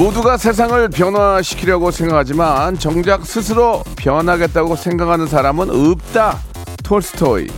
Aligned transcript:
모두가 0.00 0.38
세상을 0.38 0.88
변화시키려고 0.88 1.90
생각하지만 1.90 2.78
정작 2.78 3.26
스스로 3.26 3.84
변하겠다고 3.96 4.74
생각하는 4.74 5.26
사람은 5.26 5.68
없다. 5.68 6.38
톨스토이. 6.82 7.48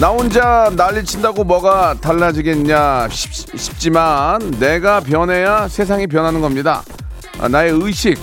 나 0.00 0.08
혼자 0.08 0.72
난리 0.74 1.04
친다고 1.04 1.44
뭐가 1.44 1.96
달라지겠냐 2.00 3.08
싶, 3.10 3.58
싶지만 3.58 4.40
내가 4.52 5.00
변해야 5.00 5.68
세상이 5.68 6.06
변하는 6.06 6.40
겁니다. 6.40 6.82
아, 7.38 7.46
나의 7.46 7.72
의식, 7.72 8.18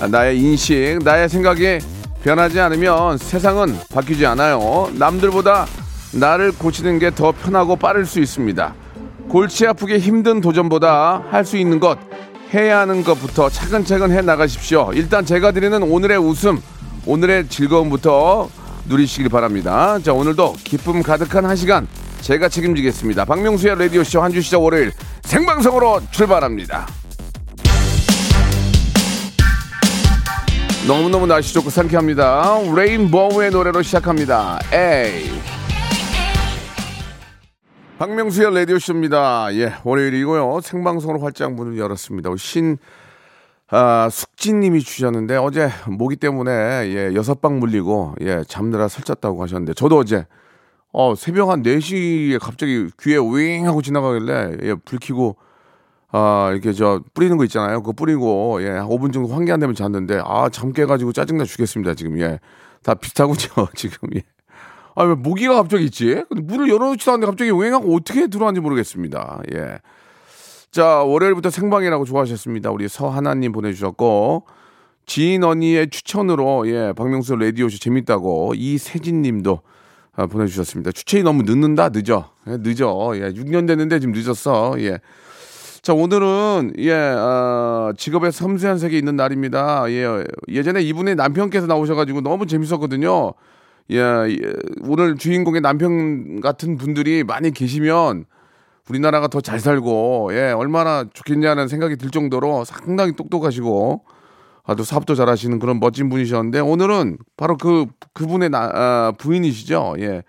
아, 0.00 0.08
나의 0.08 0.36
인식, 0.40 0.98
나의 1.04 1.28
생각이 1.28 1.78
변하지 2.24 2.58
않으면 2.58 3.18
세상은 3.18 3.78
바뀌지 3.94 4.26
않아요. 4.26 4.90
남들보다 4.94 5.66
나를 6.12 6.52
고치는 6.52 6.98
게 6.98 7.10
더 7.10 7.32
편하고 7.32 7.76
빠를 7.76 8.06
수 8.06 8.20
있습니다. 8.20 8.74
골치 9.28 9.66
아프게 9.66 9.98
힘든 9.98 10.40
도전보다 10.40 11.24
할 11.30 11.44
수 11.44 11.56
있는 11.56 11.78
것, 11.80 11.98
해야 12.52 12.80
하는 12.80 13.04
것부터 13.04 13.48
차근차근 13.48 14.10
해 14.10 14.20
나가십시오. 14.22 14.90
일단 14.94 15.24
제가 15.24 15.52
드리는 15.52 15.80
오늘의 15.82 16.18
웃음, 16.18 16.60
오늘의 17.06 17.48
즐거움부터 17.48 18.48
누리시길 18.88 19.28
바랍니다. 19.28 19.98
자, 20.02 20.12
오늘도 20.12 20.54
기쁨 20.64 21.02
가득한 21.02 21.44
한 21.44 21.54
시간 21.54 21.86
제가 22.22 22.48
책임지겠습니다. 22.48 23.24
박명수의 23.24 23.78
라디오쇼 23.78 24.20
한 24.20 24.32
주 24.32 24.42
시작 24.42 24.62
월요일 24.62 24.92
생방송으로 25.22 26.00
출발합니다. 26.10 26.86
너무너무 30.88 31.26
날씨 31.26 31.54
좋고 31.54 31.70
상쾌합니다. 31.70 32.58
레인보우의 32.74 33.50
노래로 33.52 33.82
시작합니다. 33.82 34.58
에이. 34.72 35.59
박명수의 38.00 38.54
라디오쇼입니다. 38.54 39.54
예, 39.56 39.74
월요일이고요. 39.84 40.62
생방송으로 40.62 41.20
활짝 41.20 41.52
문을 41.52 41.76
열었습니다. 41.76 42.30
신, 42.38 42.78
아, 43.68 44.08
숙진님이 44.10 44.80
주셨는데 44.80 45.36
어제 45.36 45.68
모기 45.86 46.16
때문에 46.16 46.50
예, 46.50 47.14
여섯 47.14 47.42
방 47.42 47.58
물리고 47.58 48.14
예, 48.22 48.42
잠들어 48.48 48.88
설쳤다고 48.88 49.42
하셨는데 49.42 49.74
저도 49.74 49.98
어제 49.98 50.24
어, 50.94 51.14
새벽 51.14 51.50
한 51.50 51.62
4시에 51.62 52.38
갑자기 52.40 52.88
귀에 53.02 53.16
윙 53.18 53.66
하고 53.66 53.82
지나가길래 53.82 54.56
예, 54.62 54.74
불 54.76 54.98
켜고 54.98 55.36
아, 56.10 56.48
이렇게 56.52 56.72
저 56.72 57.02
뿌리는 57.12 57.36
거 57.36 57.44
있잖아요. 57.44 57.82
그거 57.82 57.92
뿌리고 57.92 58.62
예, 58.62 58.78
5분 58.78 59.12
정도 59.12 59.28
환기 59.34 59.52
안 59.52 59.60
되면 59.60 59.74
잤는데 59.74 60.22
아, 60.24 60.48
잠 60.48 60.72
깨가지고 60.72 61.12
짜증나 61.12 61.44
죽겠습니다. 61.44 61.92
지금 61.92 62.18
예. 62.18 62.40
다 62.82 62.94
비슷하군요. 62.94 63.68
지금 63.76 64.08
예. 64.14 64.22
아, 64.94 65.04
왜 65.04 65.14
모기가 65.14 65.54
갑자기 65.54 65.84
있지? 65.84 66.24
근데 66.28 66.42
문을 66.42 66.68
열어놓지도 66.68 67.12
않는데 67.12 67.26
갑자기 67.26 67.50
웽하고 67.50 67.94
어떻게 67.94 68.26
들어왔는지 68.26 68.60
모르겠습니다. 68.60 69.40
예. 69.54 69.78
자, 70.70 71.02
월요일부터 71.02 71.50
생방이라고 71.50 72.04
좋아하셨습니다. 72.04 72.70
우리 72.70 72.88
서하나님 72.88 73.52
보내주셨고, 73.52 74.44
지인 75.06 75.42
언니의 75.42 75.90
추천으로, 75.90 76.68
예, 76.68 76.92
박명수 76.96 77.34
라디오쇼 77.34 77.78
재밌다고, 77.78 78.54
이세진 78.54 79.22
님도 79.22 79.60
아, 80.14 80.26
보내주셨습니다. 80.26 80.92
추천이 80.92 81.22
너무 81.22 81.42
늦는다? 81.42 81.88
늦어. 81.92 82.30
예, 82.48 82.56
늦어. 82.60 83.12
예, 83.16 83.32
6년 83.32 83.66
됐는데 83.66 84.00
지금 84.00 84.12
늦었어. 84.14 84.74
예. 84.78 84.98
자, 85.82 85.94
오늘은, 85.94 86.74
예, 86.78 86.92
어, 86.92 87.92
직업의 87.96 88.30
섬세한 88.32 88.78
세계에 88.78 88.98
있는 88.98 89.16
날입니다. 89.16 89.90
예, 89.90 90.24
예전에 90.48 90.82
이분의 90.82 91.14
남편께서 91.16 91.66
나오셔가지고 91.66 92.20
너무 92.20 92.46
재밌었거든요. 92.46 93.32
예, 93.90 93.96
예, 93.98 94.52
오늘 94.82 95.16
주인공의 95.16 95.60
남편 95.62 96.40
같은 96.40 96.76
분들이 96.76 97.24
많이 97.24 97.50
계시면 97.50 98.24
우리나라가 98.88 99.28
더 99.28 99.40
잘 99.40 99.58
살고, 99.60 100.30
예, 100.32 100.52
얼마나 100.52 101.04
좋겠냐는 101.12 101.68
생각이 101.68 101.96
들 101.96 102.10
정도로 102.10 102.64
상당히 102.64 103.14
똑똑하시고, 103.14 104.04
아주 104.64 104.84
사업도 104.84 105.14
잘하시는 105.14 105.58
그런 105.58 105.80
멋진 105.80 106.08
분이셨는데, 106.08 106.60
오늘은 106.60 107.18
바로 107.36 107.56
그, 107.56 107.86
그분의 108.14 108.50
나, 108.50 108.70
아, 108.72 109.12
부인이시죠. 109.18 109.96
예. 110.00 110.22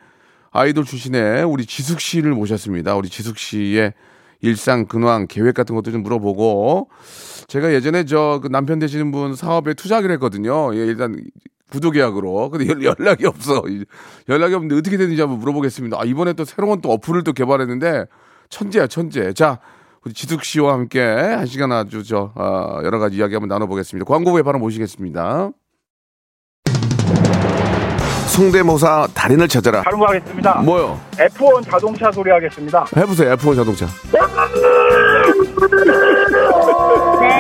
아이돌 0.52 0.84
출신의 0.86 1.44
우리 1.46 1.66
지숙 1.66 2.02
씨를 2.02 2.34
모셨습니다. 2.34 2.96
우리 2.96 3.10
지숙 3.10 3.38
씨의 3.38 3.94
일상 4.42 4.86
근황 4.86 5.28
계획 5.28 5.54
같은 5.56 5.76
것도 5.76 5.92
좀 5.92 6.04
물어보고, 6.04 6.90
제가 7.48 7.74
예전에 7.74 8.06
저 8.06 8.40
그 8.42 8.48
남편 8.48 8.80
되시는 8.80 9.12
분 9.12 9.36
사업에 9.36 9.74
투자하기로 9.76 10.14
했거든요. 10.14 10.74
예, 10.76 10.80
일단 10.86 11.16
구독 11.72 11.92
계약으로. 11.94 12.50
근데 12.52 12.68
연- 12.70 12.84
연락이 12.84 13.26
없어. 13.26 13.64
이- 13.68 13.86
연락이 14.30 14.54
없는데 14.54 14.76
어떻게 14.76 14.98
되는지 14.98 15.20
한번 15.22 15.40
물어보겠습니다. 15.40 15.98
아, 16.00 16.04
이번에 16.06 16.34
또 16.34 16.46
새로운 16.46 16.82
또 16.82 16.92
어플을 16.92 17.24
또 17.24 17.34
개발했는데 17.34 18.06
천재야, 18.50 18.88
천재. 18.88 19.34
자, 19.34 19.60
우리 20.06 20.14
지숙 20.14 20.44
씨와 20.44 20.74
함께 20.74 21.02
한 21.02 21.46
시간 21.46 21.72
아주 21.72 22.04
저 22.04 22.32
아, 22.36 22.82
여러 22.84 23.00
가지 23.00 23.18
이야기 23.18 23.34
한번 23.34 23.48
나눠보겠습니다. 23.48 24.06
광고 24.06 24.32
후에 24.32 24.44
바로 24.44 24.60
모시겠습니다. 24.60 25.52
성대모사 28.28 29.08
달인을 29.14 29.48
찾아라. 29.48 29.82
바로 29.84 30.06
하겠습니다. 30.08 30.62
뭐요? 30.62 31.00
F1 31.18 31.70
자동차 31.70 32.12
소리 32.12 32.32
하겠습니다. 32.32 32.86
해보세요. 32.96 33.36
F1 33.36 33.56
자동차. 33.58 33.88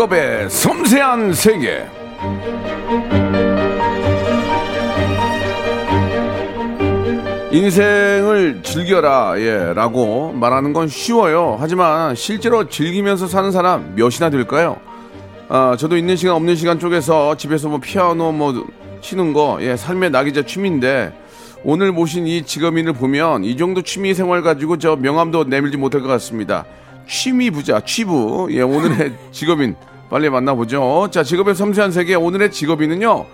직업의 0.00 0.48
섬세한 0.48 1.34
세계. 1.34 1.84
인생을 7.52 8.60
즐겨라, 8.62 9.34
예, 9.38 9.74
라고 9.74 10.32
말하는 10.32 10.72
건 10.72 10.88
쉬워요. 10.88 11.58
하지만 11.60 12.14
실제로 12.14 12.68
즐기면서 12.68 13.26
사는 13.26 13.50
사람 13.52 13.94
몇이나 13.94 14.30
될까요? 14.30 14.78
아, 15.48 15.76
저도 15.78 15.98
있는 15.98 16.16
시간 16.16 16.36
없는 16.36 16.56
시간 16.56 16.78
쪽에서 16.78 17.36
집에서 17.36 17.68
뭐 17.68 17.78
피아노 17.78 18.32
뭐 18.32 18.66
치는 19.02 19.34
거, 19.34 19.58
예, 19.60 19.76
삶의 19.76 20.10
낙이자 20.10 20.46
취미인데 20.46 21.12
오늘 21.62 21.92
모신 21.92 22.26
이 22.26 22.42
직업인을 22.42 22.94
보면 22.94 23.44
이 23.44 23.56
정도 23.58 23.82
취미 23.82 24.14
생활 24.14 24.40
가지고 24.40 24.78
저 24.78 24.96
명함도 24.96 25.44
내밀지 25.44 25.76
못할 25.76 26.00
것 26.00 26.08
같습니다. 26.08 26.64
취미 27.06 27.50
부자, 27.50 27.80
취부. 27.80 28.48
예, 28.52 28.62
오늘의 28.62 29.12
직업인 29.32 29.74
빨리 30.10 30.28
만나보죠. 30.28 31.08
자, 31.12 31.22
직업의 31.22 31.54
섬세한 31.54 31.92
세계 31.92 32.14
오늘의 32.16 32.50
직업인은요. 32.50 33.26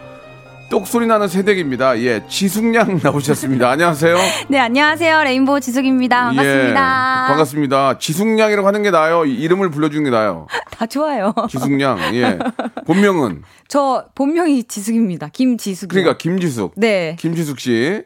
똑소리 0.69 1.07
나는 1.07 1.29
새댁입니다. 1.29 1.99
예, 2.01 2.23
지숙양 2.29 2.99
나오셨습니다. 3.03 3.71
안녕하세요. 3.71 4.17
네, 4.49 4.59
안녕하세요. 4.59 5.23
레인보우 5.23 5.61
지숙입니다. 5.61 6.25
반갑습니다. 6.27 7.25
예, 7.25 7.29
반갑습니다. 7.29 7.99
지숙양이라고 7.99 8.67
하는 8.67 8.83
게 8.83 8.91
나아요. 8.91 9.25
이름을 9.25 9.71
불러주는 9.71 10.03
게 10.05 10.11
나아요. 10.11 10.49
다 10.77 10.85
좋아요. 10.87 11.33
지숙양. 11.49 12.15
예. 12.17 12.39
본명은 12.85 13.43
저 13.69 14.07
본명이 14.15 14.65
지숙입니다. 14.65 15.29
김지숙. 15.33 15.89
그러니까 15.89 16.19
김지숙. 16.19 16.73
네. 16.77 17.17
김지숙 17.19 17.61
씨. 17.61 18.03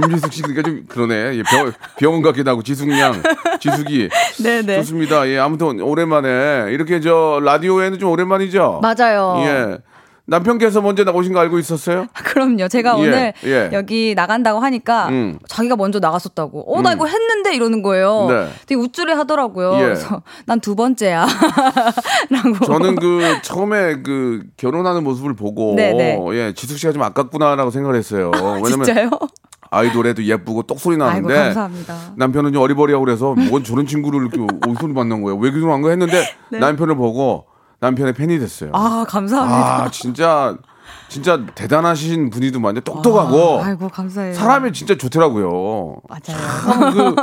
김지숙 0.00 0.32
씨 0.32 0.42
그러니까 0.42 0.62
좀 0.62 0.84
그러네. 0.88 1.36
예, 1.36 1.42
병, 1.42 1.72
병원 1.98 2.22
같기도 2.22 2.50
하고 2.50 2.62
지숙양, 2.62 3.22
지숙이. 3.60 4.08
네네. 4.42 4.76
좋습니다. 4.82 5.28
예, 5.28 5.38
아무튼 5.38 5.80
오랜만에 5.80 6.66
이렇게 6.70 7.00
저 7.00 7.40
라디오에는 7.42 7.98
좀 7.98 8.10
오랜만이죠. 8.10 8.80
맞아요. 8.82 9.36
예. 9.44 9.78
남편께서 10.28 10.80
먼저 10.80 11.04
나오신 11.04 11.32
거 11.34 11.38
알고 11.38 11.56
있었어요? 11.60 12.06
그럼요. 12.24 12.66
제가 12.66 12.96
예, 12.98 13.00
오늘 13.00 13.32
예. 13.44 13.70
여기 13.72 14.12
나간다고 14.16 14.58
하니까 14.58 15.08
음. 15.10 15.38
자기가 15.46 15.76
먼저 15.76 16.00
나갔었다고. 16.00 16.74
어, 16.76 16.82
나 16.82 16.94
이거 16.94 17.06
했는데 17.06 17.54
이러는 17.54 17.80
거예요. 17.80 18.26
네. 18.28 18.48
되게 18.66 18.74
우쭐해 18.80 19.12
하더라고요. 19.12 19.74
예. 19.76 19.78
그래서 19.82 20.22
난 20.46 20.58
두 20.58 20.74
번째야. 20.74 21.26
라고. 22.30 22.64
저는 22.66 22.96
그 22.96 23.20
처음에 23.42 24.02
그 24.02 24.42
결혼하는 24.56 25.04
모습을 25.04 25.34
보고 25.36 25.76
네네. 25.76 26.18
예 26.32 26.52
지숙 26.54 26.76
씨가 26.78 26.92
좀 26.92 27.02
아깝구나라고 27.04 27.70
생각을 27.70 27.96
했어요. 27.96 28.32
왜냐면 28.34 28.64
진짜요? 28.84 29.10
아이돌에도 29.70 30.22
예쁘고 30.24 30.62
똑소리 30.64 30.94
아이고, 30.94 31.04
나는데 31.28 31.34
감사합니다. 31.34 31.96
남편은 32.16 32.52
좀 32.52 32.62
어리버리하고 32.62 33.04
그래서 33.04 33.34
뭔 33.34 33.62
저런 33.64 33.86
친구를 33.86 34.20
이렇게 34.22 34.40
어디서 34.66 34.88
만난 34.88 35.22
거예요? 35.22 35.38
왜 35.38 35.50
결혼한 35.50 35.82
거 35.82 35.90
했는데 35.90 36.24
남편을 36.50 36.96
보고 36.96 37.46
남편의 37.80 38.14
팬이 38.14 38.38
됐어요. 38.38 38.70
네. 38.70 38.78
아, 38.78 39.04
감사합니다. 39.08 39.84
아, 39.84 39.90
진짜 39.90 40.56
진짜 41.08 41.40
대단하신 41.54 42.30
분이더만요. 42.30 42.80
똑똑하고 42.80 43.60
아, 43.60 43.66
아이고, 43.66 43.88
감사해요. 43.88 44.34
사람이 44.34 44.72
진짜 44.72 44.96
좋더라고요. 44.96 45.96
맞아요. 46.08 46.22
참 46.64 46.92
그, 46.92 47.14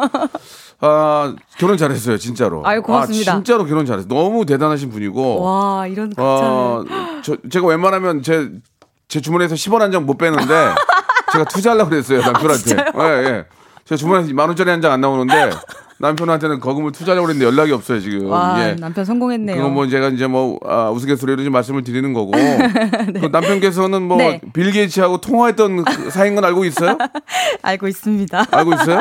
아, 0.81 1.33
결혼 1.57 1.77
잘했어요, 1.77 2.17
진짜로. 2.17 2.61
아유, 2.65 2.81
고맙습니다. 2.81 3.31
아, 3.31 3.35
진짜로 3.35 3.65
결혼 3.65 3.85
잘했어요. 3.85 4.07
너무 4.07 4.45
대단하신 4.45 4.89
분이고. 4.89 5.41
와, 5.41 5.87
이런 5.87 6.09
극찬을. 6.09 6.27
어, 6.29 6.83
저, 7.23 7.37
제가 7.49 7.67
웬만하면 7.67 8.21
제, 8.21 8.49
제 9.07 9.21
주머니에서 9.21 9.55
10원 9.55 9.79
한 9.79 9.91
장 9.91 10.05
못 10.05 10.17
빼는데 10.17 10.43
제가 11.33 11.43
투자하려고 11.45 11.89
그랬어요, 11.89 12.21
남편한테. 12.21 12.75
예, 12.75 13.25
예. 13.29 13.45
제가 13.85 13.97
주머니에서 13.97 14.33
만 14.33 14.47
원짜리 14.47 14.69
한 14.69 14.79
장 14.81 14.93
안 14.93 15.01
나오는데 15.01 15.49
남편한테는 15.99 16.59
거금을 16.59 16.91
투자하려고 16.91 17.27
그랬는데 17.27 17.45
연락이 17.45 17.71
없어요, 17.71 17.99
지금. 17.99 18.27
와, 18.29 18.55
예. 18.59 18.75
남편 18.75 19.03
성공했네요. 19.05 19.55
그건 19.57 19.73
뭐 19.73 19.87
제가 19.87 20.09
이제 20.09 20.27
뭐 20.27 20.59
아, 20.65 20.89
우스갯소리로 20.91 21.43
좀 21.43 21.51
말씀을 21.53 21.83
드리는 21.83 22.13
거고 22.13 22.31
그 23.19 23.29
남편께서는 23.31 24.01
뭐 24.03 24.17
네. 24.17 24.41
빌 24.53 24.71
게이츠하고 24.71 25.21
통화했던 25.21 25.83
그 25.83 26.09
사이인 26.09 26.35
건 26.35 26.45
알고 26.45 26.65
있어요? 26.65 26.97
알고 27.61 27.87
있습니다. 27.87 28.45
알고 28.51 28.73
있어요? 28.73 28.99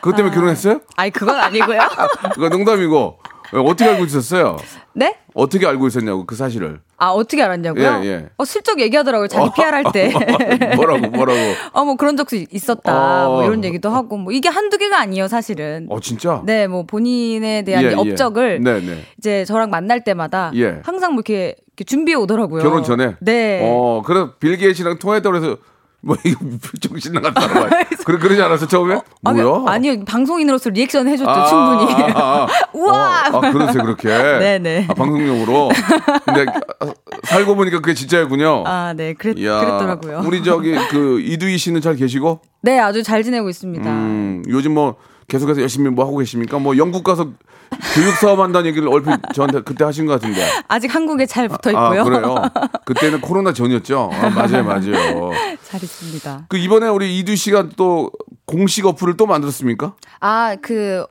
그것 0.00 0.16
때문에 0.16 0.34
결혼했어요? 0.34 0.80
아니, 0.96 1.10
그건 1.10 1.36
아니고요. 1.36 1.80
그거 2.34 2.48
농담이고 2.48 3.18
어떻게 3.52 3.90
알고 3.90 4.04
있었어요? 4.04 4.56
네? 4.94 5.16
어떻게 5.34 5.66
알고 5.66 5.86
있었냐고 5.88 6.26
그 6.26 6.34
사실을 6.36 6.80
아, 7.00 7.10
어떻게 7.10 7.40
알았냐고요? 7.42 8.00
예, 8.02 8.06
예. 8.06 8.28
어, 8.36 8.44
슬쩍 8.44 8.80
얘기하더라고요. 8.80 9.28
자기 9.28 9.50
PR 9.54 9.70
할 9.70 9.84
때. 9.92 10.12
뭐라고 10.74 11.08
뭐라고? 11.10 11.38
어, 11.72 11.84
뭐 11.84 11.94
그런 11.94 12.16
적도 12.16 12.36
있었다. 12.36 13.28
어. 13.28 13.32
뭐 13.34 13.44
이런 13.44 13.62
얘기도 13.62 13.88
하고. 13.88 14.16
뭐 14.16 14.32
이게 14.32 14.48
한두 14.48 14.78
개가 14.78 14.98
아니에요, 15.00 15.28
사실은. 15.28 15.86
어 15.90 16.00
진짜? 16.00 16.42
네, 16.44 16.66
뭐 16.66 16.82
본인에 16.84 17.62
대한 17.62 17.84
예, 17.84 17.90
예. 17.90 17.94
업적을 17.94 18.60
네, 18.62 18.80
네. 18.80 18.98
이제 19.16 19.44
저랑 19.44 19.70
만날 19.70 20.02
때마다 20.02 20.50
예. 20.56 20.80
항상 20.82 21.12
뭐 21.12 21.20
이렇게, 21.24 21.54
이렇게 21.68 21.84
준비해 21.84 22.16
오더라고요. 22.16 22.62
결혼 22.62 22.82
전에? 22.82 23.14
네. 23.20 23.60
어, 23.62 24.02
그래 24.04 24.26
빌 24.40 24.56
게이츠랑 24.56 24.98
통화했다고 24.98 25.36
해서 25.36 25.56
뭐 26.00 26.16
이거 26.24 26.38
정신 26.80 27.12
나갔다는 27.12 27.54
거야. 27.54 27.70
그래 28.04 28.18
그러지 28.18 28.40
않았어 28.40 28.68
처음에? 28.68 29.00
아니, 29.24 29.42
뭐야? 29.42 29.64
아니요, 29.66 30.04
방송인으로서 30.04 30.70
리액션 30.70 31.08
해줬죠, 31.08 31.28
아, 31.28 31.46
충분히. 31.46 31.92
아, 32.12 32.18
아, 32.18 32.42
아. 32.44 32.46
우와! 32.72 33.28
어, 33.32 33.38
아, 33.38 33.50
그러세요, 33.52 33.82
그렇게. 33.82 34.08
네네. 34.08 34.86
아, 34.88 34.94
방송용으로. 34.94 35.70
근데 36.24 36.46
아, 36.80 36.86
살고 37.24 37.56
보니까 37.56 37.80
그게 37.80 37.94
진짜였군요. 37.94 38.62
아, 38.66 38.94
네, 38.96 39.14
그랬, 39.14 39.36
이야, 39.38 39.58
그랬더라고요. 39.58 40.22
우리 40.24 40.42
저기 40.44 40.74
그 40.88 41.20
이두희 41.20 41.58
씨는 41.58 41.80
잘 41.80 41.96
계시고? 41.96 42.40
네, 42.62 42.78
아주 42.78 43.02
잘 43.02 43.24
지내고 43.24 43.48
있습니다. 43.48 43.90
음, 43.90 44.44
요즘 44.48 44.74
뭐 44.74 44.96
계속해서 45.26 45.60
열심히 45.60 45.90
뭐 45.90 46.04
하고 46.04 46.18
계십니까? 46.18 46.58
뭐 46.60 46.76
영국 46.76 47.02
가서 47.02 47.30
교육 47.94 48.14
사업 48.16 48.40
한다는 48.40 48.66
얘기를 48.68 48.88
얼핏 48.88 49.10
저한테 49.34 49.62
그때 49.62 49.84
하신 49.84 50.06
것 50.06 50.20
같은데. 50.20 50.42
아직 50.68 50.94
한국에 50.94 51.26
잘 51.26 51.48
붙어 51.48 51.70
아, 51.76 51.94
있고요. 51.94 52.04
그래요? 52.04 52.42
그때는 52.84 53.20
코로나 53.20 53.52
전이었죠? 53.52 54.10
아, 54.12 54.30
맞아요, 54.30 54.64
맞아요. 54.64 55.30
잘 55.62 55.82
있습니다. 55.82 56.46
그 56.48 56.56
이번에 56.56 56.88
우리 56.88 57.18
이두 57.18 57.36
씨가 57.36 57.70
또 57.76 58.10
공식 58.46 58.86
어플을 58.86 59.16
또 59.16 59.26
만들었습니까? 59.26 59.94
아, 60.20 60.56
그 60.62 61.04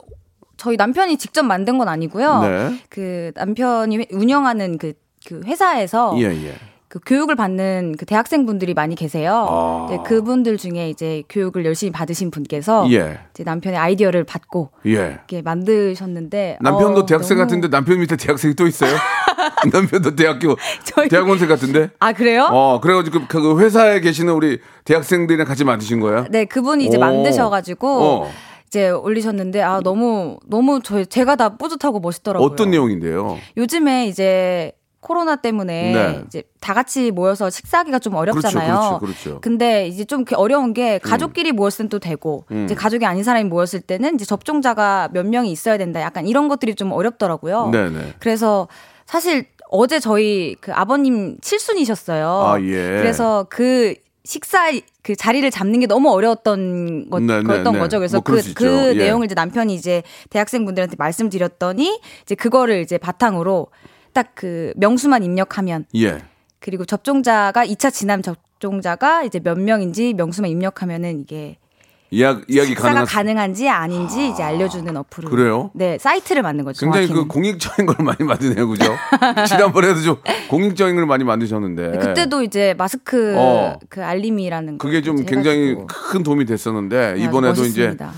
저희 0.57 0.75
남편이 0.75 1.17
직접 1.17 1.43
만든 1.43 1.77
건 1.77 1.87
아니고요. 1.87 2.39
네. 2.41 2.79
그 2.89 3.31
남편이 3.35 3.97
회- 3.99 4.07
운영하는 4.11 4.77
그, 4.79 4.93
그 5.27 5.41
회사에서 5.45 6.15
예, 6.17 6.23
예. 6.25 6.55
그 6.89 6.99
교육을 7.05 7.35
받는 7.35 7.95
그 7.97 8.05
대학생분들이 8.05 8.73
많이 8.73 8.95
계세요. 8.95 9.45
아. 9.49 10.03
그분들 10.03 10.55
중에 10.57 10.89
이제 10.89 11.21
교육을 11.27 11.65
열심히 11.65 11.91
받으신 11.91 12.31
분께서 12.31 12.87
예. 12.91 13.19
이제 13.33 13.43
남편의 13.43 13.77
아이디어를 13.77 14.23
받고 14.23 14.69
예. 14.85 14.91
이렇게 14.91 15.41
만드셨는데 15.41 16.59
남편도 16.61 17.01
어, 17.01 17.05
대학생 17.05 17.37
너무- 17.37 17.45
같은데 17.45 17.69
남편 17.69 17.99
밑에 17.99 18.15
대학생이 18.15 18.53
또 18.53 18.67
있어요? 18.67 18.95
남편도 19.71 20.15
대학교 20.15 20.55
저희- 20.85 21.09
대학원생 21.09 21.49
같은데? 21.49 21.89
아 21.99 22.13
그래요? 22.13 22.47
어 22.51 22.79
그래가지고 22.79 23.21
그, 23.27 23.41
그 23.41 23.59
회사에 23.59 23.99
계시는 23.99 24.33
우리 24.33 24.59
대학생들이랑 24.85 25.45
같이 25.45 25.65
만드신 25.65 25.99
거예요? 25.99 26.25
네, 26.29 26.45
그분이 26.45 26.85
이제 26.85 26.95
오. 26.95 27.01
만드셔가지고 27.01 27.87
어. 28.01 28.29
이제 28.67 28.89
올리셨는데 28.89 29.61
아 29.61 29.79
너무 29.83 30.37
너무 30.45 30.79
저 30.83 31.03
제가 31.03 31.35
다 31.35 31.57
뿌듯하고 31.57 31.99
멋있더라고요. 31.99 32.45
어떤 32.45 32.69
내용인데요? 32.71 33.37
요즘에 33.57 34.07
이제 34.07 34.71
코로나 35.07 35.37
때문에 35.37 35.93
네. 35.93 36.23
이제 36.27 36.43
다 36.59 36.73
같이 36.73 37.11
모여서 37.11 37.49
식사하기가 37.49 37.99
좀 37.99 38.15
어렵잖아요. 38.15 38.67
그렇죠, 38.67 38.99
그렇죠, 38.99 38.99
그렇죠. 38.99 39.41
근데 39.41 39.87
이제 39.87 40.03
좀 40.03 40.25
어려운 40.35 40.73
게 40.73 40.99
가족끼리 40.99 41.53
모였을 41.53 41.85
땐 41.85 41.87
또 41.89 41.99
되고 41.99 42.43
음. 42.51 42.65
이제 42.65 42.75
가족이 42.75 43.05
아닌 43.05 43.23
사람이 43.23 43.47
모였을 43.47 43.79
때는 43.79 44.15
이제 44.15 44.25
접종자가 44.25 45.07
몇 45.13 45.25
명이 45.25 45.49
있어야 45.49 45.77
된다. 45.77 46.01
약간 46.01 46.27
이런 46.27 46.49
것들이 46.49 46.75
좀 46.75 46.91
어렵더라고요. 46.91 47.69
네네. 47.69 48.15
그래서 48.19 48.67
사실 49.05 49.45
어제 49.69 50.01
저희 50.01 50.57
그 50.59 50.73
아버님 50.73 51.37
칠순이셨어요. 51.39 52.27
아, 52.27 52.59
예. 52.59 52.73
그래서 52.99 53.45
그 53.49 53.95
식사 54.25 54.69
그 55.03 55.15
자리를 55.15 55.49
잡는 55.49 55.79
게 55.79 55.87
너무 55.87 56.11
어려웠던 56.11 57.09
것, 57.09 57.23
네, 57.23 57.37
네, 57.37 57.43
거였던 57.43 57.73
네. 57.73 57.79
거죠. 57.79 57.99
그래서 57.99 58.17
뭐 58.17 58.23
그, 58.23 58.41
수 58.41 58.53
그. 58.53 58.91
예. 58.95 58.97
내용을 58.97 59.25
이제 59.27 59.35
남편이 59.35 59.73
이제 59.73 60.03
대학생분들한테 60.31 60.97
말씀드렸더니 60.99 62.01
이제 62.23 62.35
그거를 62.35 62.81
이제 62.81 62.97
바탕으로 62.97 63.67
딱 64.17 64.27
그 64.33 64.73
명수만 64.77 65.23
입력하면 65.23 65.85
예. 65.95 66.19
그리고 66.59 66.85
접종자가 66.85 67.65
2차 67.65 67.93
지남 67.93 68.23
접종자가 68.23 69.23
이제 69.23 69.39
몇 69.39 69.59
명인지 69.59 70.13
명수만 70.13 70.49
입력하면은 70.49 71.19
이게 71.19 71.57
이야, 72.09 72.39
이야기 72.47 72.73
가능한 72.73 73.05
가능한지 73.05 73.67
아닌지 73.69 74.29
이제 74.29 74.41
알려주는 74.41 74.95
어플을 74.95 75.29
그래요? 75.29 75.71
네 75.75 75.97
사이트를 75.97 76.41
만든 76.41 76.65
거죠. 76.65 76.85
굉장히 76.85 77.07
그 77.07 77.13
정확히는. 77.13 77.27
공익적인 77.27 77.85
걸 77.85 77.95
많이 78.05 78.23
만드네요, 78.23 78.67
그죠? 78.67 78.95
지난번에도 79.47 80.01
좀 80.01 80.17
공익적인 80.49 80.95
걸 80.95 81.05
많이 81.05 81.23
만드셨는데. 81.23 81.91
네, 81.91 81.97
그때도 81.97 82.43
이제 82.43 82.73
마스크 82.77 83.35
어. 83.37 83.77
그 83.89 84.03
알림이라는 84.03 84.77
그게 84.77 85.01
좀거 85.01 85.23
이제 85.23 85.35
굉장히 85.35 85.61
해가지고. 85.71 85.87
큰 85.87 86.23
도움이 86.23 86.45
됐었는데 86.45 87.13
네, 87.15 87.23
이번에도 87.23 87.65
이제 87.65 87.87
멋있습니다. 87.87 88.13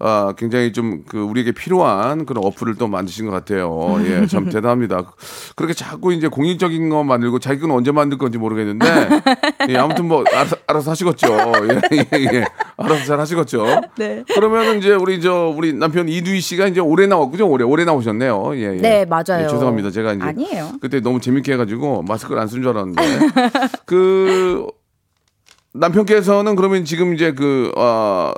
아, 0.00 0.34
굉장히 0.36 0.72
좀 0.72 1.04
그 1.08 1.18
우리에게 1.20 1.52
필요한 1.52 2.24
그런 2.26 2.44
어플을 2.44 2.76
또 2.76 2.88
만드신 2.88 3.26
것 3.26 3.32
같아요. 3.32 3.96
예, 4.06 4.26
참 4.26 4.48
대단합니다. 4.48 5.12
그렇게 5.56 5.74
자꾸 5.74 6.12
이제 6.12 6.28
공익적인 6.28 6.88
거 6.88 7.04
만들고 7.04 7.38
자기 7.38 7.60
건 7.60 7.70
언제 7.72 7.92
만들 7.92 8.16
건지 8.18 8.38
모르겠는데 8.38 8.86
예, 9.68 9.76
아무튼 9.76 10.06
뭐 10.08 10.24
알아서, 10.32 10.56
알아서 10.66 10.90
하시겠죠. 10.92 11.26
예, 11.92 11.96
예, 11.96 12.24
예. 12.32 12.44
알아서 12.76 13.04
잘 13.04 13.20
하시겠죠. 13.20 13.80
네. 13.98 14.24
그러면 14.34 14.78
이제 14.78 14.92
우리 14.94 15.20
저 15.20 15.52
우리 15.54 15.72
남편 15.72 16.08
이두희 16.08 16.40
씨가 16.40 16.66
이제 16.68 16.80
올해 16.80 17.06
나왔군요. 17.06 17.48
올해 17.48 17.64
올해 17.64 17.84
나오셨네요. 17.84 18.52
예, 18.56 18.60
예. 18.76 18.80
네, 18.80 19.04
맞아요. 19.04 19.44
예, 19.44 19.48
죄송합니다. 19.48 19.90
제가 19.90 20.12
이제 20.14 20.24
아니에요. 20.24 20.72
그때 20.80 21.00
너무 21.00 21.20
재밌게 21.20 21.52
해 21.52 21.56
가지고 21.56 22.02
마스크를 22.02 22.40
안 22.40 22.48
쓴 22.48 22.62
줄 22.62 22.70
알았는데 22.70 23.02
그 23.86 24.66
남편께서는 25.72 26.54
그러면 26.56 26.84
지금 26.84 27.14
이제 27.14 27.32
그, 27.32 27.72
어, 27.76 28.32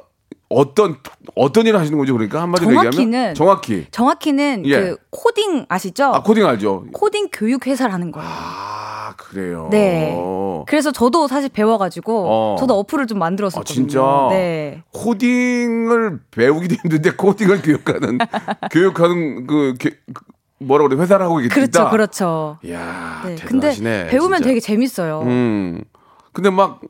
어떤, 0.48 0.96
어떤 1.34 1.66
일을 1.66 1.78
하시는 1.80 1.98
거죠? 1.98 2.12
그러니까 2.14 2.40
한마디로 2.42 2.70
얘기하면? 2.70 2.92
정확히는 2.92 3.34
정확히. 3.34 3.86
정확히는 3.90 4.62
예. 4.66 4.80
그 4.80 4.96
코딩 5.10 5.66
아시죠? 5.68 6.04
아, 6.06 6.22
코딩 6.22 6.46
알죠? 6.46 6.84
코딩 6.92 7.28
교육 7.32 7.66
회사를 7.66 7.92
하는 7.92 8.12
거예요. 8.12 8.28
아, 8.30 9.14
그래요. 9.16 9.68
네. 9.72 10.16
그래서 10.68 10.92
저도 10.92 11.26
사실 11.28 11.48
배워가지고 11.48 12.26
어. 12.28 12.56
저도 12.58 12.78
어플을 12.78 13.06
좀 13.06 13.18
만들었었거든요. 13.18 13.72
아, 13.72 13.74
진짜? 13.74 14.26
네. 14.30 14.82
코딩을 14.92 16.20
배우기도 16.30 16.74
힘든데 16.76 17.12
코딩을 17.16 17.62
교육하는, 17.62 18.18
교육하는 18.70 19.46
그, 19.46 19.74
교- 19.80 19.90
그 20.12 20.22
뭐라 20.58 20.86
그래, 20.88 21.00
회사를 21.00 21.26
하고 21.26 21.40
있다. 21.40 21.54
그렇죠, 21.54 21.90
그렇죠. 21.90 22.58
이야, 22.64 23.22
네. 23.26 23.34
근데 23.34 23.68
대단하시네. 23.72 24.06
배우면 24.08 24.38
진짜. 24.38 24.48
되게 24.48 24.60
재밌어요. 24.60 25.22
음. 25.26 25.82
근데 26.32 26.50
막 26.50 26.80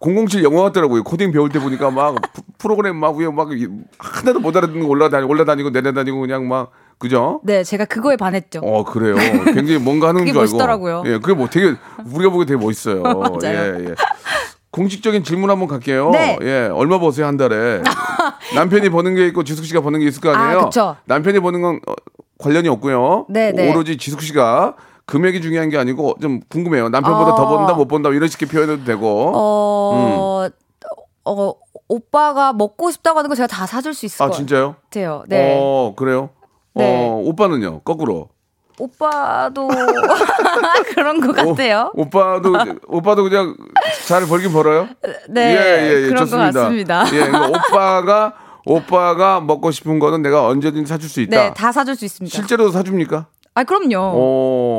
007 0.00 0.44
영화 0.44 0.62
같더라고요. 0.64 1.02
코딩 1.04 1.32
배울 1.32 1.48
때 1.48 1.58
보니까 1.58 1.90
막 1.90 2.14
프- 2.32 2.42
프로그램 2.58 2.96
막 2.96 3.16
위에 3.16 3.28
막 3.30 3.50
이- 3.52 3.66
하나도 3.98 4.40
못 4.40 4.54
알아듣는 4.56 4.82
거 4.82 4.88
올라다니 4.88 5.24
올라다니고 5.26 5.70
내려다니고 5.70 6.20
그냥 6.20 6.46
막 6.48 6.70
그죠? 6.98 7.40
네, 7.44 7.62
제가 7.64 7.86
그거에 7.86 8.16
반했죠. 8.16 8.60
어 8.62 8.84
그래요. 8.84 9.16
굉장히 9.46 9.78
뭔가 9.78 10.08
하는 10.08 10.20
줄 10.26 10.28
알고. 10.30 10.40
멋있더라고요. 10.40 11.02
예, 11.06 11.18
그게 11.18 11.32
뭐 11.34 11.48
되게 11.48 11.74
우리가 12.12 12.30
보기 12.30 12.46
되게 12.46 12.62
멋있어요. 12.62 13.02
맞아요. 13.04 13.40
예, 13.44 13.84
예. 13.90 13.94
공식적인 14.70 15.24
질문 15.24 15.48
한번 15.50 15.68
갈게요. 15.68 16.10
네. 16.10 16.38
예, 16.42 16.68
얼마 16.72 16.98
버세요 16.98 17.26
한 17.26 17.36
달에? 17.38 17.82
남편이 18.54 18.90
버는 18.90 19.14
게 19.14 19.26
있고 19.28 19.44
지숙 19.44 19.64
씨가 19.64 19.80
버는 19.80 20.00
게 20.00 20.06
있을 20.06 20.20
거 20.20 20.30
아니에요? 20.30 20.70
아. 20.76 20.96
남편이 21.06 21.40
버는 21.40 21.62
건 21.62 21.80
어, 21.86 21.94
관련이 22.38 22.68
없고요. 22.68 23.26
네, 23.30 23.52
네. 23.52 23.70
오로지 23.70 23.96
지숙 23.96 24.20
씨가 24.20 24.74
금액이 25.06 25.40
중요한 25.40 25.68
게 25.70 25.78
아니고 25.78 26.16
좀 26.20 26.40
궁금해요. 26.48 26.88
남편보다 26.88 27.32
어. 27.32 27.36
더 27.36 27.48
번다 27.48 27.74
못 27.74 27.86
번다 27.86 28.10
이런 28.10 28.28
식의 28.28 28.48
표현해도 28.48 28.84
되고. 28.84 29.32
어, 29.34 30.48
어, 31.24 31.54
오빠가 31.88 32.52
먹고 32.52 32.90
싶다고 32.90 33.18
하는 33.18 33.28
거 33.28 33.36
제가 33.36 33.46
다 33.46 33.66
사줄 33.66 33.94
수 33.94 34.06
있을 34.06 34.22
아 34.24 34.28
것 34.28 34.32
진짜요? 34.34 34.74
같아요. 34.84 35.22
네. 35.28 35.56
어 35.60 35.94
그래요? 35.96 36.30
네. 36.74 36.84
어 37.08 37.16
오빠는요? 37.24 37.80
거꾸로. 37.80 38.28
오빠도 38.78 39.68
그런 40.94 41.20
것 41.20 41.34
같아요. 41.34 41.90
오, 41.94 42.10
빠도 42.10 42.52
오빠도 42.88 43.22
그냥 43.22 43.56
잘 44.06 44.26
벌긴 44.26 44.52
벌어요? 44.52 44.88
네, 45.30 45.40
예, 45.56 45.86
예, 45.88 46.02
예, 46.02 46.08
그런 46.08 46.26
좋습니다. 46.26 46.52
것 46.52 46.60
같습니다. 46.60 47.04
예, 47.14 47.30
그러니까 47.30 47.46
오빠가 47.48 48.32
오빠가 48.66 49.40
먹고 49.40 49.70
싶은 49.70 49.98
거는 50.00 50.20
내가 50.22 50.46
언제든지 50.46 50.88
사줄 50.88 51.08
수 51.08 51.20
있다. 51.22 51.36
네, 51.36 51.54
다 51.54 51.70
사줄 51.72 51.94
수 51.96 52.04
있습니다. 52.04 52.34
실제로도 52.36 52.70
사줍니까? 52.72 53.26
아, 53.54 53.64
그럼요. 53.64 53.96
어. 53.98 54.75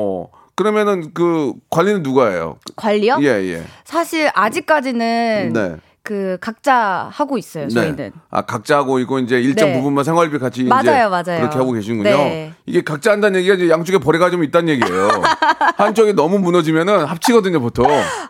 그러면은 0.58 1.12
그 1.14 1.54
관리는 1.70 2.02
누가 2.02 2.32
해요? 2.32 2.58
관리요? 2.76 3.20
예, 3.22 3.28
예. 3.28 3.64
사실 3.86 4.30
아직까지는 4.34 5.52
네. 5.54 5.76
그 6.02 6.38
각자 6.42 7.10
하고 7.14 7.38
있어요. 7.38 7.68
저희는. 7.68 7.96
네. 7.96 8.12
아, 8.32 8.42
각자 8.42 8.78
하고 8.78 8.98
있고 9.00 9.20
이제 9.20 9.40
일정 9.40 9.70
네. 9.70 9.76
부분만 9.78 10.04
생활비 10.04 10.40
같이 10.40 10.64
맞아요, 10.64 11.12
맞아요. 11.12 11.42
그렇게 11.42 11.58
하고 11.58 11.74
계시는군요. 11.74 12.10
네. 12.10 12.54
이게 12.66 12.82
각자 12.82 13.12
한다는 13.12 13.40
얘기가 13.42 13.54
이제 13.54 13.70
양쪽에 13.70 14.00
벌이가 14.00 14.32
좀 14.32 14.44
있다는 14.44 14.70
얘기예요. 14.70 15.10
한쪽이 15.78 16.14
너무 16.14 16.40
무너지면은 16.40 17.06
합치거든요, 17.06 17.60
보통. 17.60 17.86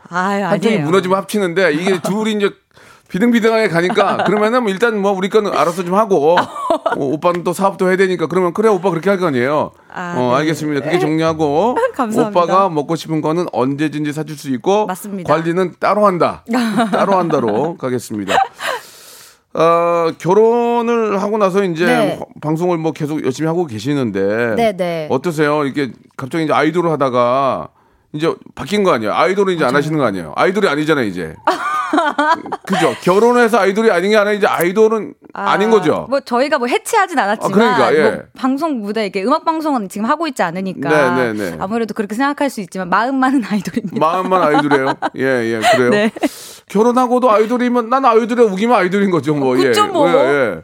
아유, 0.10 0.44
한쪽이 0.44 0.76
아니에요. 0.76 0.86
무너지면 0.86 1.18
합치는데 1.20 1.76
이게 1.76 2.02
둘이 2.02 2.34
이제 2.34 2.50
비등비등하게 3.10 3.70
가니까 3.70 4.24
그러면은 4.28 4.64
뭐 4.64 4.72
일단 4.72 5.00
뭐 5.00 5.12
우리 5.12 5.30
거는 5.30 5.52
알아서 5.54 5.84
좀 5.84 5.96
하고 5.96 6.38
어, 6.38 6.96
오빠는 6.96 7.44
또 7.44 7.54
사업도 7.54 7.88
해야 7.88 7.96
되니까 7.98 8.28
그러면 8.28 8.54
그래 8.54 8.70
오빠 8.70 8.90
그렇게 8.90 9.10
할 9.10 9.18
거 9.18 9.28
아니에요. 9.28 9.72
아, 9.92 10.16
어 10.18 10.30
네. 10.32 10.36
알겠습니다. 10.42 10.86
그게 10.86 11.00
정리하고 11.00 11.76
감사합니다. 11.96 12.42
오빠가 12.42 12.70
먹고 12.70 12.96
싶은 12.96 13.22
거는 13.22 13.48
언제든지 13.52 14.14
사줄 14.14 14.38
수 14.38 14.50
있고 14.52 14.86
맞습니다. 14.86 15.34
관리는 15.34 15.74
따로 15.80 16.06
한다. 16.06 16.44
따로 16.92 17.18
한다로 17.18 17.78
가겠습니다. 17.78 18.36
어, 19.54 20.12
결혼을 20.20 21.20
하고 21.22 21.38
나서 21.40 21.64
이제 21.64 21.86
네. 21.86 22.20
방송을 22.42 22.78
뭐 22.78 22.92
계속 22.92 23.24
열심히 23.26 23.48
하고 23.48 23.66
계시는데 23.66 24.54
네, 24.56 24.78
네. 24.78 25.08
어떠세요? 25.10 25.66
이게 25.66 25.92
갑자기 26.16 26.44
이제 26.44 26.54
아이돌을 26.54 26.92
하다가 26.92 27.70
이제 28.14 28.32
바뀐 28.54 28.84
거 28.84 28.92
아니에요? 28.92 29.14
아이돌은 29.14 29.56
이제 29.56 29.66
안 29.66 29.76
하시는 29.76 29.98
거 29.98 30.04
아니에요? 30.06 30.34
아이돌이 30.36 30.68
아니잖아요, 30.70 31.06
이제. 31.06 31.34
그죠? 32.66 32.94
결혼해서 33.02 33.60
아이돌이 33.60 33.92
아닌 33.92 34.12
게 34.12 34.18
아니라 34.18 34.34
이제 34.34 34.48
아이돌은 34.48 35.14
아, 35.34 35.58
닌 35.58 35.70
거죠? 35.70 36.08
뭐 36.10 36.20
저희가 36.20 36.58
뭐 36.58 36.68
해체하진 36.68 37.18
않았지만 37.18 37.52
아, 37.52 37.78
그러니까, 37.78 37.96
예. 37.96 38.10
뭐 38.10 38.24
방송 38.38 38.80
무대 38.80 39.04
이렇게 39.04 39.24
음악 39.24 39.46
방송은 39.46 39.90
지금 39.90 40.06
하고 40.06 40.28
있지 40.28 40.44
않으니까 40.44 40.90
네, 40.90 41.34
네, 41.34 41.52
네. 41.52 41.58
아무래도 41.60 41.94
그렇게 41.94 42.16
생각할 42.16 42.50
수 42.50 42.62
있지만 42.62 42.90
마음만은 42.90 43.44
아이돌입니다. 43.46 44.00
마음만 44.00 44.42
아이돌이에요? 44.42 44.94
예, 45.18 45.24
예, 45.24 45.60
그래요? 45.76 45.90
네. 45.90 46.12
결혼하고도 46.70 47.32
아이돌이면 47.32 47.90
난 47.90 48.06
아이돌에 48.06 48.44
우기면 48.44 48.76
아이돌인 48.76 49.12
거죠, 49.12 49.36
뭐. 49.36 49.58
예. 49.58 49.72
뭐. 49.92 50.10
예, 50.10 50.14
예. 50.14 50.62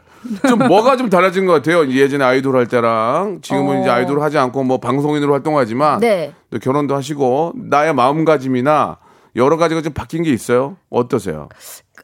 좀 0.48 0.58
뭐가 0.58 0.96
좀 0.96 1.10
달라진 1.10 1.46
것 1.46 1.52
같아요. 1.52 1.86
예전에 1.88 2.24
아이돌 2.24 2.56
할 2.56 2.66
때랑 2.66 3.40
지금은 3.42 3.78
어. 3.78 3.80
이제 3.80 3.90
아이돌 3.90 4.22
하지 4.22 4.38
않고 4.38 4.64
뭐 4.64 4.78
방송인으로 4.78 5.32
활동하지만 5.32 6.00
네. 6.00 6.32
또 6.50 6.58
결혼도 6.58 6.94
하시고 6.94 7.52
나의 7.56 7.94
마음가짐이나 7.94 8.98
여러 9.36 9.56
가지가 9.56 9.82
좀 9.82 9.92
바뀐 9.92 10.22
게 10.22 10.30
있어요. 10.30 10.76
어떠세요? 10.90 11.48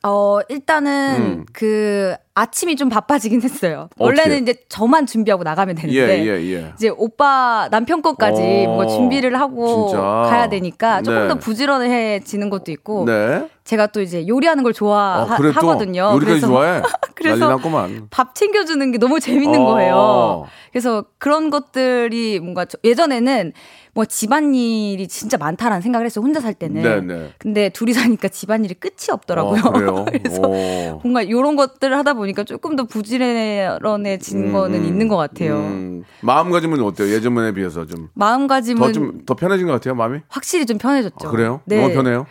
어 0.03 0.39
일단은 0.49 1.17
음. 1.21 1.47
그 1.53 2.15
아침이 2.35 2.77
좀 2.77 2.89
바빠지긴 2.89 3.43
했어요. 3.43 3.89
어떻게? 3.99 4.05
원래는 4.05 4.43
이제 4.43 4.55
저만 4.69 5.05
준비하고 5.05 5.43
나가면 5.43 5.77
예, 5.89 6.07
되는데 6.07 6.27
예, 6.27 6.55
예. 6.55 6.73
이제 6.75 6.89
오빠 6.89 7.69
남편 7.71 8.01
것까지 8.01 8.41
어, 8.41 8.69
뭔가 8.71 8.87
준비를 8.87 9.39
하고 9.39 9.89
진짜. 9.89 10.01
가야 10.01 10.49
되니까 10.49 11.03
조금 11.03 11.23
네. 11.23 11.29
더 11.29 11.35
부지런해지는 11.35 12.49
것도 12.51 12.73
있고 12.73 13.05
네. 13.05 13.49
제가 13.65 13.89
또 13.89 14.01
이제 14.01 14.27
요리하는 14.27 14.63
걸 14.65 14.71
아, 14.71 14.75
좋아하거든요. 14.75 16.13
요리까지 16.15 16.41
좋아해. 16.41 16.83
그래서 17.15 17.37
난리 17.47 17.57
났구만. 17.57 18.07
밥 18.11 18.35
챙겨주는 18.35 18.91
게 18.93 18.99
너무 18.99 19.21
재밌는 19.21 19.61
어. 19.61 19.65
거예요. 19.67 20.47
그래서 20.73 21.05
그런 21.19 21.51
것들이 21.51 22.41
뭔가 22.41 22.65
저- 22.65 22.79
예전에는 22.83 23.53
뭐 23.95 24.05
집안일이 24.05 25.09
진짜 25.09 25.37
많다라는 25.37 25.83
생각을 25.83 26.07
했어요. 26.07 26.25
혼자 26.25 26.41
살 26.41 26.55
때는. 26.55 26.83
네네. 26.83 27.31
근데 27.39 27.69
둘이 27.71 27.93
사니까 27.93 28.29
집안일이 28.29 28.75
끝이 28.75 29.11
없더라고요. 29.13 29.61
어, 29.65 29.73
그래요? 29.73 30.05
그래서 30.11 30.43
오. 30.43 31.01
뭔가 31.03 31.23
이런 31.23 31.57
것들을 31.57 31.97
하다 31.99 32.15
보니까 32.15 32.45
조금 32.45 32.77
더 32.77 32.85
부지런해진 32.85 34.53
거는 34.53 34.85
있는 34.85 35.09
것 35.09 35.17
같아요. 35.17 35.57
음, 35.57 36.05
마음가짐은 36.21 36.81
어때요? 36.83 37.09
예전에 37.13 37.53
비해서 37.53 37.87
좀. 37.87 38.09
마음가짐은 38.15 38.81
더 38.81 38.93
좀 38.93 39.25
더 39.27 39.35
편해진 39.35 39.67
것 39.67 39.73
같아요, 39.75 39.95
마음이? 39.95 40.21
확실히 40.29 40.67
좀 40.67 40.79
편해졌죠. 40.79 41.29
아, 41.29 41.31
그래요? 41.31 41.61
네. 41.65 41.81
너무 41.81 41.93
편해요? 41.95 42.27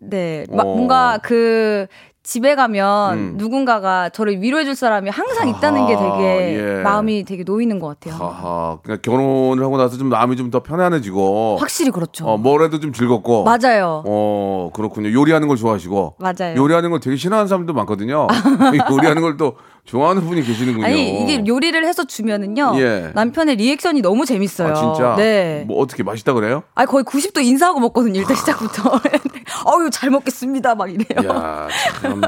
네. 0.00 0.44
마- 0.50 0.62
어. 0.62 0.66
뭔가 0.76 1.18
그 1.22 1.86
집에 2.30 2.54
가면 2.54 3.18
음. 3.18 3.34
누군가가 3.38 4.08
저를 4.10 4.40
위로해줄 4.40 4.76
사람이 4.76 5.10
항상 5.10 5.48
있다는 5.48 5.88
게 5.88 5.96
아하, 5.96 6.16
되게 6.16 6.78
예. 6.78 6.82
마음이 6.82 7.24
되게 7.24 7.42
놓이는 7.42 7.80
것 7.80 7.88
같아요. 7.88 8.14
하하. 8.22 8.78
그러니까 8.84 9.02
결혼을 9.10 9.64
하고 9.64 9.76
나서 9.78 9.96
좀 9.98 10.08
마음이 10.10 10.36
좀 10.36 10.50
더 10.50 10.62
편안해지고. 10.62 11.56
확실히 11.58 11.90
그렇죠. 11.90 12.26
어, 12.26 12.36
뭐라도 12.36 12.78
좀 12.78 12.92
즐겁고. 12.92 13.42
맞아요. 13.44 14.04
어, 14.06 14.70
그렇군요. 14.74 15.12
요리하는 15.12 15.48
걸 15.48 15.56
좋아하시고. 15.56 16.14
맞아요. 16.18 16.54
요리하는 16.56 16.90
걸 16.90 17.00
되게 17.00 17.16
싫어하는 17.16 17.48
사람도 17.48 17.72
많거든요. 17.72 18.28
요리하는 18.92 19.22
걸 19.22 19.36
또 19.36 19.54
좋아하는 19.90 20.24
분이 20.24 20.42
계시는군요. 20.44 20.86
아니 20.86 21.20
이게 21.20 21.42
요리를 21.44 21.84
해서 21.84 22.04
주면은요 22.04 22.74
예. 22.76 23.10
남편의 23.12 23.56
리액션이 23.56 24.02
너무 24.02 24.24
재밌어요. 24.24 24.68
아, 24.68 24.74
진짜? 24.74 25.16
네. 25.16 25.64
뭐 25.66 25.82
어떻게 25.82 26.04
맛있다 26.04 26.32
그래요? 26.32 26.62
아 26.76 26.86
거의 26.86 27.04
90도 27.04 27.42
인사하고 27.42 27.80
먹거든요. 27.80 28.20
일단 28.20 28.36
시작부터. 28.36 29.00
어유 29.66 29.90
잘 29.90 30.10
먹겠습니다. 30.10 30.76
막 30.76 30.88
이래요. 30.88 31.28
야, 31.28 31.66
참. 32.00 32.20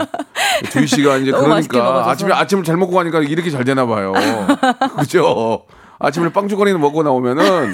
두희 0.72 0.88
씨가 0.88 1.18
이제 1.18 1.30
그러니까. 1.32 2.10
아침에 2.10 2.32
아침을 2.32 2.64
잘 2.64 2.76
먹고 2.76 2.94
가니까 2.94 3.20
이렇게 3.20 3.48
잘 3.50 3.62
되나 3.62 3.86
봐요. 3.86 4.12
그죠? 4.98 5.64
아침에 6.00 6.32
빵주거리는 6.32 6.80
먹고 6.80 7.04
나오면은 7.04 7.70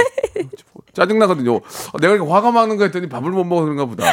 짜증 0.92 1.18
나거든요. 1.18 1.61
내가 1.99 2.14
이렇게 2.14 2.30
화가 2.30 2.50
많은 2.50 2.76
거 2.76 2.85
했더니 2.85 3.09
밥을 3.09 3.30
못 3.30 3.45
그런가 3.49 3.87
보다. 3.87 4.04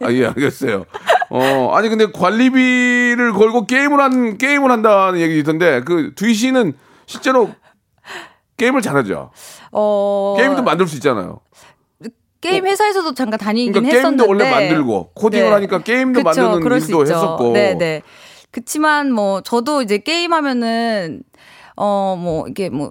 아, 0.00 0.10
예, 0.10 0.26
알겠어요. 0.26 0.86
어, 1.34 1.70
아니 1.74 1.88
근데 1.88 2.06
관리비를 2.12 3.32
걸고 3.32 3.66
게임을 3.66 4.00
한 4.00 4.36
게임을 4.36 4.70
한다는 4.70 5.18
얘기 5.20 5.38
있던데 5.38 5.80
그 5.80 6.12
두희 6.14 6.34
씨는 6.34 6.74
실제로 7.06 7.50
게임을 8.58 8.82
잘하죠. 8.82 9.30
어 9.72 10.34
게임도 10.36 10.62
만들 10.62 10.86
수 10.86 10.96
있잖아요. 10.96 11.40
게임 12.42 12.66
회사에서도 12.66 13.14
잠깐 13.14 13.38
다니긴 13.38 13.72
그러니까 13.72 13.96
했었는데 13.96 14.24
게임도 14.24 14.44
원래 14.44 14.50
만들고 14.50 15.12
코딩을 15.14 15.44
네. 15.46 15.50
하니까 15.52 15.78
게임도 15.78 16.22
그쵸, 16.22 16.42
만드는 16.42 16.72
일도 16.82 17.02
있죠. 17.02 17.02
했었고. 17.02 17.52
네, 17.52 17.74
네. 17.74 18.02
그치만 18.50 19.12
뭐 19.12 19.40
저도 19.40 19.80
이제 19.80 19.98
게임 19.98 20.32
하면은 20.34 21.22
어 21.76 22.16
뭐 22.18 22.46
이게 22.48 22.68
뭐 22.68 22.90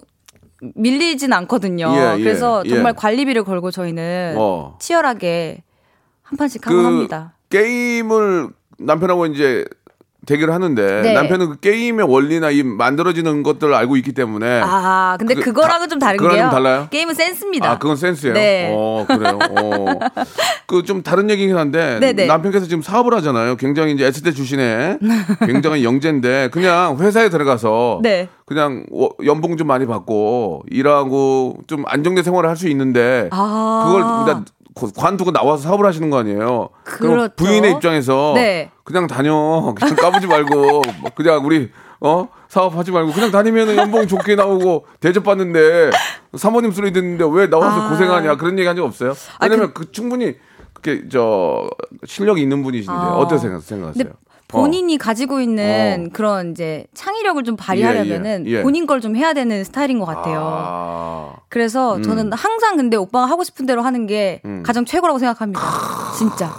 밀리진 0.74 1.32
않거든요. 1.32 1.92
예, 1.94 2.14
예, 2.18 2.22
그래서 2.22 2.62
예. 2.64 2.70
정말 2.70 2.94
관리비를 2.94 3.44
걸고 3.44 3.70
저희는 3.70 4.34
어. 4.38 4.76
치열하게 4.80 5.62
한 6.22 6.36
판씩 6.36 6.66
하고 6.66 6.76
그 6.78 6.84
합니다. 6.84 7.34
게임을 7.52 8.48
남편하고 8.78 9.26
이제 9.26 9.64
대결을 10.24 10.54
하는데 10.54 11.02
네. 11.02 11.14
남편은 11.14 11.48
그 11.50 11.58
게임의 11.60 12.06
원리나 12.08 12.50
이 12.50 12.62
만들어지는 12.62 13.42
것들을 13.42 13.74
알고 13.74 13.96
있기 13.96 14.12
때문에 14.12 14.60
아, 14.64 15.16
근데 15.18 15.34
그- 15.34 15.40
그, 15.42 15.52
거랑은좀 15.52 15.98
다른 15.98 16.16
게요. 16.16 16.48
달라요? 16.48 16.86
게임은 16.92 17.12
센스입니다. 17.12 17.72
아, 17.72 17.78
그건 17.78 17.96
센스예요. 17.96 18.32
네. 18.34 18.72
어, 18.72 19.04
그래요. 19.08 19.38
어. 19.50 19.86
그 20.68 20.82
좀 20.84 21.02
다른 21.02 21.28
얘기긴 21.28 21.56
한데 21.56 21.98
네네. 22.00 22.26
남편께서 22.26 22.66
지금 22.66 22.82
사업을 22.82 23.12
하잖아요. 23.14 23.56
굉장히 23.56 23.92
이제 23.94 24.06
S대 24.06 24.30
출신에 24.32 24.98
굉장히 25.44 25.84
영재인데 25.84 26.48
그냥 26.52 26.96
회사에 26.98 27.28
들어가서 27.28 27.98
네. 28.02 28.28
그냥 28.46 28.84
워- 28.90 29.10
연봉 29.26 29.56
좀 29.56 29.66
많이 29.66 29.86
받고 29.86 30.62
일하고 30.70 31.56
좀 31.66 31.82
안정된 31.86 32.22
생활을 32.24 32.48
할 32.48 32.56
수 32.56 32.68
있는데 32.68 33.28
아. 33.32 33.84
그걸 33.86 34.02
그냥 34.24 34.44
관두고 34.74 35.32
나와서 35.32 35.64
사업을 35.64 35.84
하시는 35.86 36.08
거 36.10 36.18
아니에요. 36.18 36.70
그럼 36.84 37.12
그렇죠. 37.14 37.34
부인의 37.36 37.72
입장에서 37.72 38.32
네. 38.34 38.70
그냥 38.84 39.06
다녀. 39.06 39.74
그냥 39.76 39.94
까부지 39.96 40.26
말고 40.26 40.82
뭐 41.02 41.10
그냥 41.14 41.44
우리 41.44 41.70
어 42.00 42.28
사업하지 42.48 42.90
말고 42.90 43.12
그냥 43.12 43.30
다니면 43.30 43.76
연봉 43.76 44.06
좋게 44.06 44.34
나오고 44.34 44.86
대접받는데 45.00 45.90
사모님 46.36 46.72
소리 46.72 46.92
듣는데 46.92 47.24
왜 47.30 47.48
나와서 47.48 47.82
아. 47.82 47.88
고생하냐 47.90 48.36
그런 48.36 48.58
얘기 48.58 48.66
한 48.66 48.76
적 48.76 48.84
없어요? 48.84 49.12
아, 49.38 49.44
왜냐면 49.44 49.72
그 49.74 49.92
충분히 49.92 50.36
그렇게 50.72 51.08
저 51.08 51.68
실력이 52.06 52.40
있는 52.42 52.62
분이신데 52.62 52.92
아. 52.92 53.14
어떻게 53.16 53.38
생각, 53.38 53.62
생각하세요? 53.62 54.06
근데 54.52 54.62
본인이 54.62 54.98
가지고 54.98 55.40
있는 55.40 56.06
어. 56.08 56.10
그런 56.12 56.52
이제 56.52 56.86
창의력을 56.94 57.42
좀 57.44 57.56
발휘하려면은 57.56 58.46
예, 58.46 58.50
예. 58.58 58.62
본인 58.62 58.86
걸 58.86 59.00
좀 59.00 59.16
해야 59.16 59.32
되는 59.32 59.64
스타일인 59.64 59.98
것 59.98 60.04
어. 60.08 60.14
같아요. 60.14 60.40
아, 60.44 61.32
그래서 61.48 62.00
저는 62.02 62.32
항상 62.32 62.76
근데 62.76 62.96
오빠가 62.96 63.26
하고 63.26 63.42
싶은 63.42 63.66
대로 63.66 63.82
하는 63.82 64.06
게 64.06 64.40
음. 64.44 64.62
가장 64.64 64.84
최고라고 64.84 65.18
생각합니다. 65.18 65.60
진짜. 66.16 66.50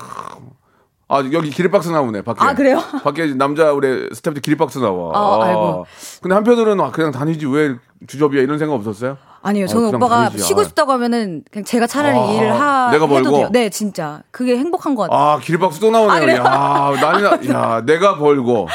아, 1.08 1.20
여기 1.32 1.50
기립박스 1.52 1.90
나오네 1.90 2.24
밖에. 2.24 2.44
아, 2.44 2.54
그래요? 2.56 2.82
밖에 3.04 3.28
남자 3.36 3.72
우리 3.72 4.10
스태프들 4.14 4.42
기립박스 4.42 4.80
나와. 4.80 5.12
아, 5.16 5.44
아이고. 5.46 5.86
근데 6.22 6.34
한편으로는 6.36 6.84
아, 6.84 6.92
그냥 6.92 7.12
다니지 7.12 7.46
왜 7.46 7.76
주접이야 8.08 8.42
이런 8.42 8.58
생각 8.58 8.74
없었어요? 8.76 9.18
아니에요. 9.44 9.68
저는 9.68 9.88
어, 9.88 9.92
그냥 9.92 10.02
오빠가 10.02 10.24
다니지. 10.30 10.44
쉬고 10.44 10.62
아. 10.62 10.64
싶다고 10.64 10.92
하면은 10.94 11.44
그냥 11.52 11.66
제가 11.66 11.86
차라리 11.86 12.18
아, 12.18 12.32
일을 12.32 12.54
하 12.60 12.90
내가 12.92 13.06
벌고? 13.08 13.32
돼요. 13.32 13.50
네, 13.52 13.70
진짜. 13.70 14.24
그게 14.32 14.58
행복한 14.58 14.96
것 14.96 15.04
같아요. 15.04 15.20
아, 15.20 15.40
기립박스 15.40 15.80
또 15.80 15.92
나오네요. 15.92 16.44
아? 16.46 16.94
야, 16.96 17.02
난리 17.02 17.48
나. 17.50 17.54
야, 17.78 17.82
내가 17.86 18.18
벌고. 18.18 18.70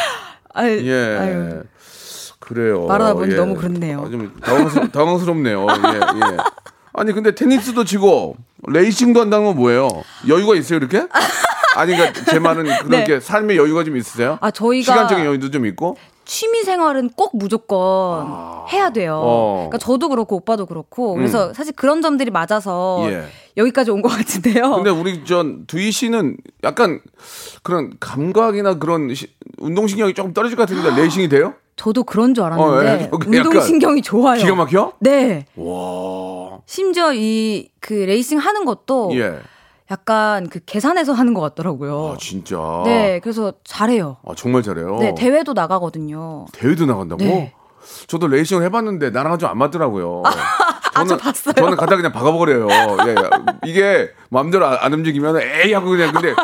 아유, 0.52 0.86
예. 0.86 1.18
아유. 1.18 1.62
그래요. 2.38 2.86
말하다 2.86 3.14
보니 3.14 3.32
예. 3.32 3.36
너무 3.36 3.54
그렇네요. 3.56 4.02
아, 4.06 4.10
좀 4.10 4.34
당황스럽, 4.42 4.92
당황스럽네요. 4.92 5.66
예, 5.68 5.96
예. 5.96 6.36
아니, 6.92 7.12
근데 7.12 7.34
테니스도 7.34 7.84
치고 7.84 8.36
레이싱도 8.66 9.20
한다는 9.20 9.46
건 9.46 9.56
뭐예요? 9.56 9.88
여유가 10.28 10.54
있어요, 10.54 10.78
이렇게? 10.78 11.06
아니, 11.76 11.94
그러니까 11.96 12.24
제 12.24 12.38
말은 12.38 12.64
네. 12.88 13.04
그렇게 13.04 13.20
삶의 13.20 13.56
여유가 13.56 13.84
좀 13.84 13.96
있으세요? 13.96 14.36
아, 14.40 14.50
저희가 14.50 14.92
시간적인 14.92 15.24
여유도 15.24 15.50
좀 15.50 15.64
있고? 15.66 15.96
취미 16.28 16.62
생활은 16.62 17.08
꼭 17.16 17.30
무조건 17.36 18.26
해야 18.70 18.90
돼요. 18.90 19.14
아. 19.14 19.18
어. 19.24 19.52
음. 19.54 19.56
그러니까 19.70 19.78
저도 19.78 20.10
그렇고 20.10 20.36
오빠도 20.36 20.66
그렇고 20.66 21.14
그래서 21.14 21.54
사실 21.54 21.72
그런 21.74 22.02
점들이 22.02 22.30
맞아서 22.30 23.00
예. 23.10 23.24
여기까지 23.56 23.90
온 23.90 24.02
것 24.02 24.08
같은데요. 24.10 24.70
근데 24.74 24.90
우리 24.90 25.24
전 25.24 25.64
두희 25.66 25.90
씨는 25.90 26.36
약간 26.64 27.00
그런 27.62 27.94
감각이나 27.98 28.74
그런 28.78 29.14
시- 29.14 29.32
운동신경이 29.58 30.12
조금 30.14 30.32
떨어질 30.34 30.56
것 30.56 30.68
같은데 30.68 30.94
레이싱이 31.00 31.28
돼요? 31.30 31.54
저도 31.76 32.04
그런 32.04 32.34
줄 32.34 32.44
어, 32.44 32.46
알았는데 32.48 33.04
예. 33.04 33.08
그게 33.10 33.38
약간 33.38 33.46
운동신경이 33.52 34.02
좋아요. 34.02 34.38
기가 34.40 34.54
막혀? 34.54 34.92
네. 35.00 35.46
와. 35.56 36.58
심지어 36.66 37.12
이 37.14 37.70
그 37.80 37.94
레이싱 37.94 38.36
하는 38.38 38.66
것도 38.66 39.12
예. 39.14 39.38
약간 39.90 40.48
그 40.48 40.60
계산해서 40.64 41.12
하는 41.12 41.32
것 41.34 41.40
같더라고요. 41.40 42.12
아, 42.14 42.16
진짜. 42.18 42.56
네, 42.84 43.20
그래서 43.22 43.52
잘해요. 43.64 44.18
아, 44.26 44.32
정말 44.36 44.62
잘해요. 44.62 44.98
네, 44.98 45.14
대회도 45.16 45.54
나가거든요. 45.54 46.46
대회도 46.52 46.86
나간다고? 46.86 47.22
네. 47.24 47.54
저도 48.06 48.28
레이싱을 48.28 48.62
해봤는데 48.64 49.10
나랑 49.10 49.38
좀 49.38 49.48
안 49.48 49.56
맞더라고요. 49.58 50.22
아, 50.94 51.04
저 51.04 51.16
봤어요. 51.16 51.54
저는 51.54 51.76
갖다 51.76 51.94
그냥 51.96 52.10
박아버려요. 52.12 52.66
예, 53.06 53.14
이게 53.66 54.10
마음대로 54.30 54.66
안, 54.66 54.78
안 54.80 54.92
움직이면 54.94 55.40
에이 55.40 55.72
하고 55.72 55.90
그냥 55.90 56.12
근데 56.12 56.34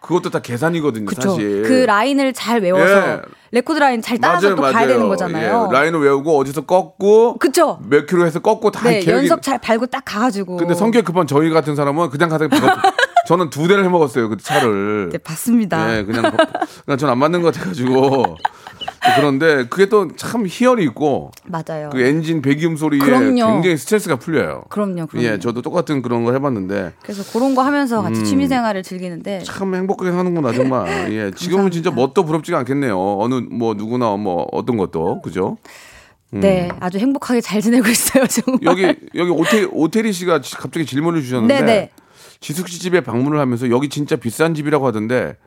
그것도 0.00 0.30
다 0.30 0.38
계산이거든요, 0.38 1.06
그렇죠. 1.06 1.30
사실. 1.30 1.62
그 1.64 1.72
라인을 1.84 2.32
잘 2.32 2.60
외워서 2.60 2.84
예. 3.08 3.20
레코드 3.50 3.78
라인 3.80 4.02
잘 4.02 4.18
따라서 4.18 4.54
또 4.54 4.62
가야 4.62 4.86
되는 4.86 5.08
거잖아요. 5.08 5.68
예, 5.68 5.76
라인을 5.76 6.00
외우고 6.00 6.38
어디서 6.38 6.60
꺾고 6.62 7.38
그쵸? 7.38 7.80
몇 7.88 8.06
킬로 8.06 8.24
해서 8.24 8.38
꺾고 8.38 8.70
다 8.70 8.88
네, 8.88 9.00
계획이- 9.00 9.10
연속 9.10 9.42
잘 9.42 9.58
밟고 9.58 9.86
딱 9.86 10.04
가가지고. 10.04 10.56
근데 10.58 10.74
성격 10.74 11.04
급한 11.04 11.26
저희 11.26 11.50
같은 11.50 11.74
사람은 11.74 12.10
그냥 12.10 12.28
가서 12.28 12.46
박아- 12.46 12.80
저는 13.26 13.50
두 13.50 13.66
대를 13.68 13.84
해 13.84 13.88
먹었어요, 13.88 14.28
그 14.28 14.36
차를. 14.36 15.08
네, 15.12 15.18
봤습니다. 15.18 15.96
예, 15.98 16.04
그냥 16.04 16.32
그냥 16.84 16.98
전 16.98 17.10
안 17.10 17.18
맞는 17.18 17.42
것 17.42 17.54
같아가지고 17.54 18.36
그런데 19.16 19.66
그게 19.68 19.86
또 19.86 20.08
참 20.16 20.44
희열이 20.46 20.82
있고 20.84 21.30
맞아요. 21.44 21.90
그 21.90 22.00
엔진 22.00 22.42
배기음 22.42 22.76
소리에 22.76 22.98
그럼요. 23.00 23.34
굉장히 23.34 23.76
스트레스가 23.76 24.16
풀려요. 24.16 24.64
그럼요, 24.68 25.06
그럼요. 25.06 25.26
예, 25.26 25.38
저도 25.38 25.62
똑같은 25.62 26.02
그런 26.02 26.24
걸 26.24 26.34
해봤는데 26.34 26.92
그래서 27.02 27.22
그런 27.32 27.54
거 27.54 27.62
하면서 27.62 28.02
같이 28.02 28.20
음. 28.20 28.24
취미 28.24 28.46
생활을 28.48 28.82
즐기는데 28.82 29.40
참 29.44 29.74
행복하게 29.74 30.10
사는구나 30.12 30.52
정말. 30.52 30.88
예, 31.12 31.30
지금은 31.34 31.70
진짜 31.70 31.90
뭣도 31.90 32.24
부럽지가 32.24 32.58
않겠네요. 32.58 32.98
어느 33.20 33.34
뭐 33.50 33.74
누구나 33.74 34.16
뭐 34.16 34.46
어떤 34.52 34.76
것도 34.76 35.20
그죠? 35.22 35.56
네, 36.30 36.68
아주 36.80 36.98
행복하게 36.98 37.40
잘 37.40 37.60
지내고 37.60 37.86
있어요, 37.88 38.26
정말. 38.28 38.58
음. 38.62 38.64
여기 38.64 38.82
여기 39.14 39.30
오태 39.30 39.68
오태리 39.70 40.12
씨가 40.12 40.40
지- 40.40 40.56
갑자기 40.56 40.84
질문을 40.84 41.22
주셨는데 41.22 41.60
네네. 41.60 41.90
지숙 42.44 42.68
씨 42.68 42.78
집에 42.78 43.00
방문을 43.00 43.40
하면서 43.40 43.70
여기 43.70 43.88
진짜 43.88 44.16
비싼 44.16 44.52
집이라고 44.52 44.86
하던데 44.86 45.38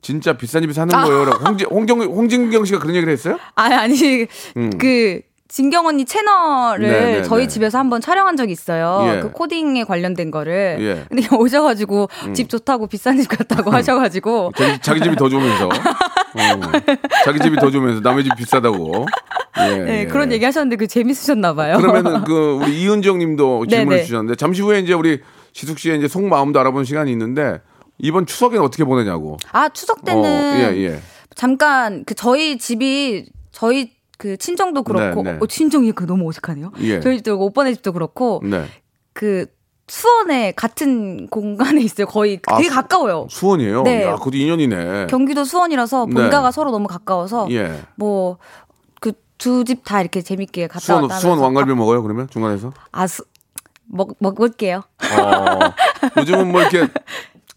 진짜 0.00 0.38
비싼 0.38 0.62
집에 0.62 0.72
사는 0.72 0.94
아. 0.94 1.04
거예요. 1.04 1.26
라고 1.26 1.44
홍진 1.44 1.66
홍정 1.68 2.00
홍진경 2.00 2.64
씨가 2.64 2.78
그런 2.78 2.94
얘기를 2.94 3.12
했어요? 3.12 3.38
아니 3.56 3.74
아니 3.74 4.26
음. 4.56 4.70
그 4.78 5.20
진경 5.48 5.84
언니 5.84 6.06
채널을 6.06 6.88
네, 6.88 7.00
네, 7.16 7.22
저희 7.24 7.42
네. 7.42 7.48
집에서 7.48 7.78
한번 7.78 8.00
촬영한 8.00 8.38
적이 8.38 8.52
있어요. 8.52 9.04
예. 9.06 9.20
그 9.20 9.32
코딩에 9.32 9.84
관련된 9.84 10.30
거를. 10.30 10.78
예. 10.80 10.92
음. 10.92 11.04
근데 11.10 11.28
오셔가지고 11.36 12.08
집 12.32 12.48
좋다고 12.48 12.86
비싼 12.86 13.20
집 13.20 13.28
같다고 13.28 13.68
하셔가지고 13.72 14.52
자기, 14.56 14.78
자기 14.80 15.00
집이 15.02 15.16
더 15.16 15.28
좋으면서 15.28 15.66
어, 15.66 15.70
자기 17.26 17.38
집이 17.38 17.56
더 17.56 17.70
좋으면서 17.70 18.00
남의 18.00 18.24
집 18.24 18.34
비싸다고. 18.34 19.04
예, 19.58 19.76
네, 19.76 20.00
예. 20.00 20.06
그런 20.06 20.32
얘기 20.32 20.42
하셨는데 20.46 20.76
그 20.76 20.86
재밌으셨나 20.86 21.52
봐요. 21.52 21.76
그러면은 21.76 22.24
그 22.24 22.60
우리 22.62 22.80
이은정 22.80 23.18
님도 23.18 23.66
질문을 23.68 23.96
네네. 23.96 24.06
주셨는데 24.06 24.36
잠시 24.36 24.62
후에 24.62 24.78
이제 24.78 24.94
우리 24.94 25.20
지숙 25.56 25.78
씨의 25.78 25.96
이제 25.96 26.06
속마음도 26.06 26.60
알아보는 26.60 26.84
시간이 26.84 27.10
있는데 27.12 27.62
이번 27.96 28.26
추석에는 28.26 28.62
어떻게 28.62 28.84
보내냐고. 28.84 29.38
아 29.52 29.70
추석 29.70 30.04
때는 30.04 30.22
어, 30.22 30.58
예, 30.58 30.76
예. 30.84 31.00
잠깐 31.34 32.04
그 32.04 32.14
저희 32.14 32.58
집이 32.58 33.30
저희 33.52 33.92
그 34.18 34.36
친정도 34.36 34.82
그렇고 34.82 35.22
네, 35.22 35.32
네. 35.32 35.38
어, 35.40 35.46
친정이 35.46 35.92
그 35.92 36.04
너무 36.04 36.28
어색하네요. 36.28 36.72
예. 36.80 37.00
저희 37.00 37.16
집도 37.16 37.40
오빠네 37.40 37.72
집도 37.72 37.92
그렇고 37.94 38.42
네. 38.44 38.66
그 39.14 39.46
수원에 39.88 40.52
같은 40.52 41.26
공간에 41.28 41.80
있어요. 41.80 42.06
거의 42.06 42.38
아, 42.48 42.56
되게 42.58 42.68
수- 42.68 42.74
가까워요. 42.74 43.26
수원이에요. 43.30 43.82
네. 43.84 44.04
야, 44.04 44.16
그것도 44.16 44.36
인연이네. 44.36 45.06
경기도 45.08 45.44
수원이라서 45.44 46.04
네. 46.10 46.14
본가가 46.14 46.50
서로 46.50 46.70
너무 46.70 46.86
가까워서 46.86 47.48
예. 47.52 47.80
뭐그두집 47.94 49.84
다 49.84 50.02
이렇게 50.02 50.20
재밌게 50.20 50.66
갔다 50.66 50.80
수원 50.80 51.02
왔다 51.04 51.16
수원 51.16 51.38
왕갈비 51.38 51.72
먹어요 51.74 52.02
그러면 52.02 52.28
중간에서? 52.28 52.72
아, 52.92 53.06
수, 53.06 53.24
먹 53.88 54.16
먹을게요. 54.18 54.82
어, 54.98 56.20
요즘은 56.20 56.50
뭐 56.50 56.60
이렇게 56.60 56.86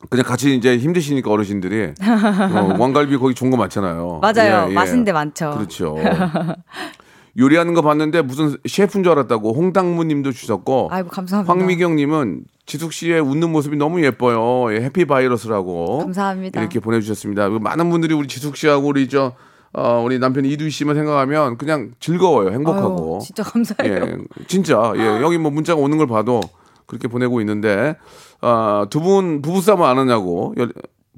그냥 0.10 0.26
같이 0.26 0.56
이제 0.56 0.78
힘드시니까 0.78 1.30
어르신들이 1.32 1.94
어, 2.02 2.76
왕갈비 2.80 3.18
거기 3.18 3.36
좋은 3.36 3.52
거 3.52 3.58
많잖아요. 3.58 4.20
맞아요. 4.22 4.66
예, 4.68 4.70
예. 4.70 4.74
맛있는 4.74 5.04
데 5.04 5.12
많죠. 5.12 5.52
그렇죠. 5.52 5.98
요리하는 7.38 7.74
거 7.74 7.82
봤는데 7.82 8.22
무슨 8.22 8.58
셰프인 8.68 9.04
줄 9.04 9.12
알았다고 9.12 9.54
홍당무님도 9.54 10.32
주셨고 10.32 10.90
아이고 10.92 11.10
감사합니다. 11.10 11.54
황미경님은 11.54 12.44
지숙 12.66 12.92
씨의 12.92 13.22
웃는 13.22 13.52
모습이 13.52 13.78
너무 13.78 14.04
예뻐요. 14.04 14.74
예, 14.74 14.82
해피 14.84 15.06
바이러스라고 15.06 16.00
감사합니다. 16.00 16.60
이렇게 16.60 16.80
보내주셨습니다. 16.80 17.50
많은 17.50 17.90
분들이 17.90 18.14
우리 18.14 18.28
지숙 18.28 18.58
씨하고 18.58 18.88
우리 18.88 19.08
저 19.10 19.34
어, 19.74 20.02
우리 20.04 20.18
남편 20.20 20.46
이두희 20.46 20.70
씨만 20.70 20.96
생각하면 20.96 21.58
그냥 21.58 21.92
즐거워요, 22.00 22.50
행복하고. 22.52 23.16
아유, 23.20 23.26
진짜 23.26 23.44
감사해요. 23.44 23.94
예, 23.96 24.18
진짜 24.48 24.94
예, 24.96 25.22
여기 25.22 25.38
뭐 25.38 25.52
문자가 25.52 25.80
오는 25.80 25.98
걸 25.98 26.08
봐도 26.08 26.42
그렇게 26.88 27.08
보내고 27.08 27.40
있는데 27.42 27.96
아, 28.42 28.88
두분 28.90 29.42
부부싸움 29.44 29.84
안 29.84 29.98
하냐고 30.00 30.56
여- 30.60 30.68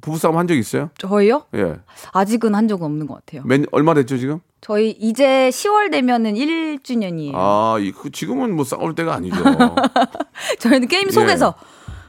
부부싸움 0.02 0.36
한 0.38 0.48
적 0.48 0.56
있어요? 0.56 0.90
저희요? 0.98 1.44
예, 1.56 1.76
아직은 2.12 2.56
한 2.56 2.68
적은 2.68 2.86
없는 2.86 3.08
것 3.08 3.16
같아요. 3.24 3.44
맨 3.46 3.66
얼마 3.72 3.94
됐죠 3.94 4.18
지금? 4.18 4.40
저희 4.60 4.90
이제 4.92 5.50
10월 5.50 5.90
되면은 5.92 6.34
1주년이에요. 6.34 7.32
아, 7.36 7.78
이- 7.80 7.92
그 7.92 8.12
지금은 8.12 8.56
뭐 8.56 8.66
싸울 8.66 8.96
때가 8.96 9.14
아니죠. 9.14 9.36
저희는 10.60 10.88
게임 10.88 11.10
속에서 11.10 11.56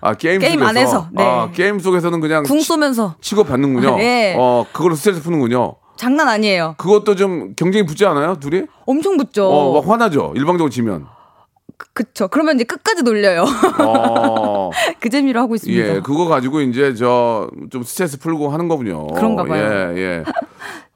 아 0.00 0.14
게임, 0.14 0.40
게임 0.40 0.55
속에서 0.59 0.68
안에서, 0.68 1.09
네. 1.12 1.22
아 1.22 1.50
게임 1.52 1.78
속에서는 1.78 2.20
그냥 2.20 2.42
궁 2.42 2.59
치- 2.59 2.64
쏘면서 2.64 3.14
치고 3.20 3.44
받는군요. 3.44 3.96
예. 4.02 4.35
어 4.38 4.66
그걸로 4.72 4.94
스트레스 4.96 5.22
푸는군요. 5.22 5.76
장난 5.96 6.28
아니에요. 6.28 6.74
그것도 6.78 7.14
좀 7.16 7.55
경쟁이 7.57 7.87
붙지 7.87 8.05
않아요, 8.07 8.37
둘이? 8.40 8.62
엄청 8.87 9.16
붙죠. 9.16 9.46
어, 9.48 9.72
막 9.81 9.88
화나죠. 9.90 10.33
일방적으로 10.37 10.68
지면. 10.70 11.07
그- 11.76 11.88
그쵸. 11.94 12.28
그러면 12.28 12.57
이제 12.57 12.64
끝까지 12.64 13.02
놀려요. 13.02 13.44
어. 13.81 14.70
그 15.00 15.09
재미로 15.11 15.40
하고 15.40 15.55
있습니다. 15.55 15.88
예, 15.96 16.00
그거 16.00 16.26
가지고 16.26 16.61
이제 16.61 16.94
저 16.94 17.48
좀 17.70 17.83
스트레스 17.83 18.18
풀고 18.18 18.50
하는 18.50 18.68
거군요. 18.68 19.07
그런가 19.09 19.44
봐요. 19.44 19.92
예, 19.96 20.00
예. 20.00 20.24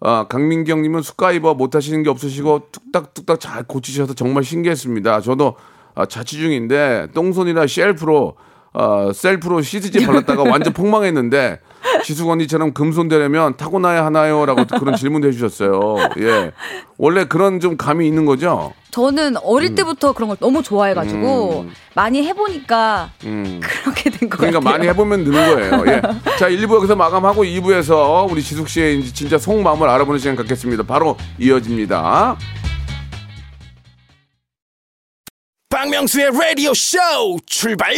아, 0.00 0.26
강민경님은 0.28 1.02
스카이버 1.02 1.54
못 1.54 1.74
하시는 1.74 2.02
게 2.02 2.10
없으시고 2.10 2.68
뚝딱뚝딱 2.72 3.40
잘 3.40 3.62
고치셔서 3.64 4.14
정말 4.14 4.44
신기했습니다. 4.44 5.20
저도 5.22 5.56
아, 5.94 6.06
자취 6.06 6.36
중인데 6.36 7.08
똥손이나 7.14 7.66
셀프로 7.66 8.36
어, 8.78 9.10
셀프로 9.14 9.62
시트지 9.62 10.04
발랐다가 10.04 10.42
완전 10.42 10.74
폭망했는데 10.74 11.60
지숙 12.04 12.28
언니처럼 12.28 12.74
금손 12.74 13.08
되려면 13.08 13.56
타고나야 13.56 14.04
하나요?라고 14.04 14.66
그런 14.78 14.94
질문도 14.96 15.28
해주셨어요. 15.28 15.96
예, 16.18 16.52
원래 16.98 17.24
그런 17.24 17.58
좀 17.58 17.78
감이 17.78 18.06
있는 18.06 18.26
거죠. 18.26 18.74
저는 18.90 19.36
어릴 19.42 19.74
때부터 19.74 20.12
그런 20.12 20.28
걸 20.28 20.36
너무 20.38 20.62
좋아해가지고 20.62 21.60
음. 21.60 21.72
많이 21.94 22.22
해보니까 22.26 23.10
음. 23.24 23.60
그렇게 23.62 24.10
된것 24.10 24.38
그러니까 24.38 24.60
같아요. 24.60 24.72
많이 24.78 24.88
해보면 24.88 25.24
느는 25.24 25.54
거예요. 25.54 25.84
예. 25.86 26.02
자, 26.38 26.48
1부 26.50 26.76
여기서 26.76 26.96
마감하고 26.96 27.44
2부에서 27.44 28.30
우리 28.30 28.42
지숙 28.42 28.68
씨의 28.68 29.00
이제 29.00 29.12
진짜 29.12 29.38
속마음을 29.38 29.88
알아보는 29.88 30.18
시간 30.18 30.36
갖겠습니다. 30.36 30.82
바로 30.82 31.16
이어집니다. 31.38 32.36
박명수의 35.70 36.30
라디오 36.32 36.72
쇼 36.74 36.98
출발 37.46 37.92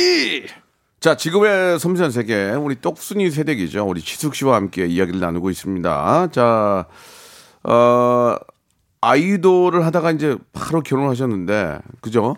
자, 1.00 1.16
지금의 1.16 1.78
섬세한 1.78 2.10
세계, 2.10 2.50
우리 2.50 2.74
똑순이 2.74 3.30
세대기죠. 3.30 3.86
우리 3.86 4.00
지숙 4.00 4.34
씨와 4.34 4.56
함께 4.56 4.84
이야기를 4.86 5.20
나누고 5.20 5.48
있습니다. 5.48 6.28
자, 6.32 6.86
어, 7.62 8.36
아이돌을 9.00 9.86
하다가 9.86 10.10
이제 10.10 10.36
바로 10.52 10.80
결혼하셨는데, 10.80 11.78
그죠? 12.00 12.34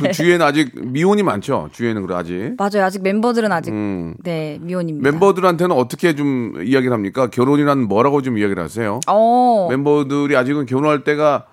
그 0.00 0.10
주위에는 0.10 0.44
아직 0.44 0.72
미혼이 0.74 1.22
많죠? 1.22 1.68
주위에는 1.70 2.02
그래, 2.04 2.16
아직. 2.16 2.56
맞아요. 2.58 2.84
아직 2.84 3.02
멤버들은 3.04 3.52
아직 3.52 3.70
음. 3.70 4.16
네 4.24 4.58
미혼입니다. 4.60 5.08
멤버들한테는 5.08 5.76
어떻게 5.76 6.16
좀 6.16 6.54
이야기를 6.60 6.92
합니까? 6.92 7.28
결혼이란 7.28 7.82
뭐라고 7.86 8.20
좀 8.20 8.36
이야기를 8.36 8.60
하세요? 8.60 8.98
어. 9.06 9.68
멤버들이 9.70 10.36
아직은 10.36 10.66
결혼할 10.66 11.04
때가 11.04 11.46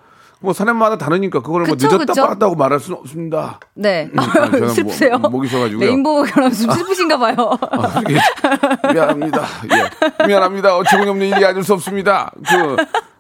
뭐 0.44 0.52
사람마다 0.52 0.98
다르니까 0.98 1.42
그걸 1.42 1.64
뭐 1.64 1.72
그쵸, 1.76 1.88
늦었다 1.88 2.06
그쵸. 2.06 2.22
빠르다고 2.22 2.56
말할 2.56 2.80
수는 2.82 3.00
없습니다. 3.00 3.60
네. 3.76 4.10
아, 4.18 4.52
저는 4.52 4.68
슬프세요. 4.76 5.18
목- 5.18 5.32
목이 5.32 5.48
쉬어가지고요. 5.48 5.86
레인보우 5.88 6.26
결혼 6.26 6.52
좀 6.52 6.70
슬프신가 6.70 7.18
봐요. 7.18 7.36
아, 7.72 8.02
그게 8.02 8.20
미안합니다. 8.94 9.42
예. 10.22 10.28
미안합니다. 10.28 10.76
어처구니 10.78 11.10
없는 11.10 11.28
일이 11.28 11.46
아닐 11.46 11.64
수 11.64 11.74
없습니다. 11.74 12.30
그 12.46 12.76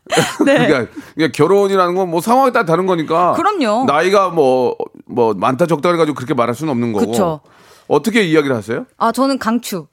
그러니까, 0.43 0.91
그러니까 1.15 1.31
결혼이라는 1.33 1.95
건 1.95 2.09
뭐 2.09 2.19
상황에 2.19 2.51
따라 2.51 2.65
다른 2.65 2.85
거니까. 2.85 3.31
그럼요. 3.33 3.85
나이가 3.85 4.29
뭐 4.29 4.75
뭐 5.05 5.33
많다 5.33 5.65
적다 5.65 5.89
해가지고 5.91 6.15
그렇게 6.15 6.33
말할 6.33 6.53
수는 6.55 6.71
없는 6.71 6.91
거고. 6.91 7.05
그쵸. 7.11 7.39
어떻게 7.87 8.23
이야기를 8.23 8.55
하세요? 8.55 8.85
아 8.97 9.11
저는 9.13 9.37
강추. 9.39 9.87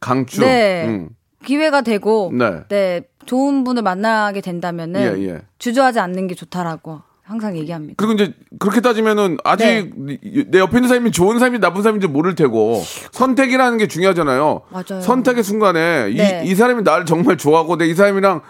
강추. 0.00 0.40
네. 0.40 0.84
음. 0.86 1.08
기회가 1.44 1.80
되고 1.82 2.30
네. 2.34 2.62
네. 2.68 3.02
좋은 3.26 3.64
분을 3.64 3.82
만나게 3.82 4.40
된다면은 4.40 5.18
예, 5.18 5.28
예. 5.28 5.40
주저하지 5.58 6.00
않는 6.00 6.26
게 6.26 6.34
좋다라고 6.34 7.00
항상 7.22 7.56
얘기합니다. 7.56 7.94
그리고 7.96 8.14
이제 8.14 8.34
그렇게 8.58 8.80
따지면은 8.80 9.38
아직 9.44 9.92
네. 9.96 10.18
내 10.48 10.58
옆에 10.58 10.78
있는 10.78 10.88
사람이 10.88 11.12
좋은 11.12 11.38
사람이 11.38 11.60
나쁜 11.60 11.82
사람인지 11.82 12.08
모를 12.08 12.34
테고 12.34 12.82
선택이라는 13.12 13.78
게 13.78 13.86
중요하잖아요. 13.86 14.62
맞아요. 14.70 15.00
선택의 15.00 15.44
순간에 15.44 16.08
네. 16.12 16.42
이, 16.44 16.50
이 16.50 16.54
사람이 16.54 16.82
나를 16.82 17.06
정말 17.06 17.36
좋아하고 17.36 17.76
내 17.76 17.86
이 17.86 17.94
사람이랑 17.94 18.40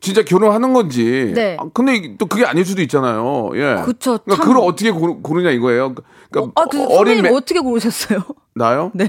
진짜 0.00 0.22
결혼하는 0.22 0.72
건지. 0.72 1.32
네. 1.34 1.56
아, 1.58 1.64
근데 1.72 1.94
이- 1.96 2.18
또 2.18 2.26
그게 2.26 2.44
아닐 2.44 2.64
수도 2.66 2.82
있잖아요. 2.82 3.50
예. 3.54 3.80
그쵸, 3.84 4.18
그러니까 4.18 4.36
참. 4.36 4.44
그걸 4.44 4.58
어떻게 4.68 4.90
고르, 4.90 5.20
고르냐 5.22 5.50
이거예요. 5.50 5.94
그러니까 6.30 6.60
아, 6.60 6.66
그 6.66 6.84
어린 6.98 7.22
매- 7.22 7.30
어떻게 7.30 7.60
고르셨어요? 7.60 8.20
나요? 8.54 8.90
네. 8.94 9.08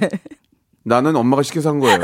나는 0.83 1.15
엄마가 1.17 1.41
시켜서 1.43 1.69
한 1.69 1.79
거예요. 1.79 1.97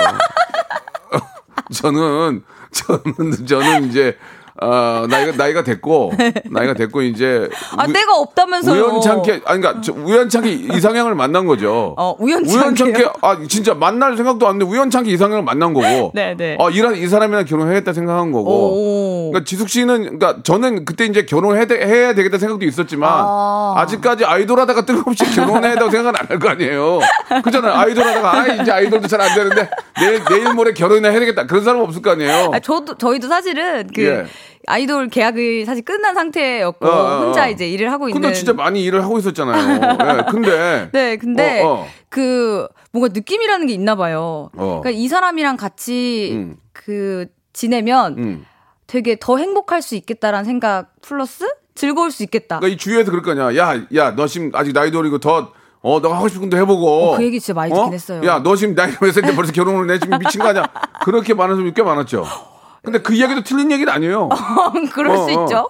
저는 1.71 2.43
저는 2.71 3.45
저는 3.45 3.89
이제 3.89 4.17
아 4.61 5.07
나이가 5.09 5.31
나이가 5.35 5.63
됐고 5.63 6.11
나이가 6.51 6.73
됐고 6.75 7.01
이제 7.01 7.49
아, 7.75 7.85
우- 7.87 7.91
때가 7.93 8.15
없다면서요. 8.17 8.83
우연찮게 8.83 9.41
아니 9.45 9.59
그러니까 9.61 9.81
저 9.81 9.93
우연찮게 9.93 10.51
이상형을 10.51 11.15
만난 11.15 11.47
거죠. 11.47 11.95
어, 11.97 12.15
우연찮게요? 12.19 12.61
우연찮게 12.61 13.09
아 13.21 13.37
진짜 13.49 13.73
만날 13.73 14.15
생각도 14.15 14.47
안 14.47 14.53
했는데 14.55 14.71
우연찮게 14.71 15.09
이상형을 15.11 15.43
만난 15.43 15.73
거고. 15.73 16.11
네, 16.15 16.35
네. 16.37 16.55
아 16.59 16.69
이런 16.71 16.95
이 16.95 17.07
사람이랑 17.07 17.45
결혼해야겠다 17.45 17.93
생각한 17.93 18.31
거고. 18.31 18.51
오. 18.51 19.31
그러니까 19.31 19.47
지숙 19.47 19.69
씨는 19.69 20.19
그러니까 20.19 20.43
저는 20.43 20.85
그때 20.85 21.05
이제 21.05 21.25
결혼해야 21.25 21.65
돼- 21.65 21.83
해야 21.85 22.13
되겠다 22.13 22.37
생각도 22.37 22.63
있었지만 22.65 23.09
아. 23.11 23.73
아. 23.77 23.85
직까지 23.87 24.23
아이돌 24.25 24.59
하다가 24.59 24.85
뜬금없이 24.85 25.25
결혼해야 25.35 25.71
된다고 25.71 25.89
생각은 25.89 26.19
안 26.19 26.27
할 26.29 26.39
거 26.39 26.49
아니에요. 26.49 26.99
그잖아요. 27.43 27.73
아이돌 27.73 28.03
하다가 28.03 28.33
아 28.39 28.47
이제 28.47 28.71
아이돌도 28.71 29.07
잘 29.07 29.19
안 29.19 29.33
되는데 29.35 29.69
내일 29.99 30.23
내일 30.25 30.53
모레 30.53 30.73
결혼이나 30.73 31.09
해야 31.09 31.19
되겠다 31.19 31.45
그런 31.47 31.63
사람 31.63 31.79
은 31.81 31.85
없을 31.85 32.01
거 32.01 32.11
아니에요. 32.11 32.51
아, 32.53 32.59
저도 32.59 32.95
저희도 32.97 33.27
사실은 33.27 33.87
그 33.95 34.03
예. 34.03 34.25
아이돌 34.67 35.09
계약이 35.09 35.65
사실 35.65 35.83
끝난 35.83 36.15
상태였고 36.15 36.87
어, 36.87 36.89
어, 36.89 36.93
어. 36.93 37.19
혼자 37.25 37.47
이제 37.47 37.67
일을 37.67 37.91
하고 37.91 38.07
있는. 38.09 38.21
근데 38.21 38.33
진짜 38.33 38.53
많이 38.53 38.83
일을 38.83 39.03
하고 39.03 39.19
있었잖아요. 39.19 39.97
예, 39.99 40.31
근데 40.31 40.89
네, 40.93 41.17
근데 41.17 41.61
어, 41.61 41.67
어. 41.67 41.87
그 42.09 42.67
뭔가 42.91 43.11
느낌이라는 43.13 43.67
게 43.67 43.73
있나 43.73 43.95
봐요. 43.95 44.49
어. 44.55 44.81
그러니까 44.81 44.91
이 44.91 45.07
사람이랑 45.07 45.57
같이 45.57 46.31
음. 46.33 46.57
그 46.71 47.27
지내면 47.51 48.17
음. 48.17 48.45
되게 48.87 49.17
더 49.19 49.37
행복할 49.37 49.81
수 49.81 49.95
있겠다라는 49.95 50.45
생각 50.45 50.93
플러스 51.01 51.47
즐거울 51.75 52.11
수 52.11 52.23
있겠다. 52.23 52.59
그러니까 52.59 52.75
이 52.75 52.77
주위에서 52.77 53.11
그럴 53.11 53.23
거 53.23 53.31
아니야. 53.31 53.57
야, 53.57 53.81
야, 53.95 54.15
너 54.15 54.27
지금 54.27 54.51
아직 54.53 54.73
나이도 54.73 54.99
어리고 54.99 55.17
더, 55.17 55.51
어, 55.81 55.99
너가 55.99 56.15
하고 56.15 56.27
싶은 56.27 56.49
것도 56.49 56.61
해보고. 56.61 57.13
어, 57.13 57.17
그 57.17 57.23
얘기 57.23 57.39
진짜 57.39 57.55
많이 57.55 57.73
듣긴 57.73 57.93
했어요. 57.93 58.21
야, 58.25 58.41
너 58.43 58.55
지금 58.55 58.75
나이가 58.75 59.03
몇 59.03 59.11
살인데 59.11 59.35
벌써 59.35 59.51
결혼을 59.51 59.93
해? 59.93 59.99
지금 59.99 60.19
미친 60.19 60.41
거 60.41 60.49
아니야? 60.49 60.67
그렇게 61.03 61.33
많은 61.33 61.55
사람이 61.55 61.73
꽤 61.73 61.81
많았죠. 61.81 62.25
근데 62.83 62.99
그 62.99 63.13
이야기도 63.13 63.43
틀린 63.43 63.71
얘기는 63.71 63.91
아니에요. 63.91 64.29
그럴 64.93 65.15
어, 65.15 65.17
수 65.17 65.39
어. 65.39 65.43
있죠. 65.43 65.67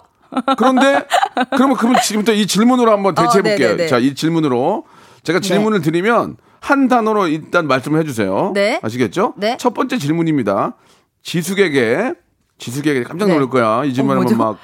그런데, 0.58 1.06
그러면, 1.52 1.78
그러면 1.78 2.02
지금부터 2.02 2.34
이 2.34 2.47
질문으로 2.47 2.91
한번 2.91 3.13
대체해 3.13 3.43
볼게요. 3.43 3.69
네네네. 3.69 3.88
자, 3.88 3.99
이 3.99 4.15
질문으로. 4.15 4.86
제가 5.21 5.39
질문을 5.39 5.82
드리면 5.82 6.38
한 6.60 6.88
단어로 6.88 7.28
일단 7.28 7.67
말씀을 7.67 7.99
해주세요. 8.02 8.52
네. 8.56 8.80
아시겠죠? 8.82 9.36
네. 9.38 9.58
첫 9.60 9.76
번째 9.76 9.99
질문입니다. 9.99 10.76
지숙에게, 11.21 12.15
지숙에게 12.58 13.04
깜짝 13.04 13.28
놀랄 13.28 13.43
네. 13.43 13.49
거야. 13.49 13.86
이 13.86 13.93
질문 13.93 14.17
어, 14.17 14.21
하면? 14.21 14.38
막, 14.38 14.58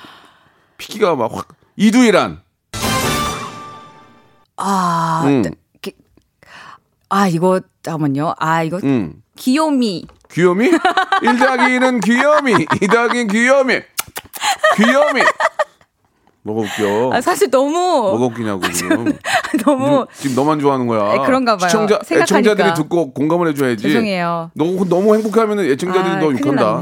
피기가 0.77 1.15
막 1.15 1.31
확, 1.33 1.47
이두이란. 1.75 2.41
아, 4.57 5.21
음. 5.25 5.41
네. 5.43 5.51
기- 5.81 5.93
아 7.09 7.27
이거 7.27 7.62
잠깐만요. 7.83 8.33
아 8.39 8.63
이거 8.63 8.79
음. 8.83 9.21
귀요미. 9.38 10.07
귀요미? 10.32 10.65
1 10.68 11.38
더하기 11.38 11.63
1은 11.80 12.04
귀요미, 12.04 12.65
2 12.82 12.88
더하기 12.88 13.28
귀요미, 13.28 13.82
귀요미. 14.78 15.22
뭐가 16.42 16.62
웃겨? 16.62 17.12
아 17.13 17.22
사실 17.22 17.50
너무 17.52 17.72
뭐가 17.78 18.26
웃기냐고 18.28 18.62
지금. 18.72 19.18
너무 19.65 20.06
지금 20.13 20.36
너만 20.36 20.60
좋아하는 20.60 20.88
거야. 20.88 21.15
에, 21.15 21.26
그런가 21.26 21.58
봐요. 21.58 21.68
시청자, 21.68 22.00
생각하니까. 22.04 22.24
애청자들이 22.24 22.74
듣고 22.76 23.13
공감을 23.13 23.50
해줘야지. 23.50 23.84
죄송해요. 23.84 24.52
너무 24.54 24.88
너무 24.88 25.15
행복하면 25.15 25.60
애청자들이 25.60 26.15
아, 26.15 26.20
너 26.20 26.32
욕한다. 26.32 26.82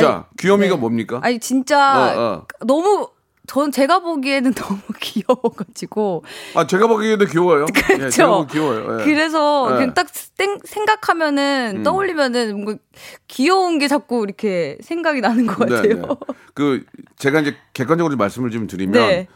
자, 0.00 0.08
아니, 0.14 0.22
귀요미가 0.38 0.74
네. 0.76 0.80
뭡니까? 0.80 1.20
아니 1.22 1.38
진짜 1.38 1.78
어, 2.16 2.20
어. 2.20 2.46
너무 2.66 3.08
전 3.48 3.72
제가 3.72 4.00
보기에는 4.00 4.52
너무 4.54 4.78
귀여워가지고 5.00 6.22
아 6.54 6.66
제가 6.66 6.86
보기에도 6.86 7.24
귀여워요. 7.24 7.64
예, 7.92 7.96
그렇죠. 7.96 8.28
보기 8.42 8.52
귀여워요. 8.52 9.00
예. 9.00 9.04
그래서 9.04 9.68
네. 9.70 9.74
그냥 9.76 9.94
딱 9.94 10.06
땡- 10.36 10.60
생각하면은 10.64 11.78
음. 11.78 11.82
떠올리면은 11.82 12.52
뭔가 12.62 12.82
귀여운 13.26 13.78
게 13.78 13.88
자꾸 13.88 14.22
이렇게 14.22 14.76
생각이 14.82 15.20
나는 15.22 15.46
것 15.46 15.66
네, 15.66 15.74
같아요. 15.76 15.94
네. 16.06 16.34
그 16.54 16.84
제가 17.16 17.40
이제 17.40 17.56
객관적으로 17.72 18.14
말씀을 18.16 18.50
좀 18.50 18.66
드리면 18.66 18.92
네. 18.92 19.26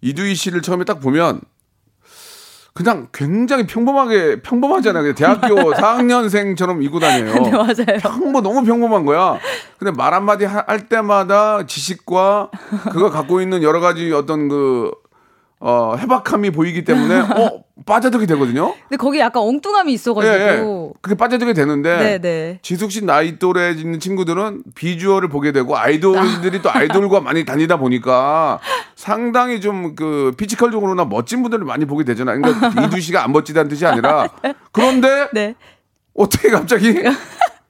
이두희 0.00 0.34
씨를 0.34 0.62
처음에 0.62 0.84
딱 0.84 1.00
보면 1.00 1.40
그냥 2.72 3.08
굉장히 3.12 3.66
평범하게 3.66 4.42
평범하잖아요. 4.42 5.02
그냥 5.02 5.14
대학교 5.14 5.72
4학년생처럼 5.74 6.82
입고 6.84 7.00
다녀요. 7.00 7.32
네 7.34 7.50
맞아요. 7.50 7.98
평범 8.00 8.42
너무 8.42 8.64
평범한 8.64 9.04
거야. 9.04 9.38
근데 9.78 9.92
말 9.96 10.14
한마디 10.14 10.44
하- 10.44 10.64
할 10.66 10.88
때마다 10.88 11.66
지식과 11.66 12.50
그거 12.92 13.10
갖고 13.10 13.40
있는 13.40 13.62
여러 13.62 13.80
가지 13.80 14.12
어떤 14.12 14.48
그 14.48 14.90
어, 15.58 15.94
해박함이 15.98 16.50
보이기 16.50 16.84
때문에 16.84 17.20
어 17.36 17.59
빠져들게 17.86 18.26
되거든요. 18.26 18.74
근데 18.88 18.96
거기 18.96 19.18
약간 19.18 19.42
엉뚱함이 19.42 19.90
예, 19.90 19.94
있어가지고. 19.94 20.92
예. 20.94 20.98
그게 21.00 21.14
빠져들게 21.14 21.52
되는데 21.52 22.18
네네. 22.18 22.58
지숙 22.62 22.90
씨 22.90 23.04
나이 23.04 23.38
또래 23.38 23.70
있는 23.72 24.00
친구들은 24.00 24.62
비주얼을 24.74 25.28
보게 25.28 25.52
되고 25.52 25.76
아이돌들이 25.76 26.62
또 26.62 26.70
아이돌과 26.72 27.20
많이 27.22 27.44
다니다 27.44 27.76
보니까 27.76 28.58
상당히 28.96 29.60
좀 29.60 29.90
그 30.00 30.32
피지컬적으로나 30.36 31.04
멋진 31.04 31.42
분들을 31.42 31.64
많이 31.64 31.84
보게 31.84 32.04
되잖아요. 32.04 32.40
그러니까 32.40 32.68
이두희 32.86 33.00
씨가 33.00 33.24
안 33.24 33.32
멋지다는 33.32 33.68
뜻이 33.68 33.84
아니라 33.86 34.28
그런데 34.72 35.28
네. 35.34 35.54
어떻게 36.14 36.50
갑자기 36.50 36.94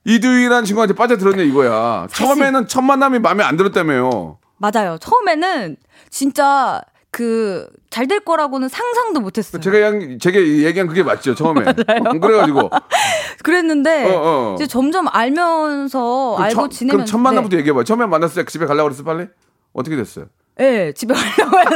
이두희라는 0.04 0.64
친구한테 0.64 0.94
빠져들었냐 0.94 1.42
이거야. 1.42 2.06
처음에는 2.12 2.68
첫 2.68 2.82
만남이 2.82 3.18
마음에 3.18 3.44
안 3.44 3.56
들었다며요. 3.56 4.38
맞아요. 4.58 4.98
처음에는 5.00 5.76
진짜 6.10 6.80
그 7.10 7.68
잘 7.90 8.06
될 8.06 8.20
거라고는 8.20 8.68
상상도 8.68 9.18
못했어요. 9.20 9.60
제가 9.60 9.80
양, 9.80 10.18
제가 10.20 10.38
얘기한 10.40 10.86
그게 10.86 11.02
맞죠 11.02 11.34
처음에. 11.34 11.64
그래가지고 12.22 12.70
그랬는데 13.42 14.14
어, 14.14 14.20
어. 14.22 14.54
이제 14.54 14.66
점점 14.68 15.08
알면서 15.10 16.36
알고 16.38 16.54
처- 16.54 16.68
지내면 16.68 16.96
그럼 16.98 17.06
첫 17.06 17.18
만남부터 17.18 17.56
네. 17.56 17.60
얘기해봐. 17.60 17.82
처음에 17.82 18.06
만났을 18.06 18.44
때 18.44 18.50
집에 18.52 18.66
가려고 18.66 18.88
그랬어 18.90 19.02
빨리? 19.02 19.26
어떻게 19.72 19.96
됐어요? 19.96 20.26
네, 20.56 20.92
집에 20.92 21.12
가려고 21.14 21.56
해요. 21.58 21.66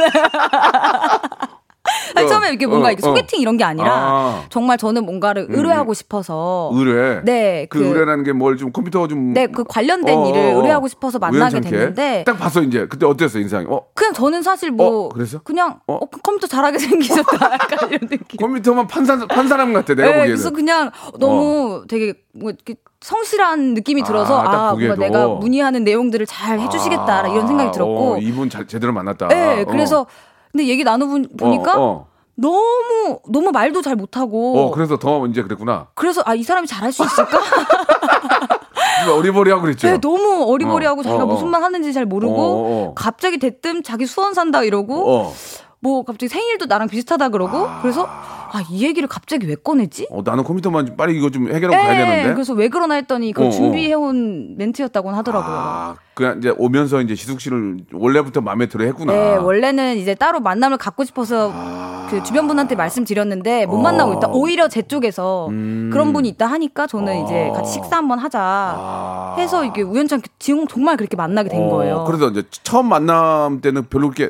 아니, 2.15 2.25
어, 2.25 2.29
처음에 2.29 2.49
이렇게 2.49 2.65
뭔가 2.65 2.87
어, 2.87 2.91
이렇게 2.91 3.01
소개팅 3.01 3.39
이런 3.41 3.57
게 3.57 3.63
아니라 3.63 3.91
아. 3.91 4.41
음. 4.43 4.45
정말 4.49 4.77
저는 4.77 5.05
뭔가를 5.05 5.47
의뢰하고 5.49 5.93
싶어서 5.93 6.71
의뢰. 6.73 7.21
네, 7.23 7.67
그, 7.69 7.79
그- 7.79 7.85
의뢰라는 7.85 8.23
게 8.23 8.31
뭘 8.31 8.57
좀 8.57 8.71
컴퓨터 8.71 9.07
좀. 9.07 9.33
네, 9.33 9.47
그 9.47 9.63
관련된 9.63 10.17
어, 10.17 10.27
일을 10.29 10.39
어, 10.39 10.43
어. 10.43 10.57
의뢰하고 10.57 10.87
싶어서 10.87 11.19
만나게 11.19 11.55
우연찮게. 11.57 11.69
됐는데 11.69 12.23
딱 12.25 12.37
봤어 12.37 12.61
이제 12.61 12.87
그때 12.89 13.05
어땠어 13.05 13.39
인상이? 13.39 13.65
어 13.69 13.81
그냥 13.93 14.13
저는 14.13 14.41
사실 14.41 14.71
뭐 14.71 15.05
어, 15.05 15.09
그래서? 15.09 15.39
그냥 15.43 15.79
어? 15.87 15.95
어, 15.95 16.05
그 16.09 16.19
컴퓨터 16.21 16.47
잘하게 16.47 16.77
생기셨다 16.79 17.53
약간 17.53 17.89
이런 17.89 18.07
느낌. 18.09 18.37
컴퓨터만 18.39 18.87
판사 18.87 19.17
판 19.27 19.47
사람 19.47 19.73
같아 19.73 19.93
내가 19.93 20.07
네, 20.07 20.13
보기에는. 20.13 20.27
그래서 20.35 20.49
그냥 20.51 20.91
너무 21.19 21.83
되게 21.87 22.13
뭐 22.33 22.49
이렇게 22.51 22.75
성실한 23.01 23.75
느낌이 23.75 24.03
들어서 24.03 24.39
아, 24.41 24.43
딱 24.45 24.53
아, 24.53 24.71
보기에도. 24.71 24.95
뭔가 24.95 25.05
내가 25.19 25.27
문의하는 25.35 25.83
내용들을 25.83 26.25
잘 26.25 26.59
해주시겠다 26.59 27.27
이런 27.27 27.45
생각이 27.47 27.71
들었고 27.71 28.13
어, 28.13 28.17
이분 28.17 28.49
잘, 28.49 28.65
제대로 28.67 28.93
만났다. 28.93 29.27
네, 29.27 29.61
어. 29.61 29.65
그래서 29.65 30.07
근데 30.55 30.67
얘기 30.67 30.85
나눠보니까 30.85 31.77
어, 31.77 31.83
어. 31.83 32.07
너무 32.35 33.19
너무 33.27 33.51
말도 33.51 33.81
잘 33.81 33.97
못하고 33.97 34.57
어, 34.67 34.71
그래서 34.71 34.97
더 34.97 35.27
이제 35.27 35.43
그랬구나. 35.43 35.87
그래서 35.95 36.21
아 36.25 36.33
이 36.33 36.43
사람이 36.43 36.65
잘할 36.65 36.93
수 36.93 37.03
있을까? 37.03 37.39
어리버리하고 39.17 39.61
그랬죠. 39.63 39.87
네, 39.89 39.97
너무 39.99 40.45
어리버리하고 40.49 41.01
어, 41.01 41.03
자기가 41.03 41.23
어, 41.23 41.27
어. 41.27 41.29
무슨 41.29 41.49
말 41.49 41.61
하는지 41.61 41.91
잘 41.91 42.05
모르고 42.05 42.33
어, 42.33 42.39
어, 42.39 42.87
어. 42.87 42.93
갑자기 42.95 43.37
대뜸 43.37 43.83
자기 43.83 44.05
수원 44.05 44.33
산다 44.33 44.63
이러고 44.63 45.11
어. 45.11 45.33
뭐 45.85 46.03
갑자기 46.03 46.27
생일도 46.29 46.65
나랑 46.65 46.87
비슷하다 46.87 47.29
그러고 47.29 47.67
그래서 47.83 48.07
아 48.07 48.35
이 48.69 48.83
얘기를 48.85 49.07
갑자기 49.07 49.47
왜 49.47 49.55
꺼내지? 49.55 50.07
어, 50.09 50.21
나는 50.23 50.43
컴퓨터만 50.43 50.85
좀 50.85 50.95
빨리 50.95 51.17
이거 51.17 51.29
좀 51.29 51.47
해결하고 51.51 51.71
가야 51.83 51.97
네, 51.97 52.05
되는데. 52.05 52.33
그래서 52.33 52.53
왜 52.53 52.69
그러나 52.69 52.95
했더니 52.95 53.33
어, 53.37 53.43
어. 53.45 53.49
준비해온 53.49 54.55
멘트였다고는 54.57 55.17
하더라고요. 55.17 55.55
아, 55.55 55.95
그냥 56.13 56.37
이제 56.37 56.53
오면서 56.57 57.01
이제 57.01 57.15
지숙 57.15 57.41
씨를 57.41 57.79
원래부터 57.91 58.39
마음에 58.41 58.67
들어 58.67 58.85
했구나. 58.85 59.11
네, 59.11 59.35
원래는 59.35 59.97
이제 59.97 60.15
따로 60.15 60.39
만남을 60.39 60.77
갖고 60.77 61.03
싶어서 61.03 61.51
그 62.09 62.23
주변 62.23 62.47
분한테 62.47 62.75
말씀드렸는데 62.75 63.65
못 63.65 63.77
만나고 63.77 64.13
있다. 64.13 64.29
오히려 64.29 64.69
제 64.69 64.83
쪽에서 64.83 65.47
음. 65.49 65.89
그런 65.91 66.13
분이 66.13 66.29
있다 66.29 66.45
하니까 66.47 66.87
저는 66.87 67.25
이제 67.25 67.51
같이 67.53 67.73
식사 67.73 67.97
한번 67.97 68.19
하자 68.19 69.35
해서 69.37 69.65
이게 69.65 69.81
우연찮게 69.81 70.29
지금 70.39 70.65
정말 70.67 70.95
그렇게 70.97 71.17
만나게 71.17 71.49
된 71.49 71.61
아. 71.61 71.65
어, 71.65 71.69
거예요. 71.71 72.03
그래서 72.07 72.29
이제 72.29 72.43
처음 72.63 72.87
만남 72.87 73.59
때는 73.59 73.89
별로 73.89 74.05
이렇게 74.07 74.29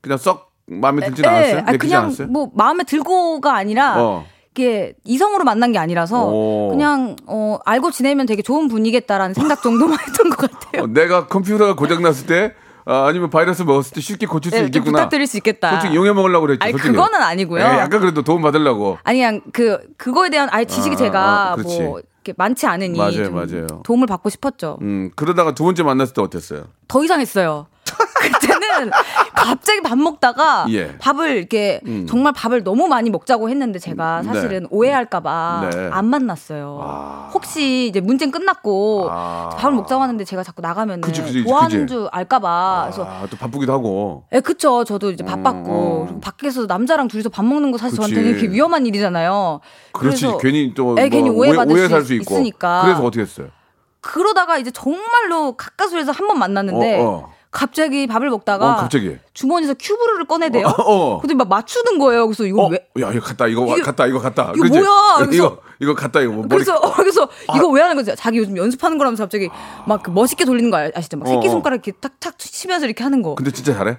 그냥 0.00 0.18
썩 0.18 0.51
마음에 0.80 1.06
들진 1.06 1.24
않았어요? 1.24 1.56
아니, 1.58 1.64
내키지 1.66 1.78
그냥 1.78 2.04
않았어요? 2.04 2.28
뭐 2.28 2.50
마음에 2.54 2.84
들고가 2.84 3.54
아니라 3.56 3.94
어. 4.02 4.24
이게 4.54 4.94
이성으로 5.04 5.44
만난 5.44 5.72
게 5.72 5.78
아니라서 5.78 6.26
오. 6.26 6.68
그냥 6.70 7.16
어 7.26 7.58
알고 7.64 7.90
지내면 7.90 8.26
되게 8.26 8.42
좋은 8.42 8.68
분이겠다라는 8.68 9.34
생각 9.34 9.62
정도만 9.62 9.98
했던 10.06 10.30
것 10.30 10.50
같아요. 10.50 10.82
어, 10.82 10.86
내가 10.86 11.26
컴퓨터가 11.26 11.74
고장 11.76 12.02
났을 12.02 12.26
때 12.26 12.54
아, 12.84 13.06
아니면 13.06 13.30
바이러스 13.30 13.62
먹었을 13.62 13.92
때 13.94 14.00
쉽게 14.00 14.26
고칠 14.26 14.50
수 14.50 14.56
네, 14.56 14.62
좀 14.62 14.66
있겠구나. 14.66 14.98
부탁드릴 14.98 15.26
수 15.26 15.36
있겠다. 15.38 15.70
솔직히 15.70 15.94
이용해 15.94 16.12
먹으려고 16.12 16.46
그랬죠. 16.46 16.64
아니 16.64 16.72
솔직히. 16.72 16.92
그거는 16.92 17.22
아니고요. 17.22 17.60
예, 17.62 17.64
약간 17.64 18.00
그래도 18.00 18.22
도움 18.22 18.42
받으려고. 18.42 18.98
아니 19.04 19.18
그냥 19.20 19.40
그 19.52 19.78
그거에 19.96 20.28
대한 20.30 20.48
아예 20.50 20.64
지식이 20.64 20.94
아, 20.94 20.98
제가 20.98 21.52
아. 21.52 21.56
뭐 21.56 22.00
이렇게 22.00 22.34
많지 22.36 22.66
않으니 22.66 22.98
맞아요, 22.98 23.24
좀 23.24 23.34
맞아요. 23.34 23.66
도움을 23.84 24.06
받고 24.06 24.28
싶었죠. 24.30 24.78
음, 24.82 25.10
그러다가 25.16 25.54
두 25.54 25.64
번째 25.64 25.82
만났을 25.84 26.12
때 26.14 26.20
어땠어요? 26.22 26.64
더 26.88 27.02
이상했어요. 27.04 27.66
그때는 28.22 28.61
갑자기 29.34 29.80
밥 29.82 29.98
먹다가 29.98 30.66
예. 30.70 30.84
음. 30.84 30.96
밥을 31.00 31.36
이렇게 31.36 31.80
정말 32.08 32.32
밥을 32.32 32.64
너무 32.64 32.86
많이 32.88 33.10
먹자고 33.10 33.48
했는데 33.48 33.78
제가 33.78 34.22
사실은 34.22 34.62
네. 34.62 34.66
오해할까봐 34.70 35.70
네. 35.72 35.90
안 35.92 36.06
만났어요. 36.06 36.80
아. 36.82 37.30
혹시 37.34 37.88
이제 37.88 38.00
문쟁 38.00 38.30
끝났고 38.30 39.08
아. 39.10 39.50
밥을 39.58 39.74
먹자고 39.76 40.02
하는데 40.02 40.24
제가 40.24 40.42
자꾸 40.42 40.62
나가면 40.62 41.02
좋아하는 41.02 41.80
그치. 41.86 41.94
줄 41.94 42.08
알까봐 42.10 42.82
그래서 42.86 43.04
아, 43.04 43.26
또 43.30 43.36
바쁘기도 43.36 43.72
하고. 43.72 44.24
예, 44.32 44.40
그쵸. 44.40 44.84
저도 44.84 45.10
이제 45.10 45.24
바빴고, 45.24 45.70
어. 45.72 46.04
그리고 46.06 46.20
밖에서 46.20 46.66
남자랑 46.66 47.08
둘이서 47.08 47.28
밥 47.28 47.44
먹는 47.44 47.70
거 47.72 47.78
사실 47.78 47.98
그치. 47.98 48.12
저한테는 48.14 48.40
되게 48.40 48.52
위험한 48.52 48.86
일이잖아요. 48.86 49.60
그렇지. 49.92 50.22
그래서 50.22 50.38
괜히 50.38 50.72
또 50.74 50.96
예, 50.98 51.02
뭐 51.02 51.08
괜히 51.10 51.30
오해, 51.30 51.50
오해받을 51.50 51.72
오해 51.72 51.82
수살수 51.84 52.14
있고. 52.14 52.34
있으니까. 52.34 52.82
그래서 52.84 53.02
어떻게 53.02 53.22
했어요? 53.22 53.48
그러다가 54.00 54.58
이제 54.58 54.70
정말로 54.70 55.52
가까스에서 55.56 56.10
한 56.12 56.26
번 56.26 56.38
만났는데, 56.38 57.00
어, 57.00 57.04
어. 57.04 57.32
갑자기 57.52 58.06
밥을 58.06 58.30
먹다가 58.30 58.72
어, 58.72 58.76
갑자기. 58.76 59.16
주머니에서 59.34 59.74
큐브를 59.78 60.24
꺼내대요. 60.24 60.66
어, 60.66 60.72
어. 61.16 61.20
근데 61.20 61.34
막 61.34 61.48
맞추는 61.48 61.98
거예요. 61.98 62.26
그래서 62.26 62.44
이거 62.44 62.62
어, 62.62 62.68
왜? 62.68 62.78
야, 63.00 63.12
이거 63.12 63.20
갔다, 63.20 63.46
이거 63.46 63.60
와, 63.60 63.74
이게- 63.74 63.82
갔다, 63.82 64.06
이거 64.06 64.18
갔다. 64.18 64.52
이거 64.56 64.62
그치? 64.64 64.78
뭐야? 64.80 65.16
그래서- 65.18 65.32
이거, 65.34 65.58
이거 65.78 65.94
갔다, 65.94 66.20
이거. 66.22 66.32
뭐 66.32 66.38
머리. 66.42 66.48
그래서 66.48 66.76
어, 66.76 66.92
그래서 66.96 67.28
이거 67.54 67.68
왜 67.68 67.82
하는 67.82 67.94
거지? 67.94 68.10
자기 68.16 68.38
요즘 68.38 68.56
연습하는 68.56 68.96
거라면서 68.96 69.24
갑자기 69.24 69.50
막 69.86 70.02
그 70.02 70.10
멋있게 70.10 70.44
돌리는 70.46 70.70
거 70.70 70.78
아- 70.78 70.90
아시죠? 70.94 71.18
막 71.18 71.28
어, 71.28 71.30
새끼 71.30 71.48
어. 71.48 71.50
손가락 71.50 71.86
이렇게 71.86 71.92
탁탁 71.92 72.38
치면서 72.38 72.86
이렇게 72.86 73.04
하는 73.04 73.20
거. 73.22 73.34
근데 73.34 73.50
진짜 73.50 73.74
잘해? 73.74 73.98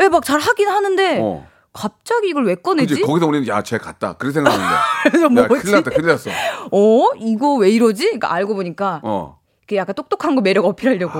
예, 0.00 0.08
막잘 0.08 0.38
하긴 0.38 0.68
하는데 0.68 1.18
어. 1.20 1.46
갑자기 1.72 2.28
이걸 2.28 2.44
왜 2.46 2.54
꺼내지? 2.54 2.94
그치? 2.94 3.02
거기서 3.02 3.26
우리는 3.26 3.48
야, 3.48 3.62
쟤 3.62 3.78
갔다. 3.78 4.12
그렇게 4.12 4.34
생각하는데. 4.34 5.42
야? 5.42 5.48
큰일 5.48 5.74
났다, 5.74 5.90
큰일 5.90 6.06
났어. 6.06 6.30
어? 6.70 7.08
이거 7.18 7.54
왜 7.54 7.70
이러지? 7.70 8.04
그러니까 8.04 8.32
알고 8.32 8.54
보니까 8.54 9.00
어. 9.02 9.38
그 9.66 9.74
약간 9.76 9.94
똑똑한 9.94 10.34
거 10.36 10.40
매력 10.40 10.66
어필하려고 10.66 11.18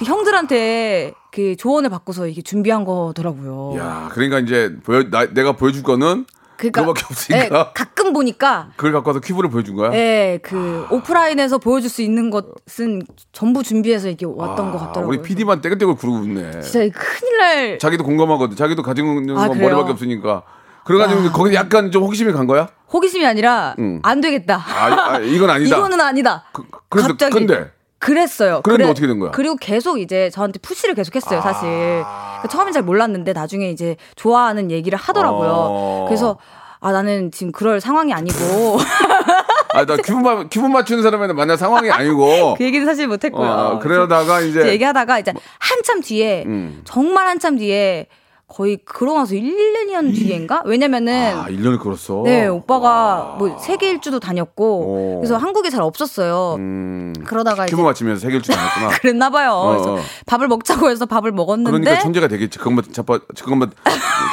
그 0.00 0.06
형들한테 0.06 1.12
그 1.30 1.56
조언을 1.56 1.90
받고서 1.90 2.26
이게 2.26 2.40
준비한 2.40 2.86
거더라고요. 2.86 3.78
야, 3.78 4.08
그러니까 4.12 4.38
이제 4.38 4.74
보여, 4.82 5.02
나, 5.10 5.26
내가 5.26 5.52
보여줄 5.52 5.82
거는 5.82 6.24
그러니까 6.56 6.80
그거밖에 6.80 7.04
없으니까. 7.10 7.44
예, 7.44 7.72
가끔 7.74 8.14
보니까 8.14 8.70
그걸 8.76 8.92
갖고 8.92 9.10
와서 9.10 9.20
큐브를 9.20 9.50
보여준 9.50 9.76
거야? 9.76 9.92
예, 9.92 10.38
그 10.42 10.86
오프라인에서 10.90 11.58
보여줄 11.58 11.90
수 11.90 12.00
있는 12.00 12.30
것은 12.30 13.02
전부 13.32 13.62
준비해서 13.62 14.08
이게 14.08 14.24
왔던 14.24 14.72
것 14.72 14.78
같더라고요. 14.78 15.04
아, 15.04 15.06
우리 15.06 15.20
PD만 15.20 15.60
떼글떼글 15.60 15.94
구르고 15.96 16.24
있네. 16.24 16.62
진짜 16.62 16.78
큰일 16.98 17.36
날. 17.38 17.78
자기도 17.78 18.02
공감하거든. 18.02 18.56
자기도 18.56 18.82
있는 18.82 19.36
아, 19.36 19.48
건 19.48 19.58
그래요? 19.58 19.68
머리밖에 19.68 19.92
없으니까. 19.92 20.44
그래가지고 20.84 21.30
거기 21.32 21.54
약간 21.54 21.90
좀 21.90 22.04
호기심이 22.04 22.32
간 22.32 22.46
거야? 22.46 22.68
호기심이 22.90 23.26
아니라 23.26 23.74
응. 23.78 24.00
안 24.02 24.22
되겠다. 24.22 24.56
아, 24.56 25.12
아, 25.12 25.18
이건 25.18 25.50
아니다. 25.50 25.76
이거는 25.76 26.00
아니다. 26.00 26.44
그, 26.52 26.64
그런데, 26.88 27.12
갑자기. 27.12 27.34
근데 27.34 27.70
그랬어요. 28.00 28.62
그랬는데 28.62 28.90
어떻게 28.90 29.06
된 29.06 29.18
거야? 29.20 29.30
그리고 29.30 29.54
계속 29.56 30.00
이제 30.00 30.30
저한테 30.30 30.58
푸시를 30.58 30.94
계속했어요, 30.94 31.40
사실. 31.42 31.68
그러니까 31.68 32.48
처음엔 32.50 32.72
잘 32.72 32.82
몰랐는데 32.82 33.32
나중에 33.34 33.70
이제 33.70 33.96
좋아하는 34.16 34.70
얘기를 34.70 34.98
하더라고요. 34.98 35.50
어. 35.52 36.04
그래서 36.08 36.38
아 36.80 36.92
나는 36.92 37.30
지금 37.30 37.52
그럴 37.52 37.78
상황이 37.80 38.12
아니고 38.14 38.78
아, 39.74 39.84
나 39.84 39.96
큐브, 39.98 40.18
마, 40.18 40.48
큐브 40.48 40.66
맞추는 40.66 41.02
사람한테 41.02 41.34
만날 41.34 41.56
상황이 41.58 41.90
아니고. 41.90 42.54
그 42.56 42.64
얘기는 42.64 42.84
사실 42.86 43.06
못했고요. 43.06 43.48
어, 43.48 43.78
그러다가 43.78 44.40
이제- 44.40 44.66
얘기하다가 44.66 45.18
이제 45.18 45.32
한참 45.58 46.00
뒤에 46.00 46.44
음. 46.46 46.80
정말 46.84 47.26
한참 47.28 47.56
뒤에 47.58 48.06
거의 48.50 48.78
그러고 48.84 49.18
나서 49.18 49.36
1, 49.36 49.86
2년 49.86 50.12
뒤인가? 50.12 50.62
왜냐면은 50.66 51.36
아, 51.36 51.46
1년을 51.46 51.78
걸었어. 51.78 52.22
네 52.24 52.48
오빠가 52.48 53.36
뭐 53.38 53.56
세계 53.58 53.90
일주도 53.90 54.18
다녔고 54.18 54.64
오. 54.64 55.20
그래서 55.20 55.36
한국에 55.36 55.70
잘 55.70 55.82
없었어요. 55.82 56.56
음, 56.58 57.14
그러다가 57.24 57.66
이제 57.66 57.76
큐브 57.76 57.86
맞추면서 57.86 58.20
세계 58.20 58.42
일주 58.42 58.56
돌았구나. 58.56 58.88
그랬나 59.00 59.30
봐요. 59.30 59.66
그래서 59.70 59.94
어. 59.94 59.98
밥을 60.26 60.48
먹자고 60.48 60.90
해서 60.90 61.06
밥을 61.06 61.30
먹었는데 61.30 61.70
그러니까 61.70 62.02
천재가 62.02 62.26
되겠지. 62.26 62.58
그것만 62.58 62.84
잡아, 62.90 63.18
그것만 63.18 63.70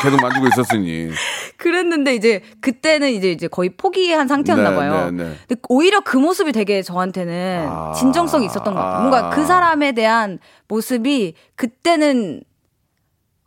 계속 0.01 0.19
만지고 0.19 0.47
있었으니. 0.47 1.09
그랬는데 1.57 2.15
이제 2.15 2.41
그때는 2.59 3.11
이제 3.11 3.31
이제 3.31 3.47
거의 3.47 3.69
포기한 3.69 4.27
상태였나 4.27 4.71
네, 4.71 4.75
봐요. 4.75 5.11
네, 5.11 5.23
네. 5.23 5.35
근데 5.47 5.61
오히려 5.69 5.99
그 6.01 6.17
모습이 6.17 6.53
되게 6.53 6.81
저한테는 6.81 7.67
아. 7.69 7.93
진정성이 7.95 8.47
있었던 8.47 8.73
것 8.73 8.79
같아요. 8.79 8.99
뭔가 9.01 9.29
그 9.29 9.45
사람에 9.45 9.91
대한 9.91 10.39
모습이 10.67 11.35
그때는 11.55 12.41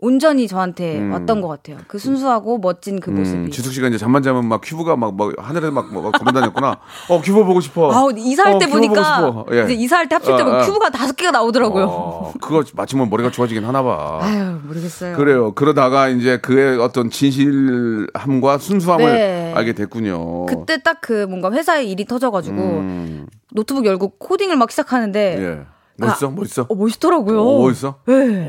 온전히 0.02 0.48
저한테 0.48 1.08
왔던 1.10 1.40
것 1.42 1.48
같아요. 1.48 1.76
그 1.86 1.98
순수하고 1.98 2.58
멋진 2.58 3.00
그 3.00 3.10
모습이. 3.10 3.38
음, 3.38 3.50
지숙 3.50 3.72
씨가 3.72 3.88
이제 3.88 3.98
잠만 3.98 4.22
자면 4.22 4.46
막 4.46 4.60
큐브가 4.64 4.96
막, 4.96 5.14
막 5.14 5.32
하늘에 5.36 5.70
막, 5.70 5.92
막 5.92 6.12
돌아다녔구나. 6.18 6.78
어, 7.08 7.20
큐브 7.20 7.44
보고 7.44 7.60
싶어. 7.60 7.92
아우 7.92 8.10
이사할 8.16 8.54
어, 8.54 8.58
때 8.58 8.66
보니까. 8.66 9.44
예. 9.52 9.64
이제 9.64 9.74
이사할 9.74 10.08
때 10.08 10.14
합칠 10.14 10.36
때 10.36 10.42
어, 10.42 10.44
보면 10.46 10.60
어. 10.60 10.64
큐브가 10.64 10.90
다섯 10.90 11.14
개가 11.16 11.30
나오더라고요. 11.32 11.84
어, 11.84 12.32
그거 12.40 12.64
맞추면 12.74 13.10
머리가 13.10 13.30
좋아지긴 13.30 13.64
하나 13.64 13.82
봐. 13.82 14.20
아유 14.22 14.58
모르겠어요. 14.66 15.16
그래요. 15.16 15.52
그러다가 15.54 16.08
이제 16.08 16.38
그의 16.38 16.78
어떤 16.78 17.10
진실함과 17.10 18.58
순수함을 18.58 19.04
네. 19.12 19.52
알게 19.54 19.72
됐군요. 19.74 20.46
그때 20.46 20.82
딱 20.82 21.00
그 21.00 21.24
뭔가 21.26 21.50
회사에 21.50 21.82
일이 21.84 22.04
터져가지고 22.04 22.56
음, 22.56 23.26
노트북 23.52 23.86
열고 23.86 24.10
코딩을 24.18 24.56
막 24.56 24.70
시작하는데 24.70 25.20
예. 25.42 25.66
멋있어? 25.96 26.30
멋있어? 26.30 26.66
어, 26.68 26.74
멋있더라고요. 26.74 27.40
어, 27.42 27.58
멋있어? 27.62 27.96
네. 28.06 28.48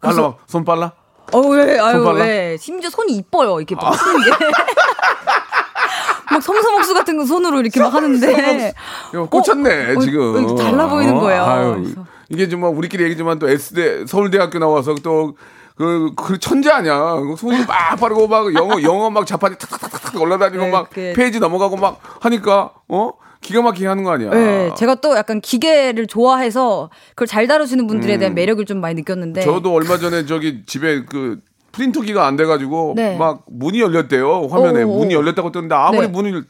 빨라, 0.00 0.22
막, 0.22 0.38
손 0.46 0.64
빨라? 0.64 0.92
어, 1.32 1.38
왜, 1.40 1.78
아유, 1.78 1.96
손 1.96 2.04
빨라? 2.04 2.24
왜. 2.24 2.56
심지어 2.58 2.90
손이 2.90 3.12
이뻐요. 3.16 3.58
이렇게 3.60 3.74
막 3.74 3.94
쓰는 3.94 4.24
게. 4.24 4.30
막 6.30 6.42
섬섬옥수 6.42 6.94
같은 6.94 7.16
거 7.16 7.24
손으로 7.24 7.60
이렇게 7.60 7.80
막 7.80 7.92
하는데. 7.94 8.72
이거 9.12 9.26
꽂혔네, 9.28 9.96
어, 9.96 10.00
지금. 10.00 10.36
어, 10.36 10.38
이렇게 10.38 10.62
달라 10.62 10.88
보이는 10.88 11.16
어, 11.16 11.20
거예요. 11.20 11.42
아유. 11.44 11.94
이게 12.28 12.48
좀뭐 12.48 12.70
우리끼리 12.70 13.04
얘기지만 13.04 13.38
또 13.38 13.48
S대, 13.48 14.04
서울대학교 14.06 14.58
나와서 14.58 14.94
또 15.02 15.36
그, 15.76 16.10
그 16.16 16.38
천재 16.38 16.70
아니야. 16.70 17.14
그 17.14 17.34
손이 17.38 17.64
막 17.64 17.96
빠르고 17.98 18.28
막 18.28 18.52
영어, 18.54 18.82
영어 18.82 19.08
막 19.10 19.26
자판이 19.26 19.56
탁탁탁탁 19.56 20.20
올라다니고 20.20 20.64
네, 20.64 20.70
막 20.70 20.90
그- 20.90 21.12
페이지 21.16 21.40
넘어가고 21.40 21.76
막 21.76 21.98
하니까, 22.20 22.72
어? 22.88 23.12
기가 23.40 23.62
막히게 23.62 23.86
하는 23.86 24.02
거 24.04 24.10
아니야. 24.10 24.30
네, 24.30 24.70
제가 24.76 24.96
또 24.96 25.16
약간 25.16 25.40
기계를 25.40 26.06
좋아해서 26.06 26.90
그걸 27.10 27.26
잘 27.26 27.46
다루시는 27.46 27.86
분들에 27.86 28.18
대한 28.18 28.34
매력을 28.34 28.64
좀 28.66 28.80
많이 28.80 28.94
느꼈는데. 28.96 29.42
음. 29.42 29.44
저도 29.44 29.72
얼마 29.74 29.96
전에 29.96 30.26
저기 30.26 30.64
집에 30.66 31.04
그 31.04 31.38
프린터기가 31.72 32.26
안 32.26 32.36
돼가지고 32.36 32.94
네. 32.96 33.16
막 33.16 33.44
문이 33.46 33.80
열렸대요. 33.80 34.48
화면에 34.50 34.82
오, 34.82 34.90
오, 34.90 34.98
문이 34.98 35.14
오. 35.14 35.18
열렸다고 35.18 35.52
뜨는데 35.52 35.74
아무리 35.74 36.02
네. 36.02 36.06
문을 36.08 36.44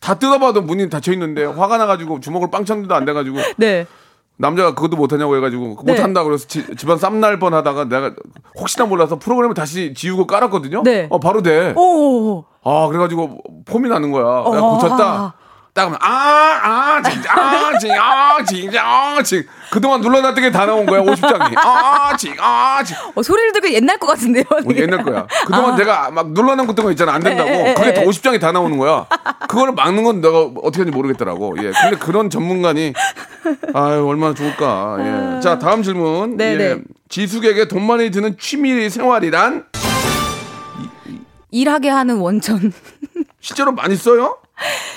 다 0.00 0.14
뜯어봐도 0.18 0.62
문이 0.62 0.88
닫혀 0.88 1.12
있는데 1.12 1.44
화가 1.44 1.76
나가지고 1.76 2.20
주먹을 2.20 2.50
빵 2.50 2.64
쳤는데도 2.64 2.94
안 2.94 3.04
돼가지고 3.04 3.36
네. 3.58 3.86
남자가 4.38 4.74
그것도 4.74 4.96
못하냐고 4.96 5.36
해가지고 5.36 5.82
네. 5.84 5.92
못한다 5.92 6.24
그래서 6.24 6.46
지- 6.48 6.64
집안 6.76 6.96
쌈날 6.96 7.38
뻔하다가 7.38 7.84
내가 7.90 8.14
혹시나 8.58 8.86
몰라서 8.86 9.18
프로그램을 9.18 9.54
다시 9.54 9.92
지우고 9.92 10.26
깔았거든요. 10.26 10.82
네. 10.82 11.06
어 11.10 11.20
바로 11.20 11.42
돼. 11.42 11.74
오. 11.76 12.44
아 12.64 12.86
그래가지고 12.88 13.42
폼이 13.66 13.90
나는 13.90 14.10
거야. 14.10 14.24
내가 14.24 14.64
어. 14.66 14.74
고쳤다. 14.78 15.34
딱 15.72 15.84
하면 15.86 15.98
아아 16.02 17.00
진짜 17.02 17.32
아 17.32 17.78
진짜 17.78 18.02
아 18.02 18.44
진짜 18.44 18.82
아 18.84 19.22
진. 19.22 19.46
그동안 19.70 20.00
눌러놨던 20.00 20.42
게 20.42 20.50
다 20.50 20.66
나온 20.66 20.84
거야 20.84 21.00
50장이. 21.00 21.54
아 21.56 22.16
진짜 22.16 22.42
아 22.44 22.82
진. 22.82 22.96
어, 23.14 23.22
소리를 23.22 23.52
듣고 23.52 23.70
옛날 23.72 23.96
것 23.98 24.08
같은데요. 24.08 24.42
어, 24.50 24.56
옛날 24.74 25.04
거야. 25.04 25.26
그동안 25.46 25.76
내가 25.76 26.10
막 26.10 26.32
눌러놓은 26.32 26.66
것거 26.66 26.90
있잖아. 26.90 27.12
안 27.12 27.22
된다고. 27.22 27.48
아. 27.48 27.52
예, 27.52 27.68
예, 27.70 27.74
그게 27.74 27.94
다 27.94 28.02
예. 28.02 28.06
50장이 28.06 28.40
다 28.40 28.50
나오는 28.50 28.76
거야. 28.78 29.06
그거를 29.48 29.72
막는 29.74 30.02
건 30.02 30.20
내가 30.20 30.40
어떻게 30.40 30.78
하는지 30.78 30.96
모르겠더라고. 30.96 31.54
예. 31.58 31.70
근데 31.70 31.96
그런 31.98 32.30
전문가니, 32.30 32.92
아유, 33.72 34.06
얼마나 34.08 34.34
좋을까. 34.34 34.96
예. 35.36 35.40
자, 35.40 35.58
다음 35.60 35.82
질문. 35.84 36.36
네, 36.36 36.54
예. 36.54 36.56
네. 36.56 36.76
지숙에게 37.08 37.68
돈 37.68 37.86
많이 37.86 38.10
드는 38.10 38.36
취미 38.38 38.90
생활이란? 38.90 39.66
일하게 41.52 41.88
하는 41.90 42.16
원천. 42.18 42.72
실제로 43.40 43.72
많이 43.72 43.94
써요? 43.96 44.38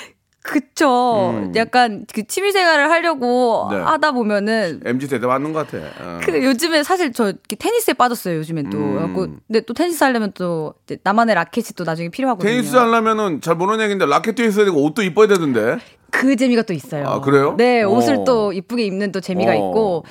그쵸. 0.44 1.50
약간 1.56 2.04
그 2.12 2.26
취미 2.26 2.52
생활을 2.52 2.90
하려고 2.90 3.66
네. 3.70 3.78
하다 3.78 4.12
보면은 4.12 4.82
세대 5.00 5.26
맞는 5.26 5.54
것 5.54 5.66
같아. 5.66 5.86
어. 6.00 6.20
그 6.22 6.44
요즘에 6.44 6.82
사실 6.82 7.14
저 7.14 7.32
테니스에 7.58 7.94
빠졌어요 7.94 8.36
요즘엔 8.36 8.68
또. 8.68 8.76
음. 8.76 8.92
그래갖고 8.92 9.26
근데 9.48 9.60
또 9.62 9.72
테니스 9.72 10.04
하려면 10.04 10.32
또 10.34 10.74
나만의 11.02 11.34
라켓이 11.34 11.68
또 11.76 11.84
나중에 11.84 12.10
필요하거든요. 12.10 12.48
테니스 12.48 12.76
하려면은 12.76 13.40
잘 13.40 13.54
모르는 13.54 13.82
얘기인데 13.84 14.04
라켓도 14.04 14.44
있어야 14.44 14.66
되고 14.66 14.84
옷도 14.84 15.02
이뻐야 15.02 15.28
되는데. 15.28 15.78
그 16.10 16.36
재미가 16.36 16.62
또 16.62 16.74
있어요. 16.74 17.06
아, 17.08 17.20
그래요? 17.20 17.54
네, 17.56 17.82
옷을 17.82 18.16
어. 18.16 18.24
또 18.24 18.52
이쁘게 18.52 18.84
입는 18.84 19.12
또 19.12 19.20
재미가 19.20 19.52
어. 19.52 19.54
있고 19.54 20.04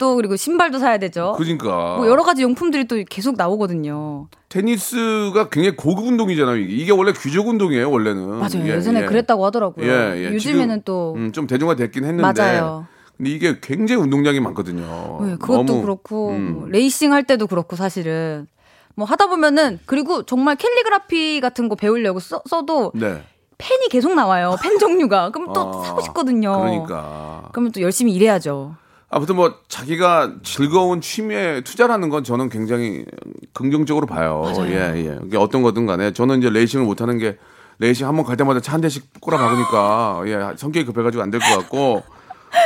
또 0.00 0.16
그리고 0.16 0.34
신발도 0.34 0.78
사야 0.78 0.96
되죠. 0.98 1.34
그러니까. 1.36 1.96
뭐 1.98 2.08
여러 2.08 2.22
가지 2.22 2.42
용품들이 2.42 2.88
또 2.88 2.96
계속 3.08 3.36
나오거든요. 3.36 4.28
테니스가 4.48 5.50
굉장히 5.50 5.76
고급 5.76 6.06
운동이잖아요. 6.06 6.56
이게, 6.56 6.90
원래 6.90 7.12
귀족 7.12 7.48
운동이에요, 7.48 7.90
원래는. 7.90 8.26
맞아요. 8.38 8.64
예, 8.66 8.76
예전에 8.76 9.02
예. 9.02 9.04
그랬다고 9.04 9.44
하더라고요. 9.44 9.86
예, 9.86 10.14
예. 10.16 10.34
요즘에는 10.34 10.68
지금, 10.68 10.82
또 10.86 11.14
음, 11.16 11.32
좀 11.32 11.46
대중화 11.46 11.76
됐긴 11.76 12.04
했는데 12.04 12.42
맞아요. 12.42 12.86
근데 13.16 13.30
이게 13.30 13.58
굉장히 13.60 14.00
운동량이 14.00 14.40
많거든요. 14.40 15.20
네, 15.22 15.36
그것도 15.36 15.64
너무, 15.64 15.82
그렇고 15.82 16.30
음. 16.30 16.54
뭐 16.54 16.68
레이싱 16.68 17.12
할 17.12 17.24
때도 17.24 17.46
그렇고 17.46 17.76
사실은 17.76 18.46
뭐 18.94 19.06
하다 19.06 19.26
보면은 19.26 19.78
그리고 19.84 20.22
정말 20.22 20.56
캘리그라피 20.56 21.42
같은 21.42 21.68
거 21.68 21.74
배우려고 21.74 22.20
써, 22.20 22.40
써도 22.48 22.92
네. 22.94 23.22
펜이 23.58 23.88
계속 23.90 24.14
나와요. 24.14 24.56
펜 24.62 24.78
종류가. 24.78 25.30
그럼 25.30 25.52
또 25.52 25.60
아, 25.60 25.84
사고 25.84 26.00
싶거든요. 26.00 26.58
그러니까 26.58 27.50
그러면 27.52 27.72
또 27.72 27.82
열심히 27.82 28.14
일해야죠. 28.14 28.74
아무튼 29.12 29.34
뭐 29.36 29.56
자기가 29.68 30.34
즐거운 30.44 31.00
취미에 31.00 31.62
투자라는 31.62 32.08
건 32.10 32.22
저는 32.22 32.48
굉장히 32.48 33.04
긍정적으로 33.52 34.06
봐요. 34.06 34.44
예, 34.66 34.92
예. 34.94 35.18
이게 35.26 35.36
어떤 35.36 35.62
거든 35.62 35.84
간에 35.86 36.12
저는 36.12 36.38
이제 36.38 36.48
레이싱을 36.48 36.84
못 36.86 37.00
하는 37.00 37.18
게 37.18 37.36
레이싱 37.80 38.06
한 38.06 38.14
번 38.16 38.24
갈 38.24 38.36
때마다 38.36 38.60
차 38.60 38.74
한 38.74 38.80
대씩 38.80 39.20
꼬라 39.20 39.36
박으니까 39.38 40.22
예, 40.26 40.56
성격이 40.56 40.86
급해 40.86 41.02
가지고 41.02 41.22
안 41.24 41.30
될 41.32 41.40
것 41.40 41.58
같고 41.58 42.02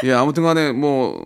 예, 0.04 0.12
아무튼 0.12 0.42
간에 0.42 0.72
뭐 0.72 1.24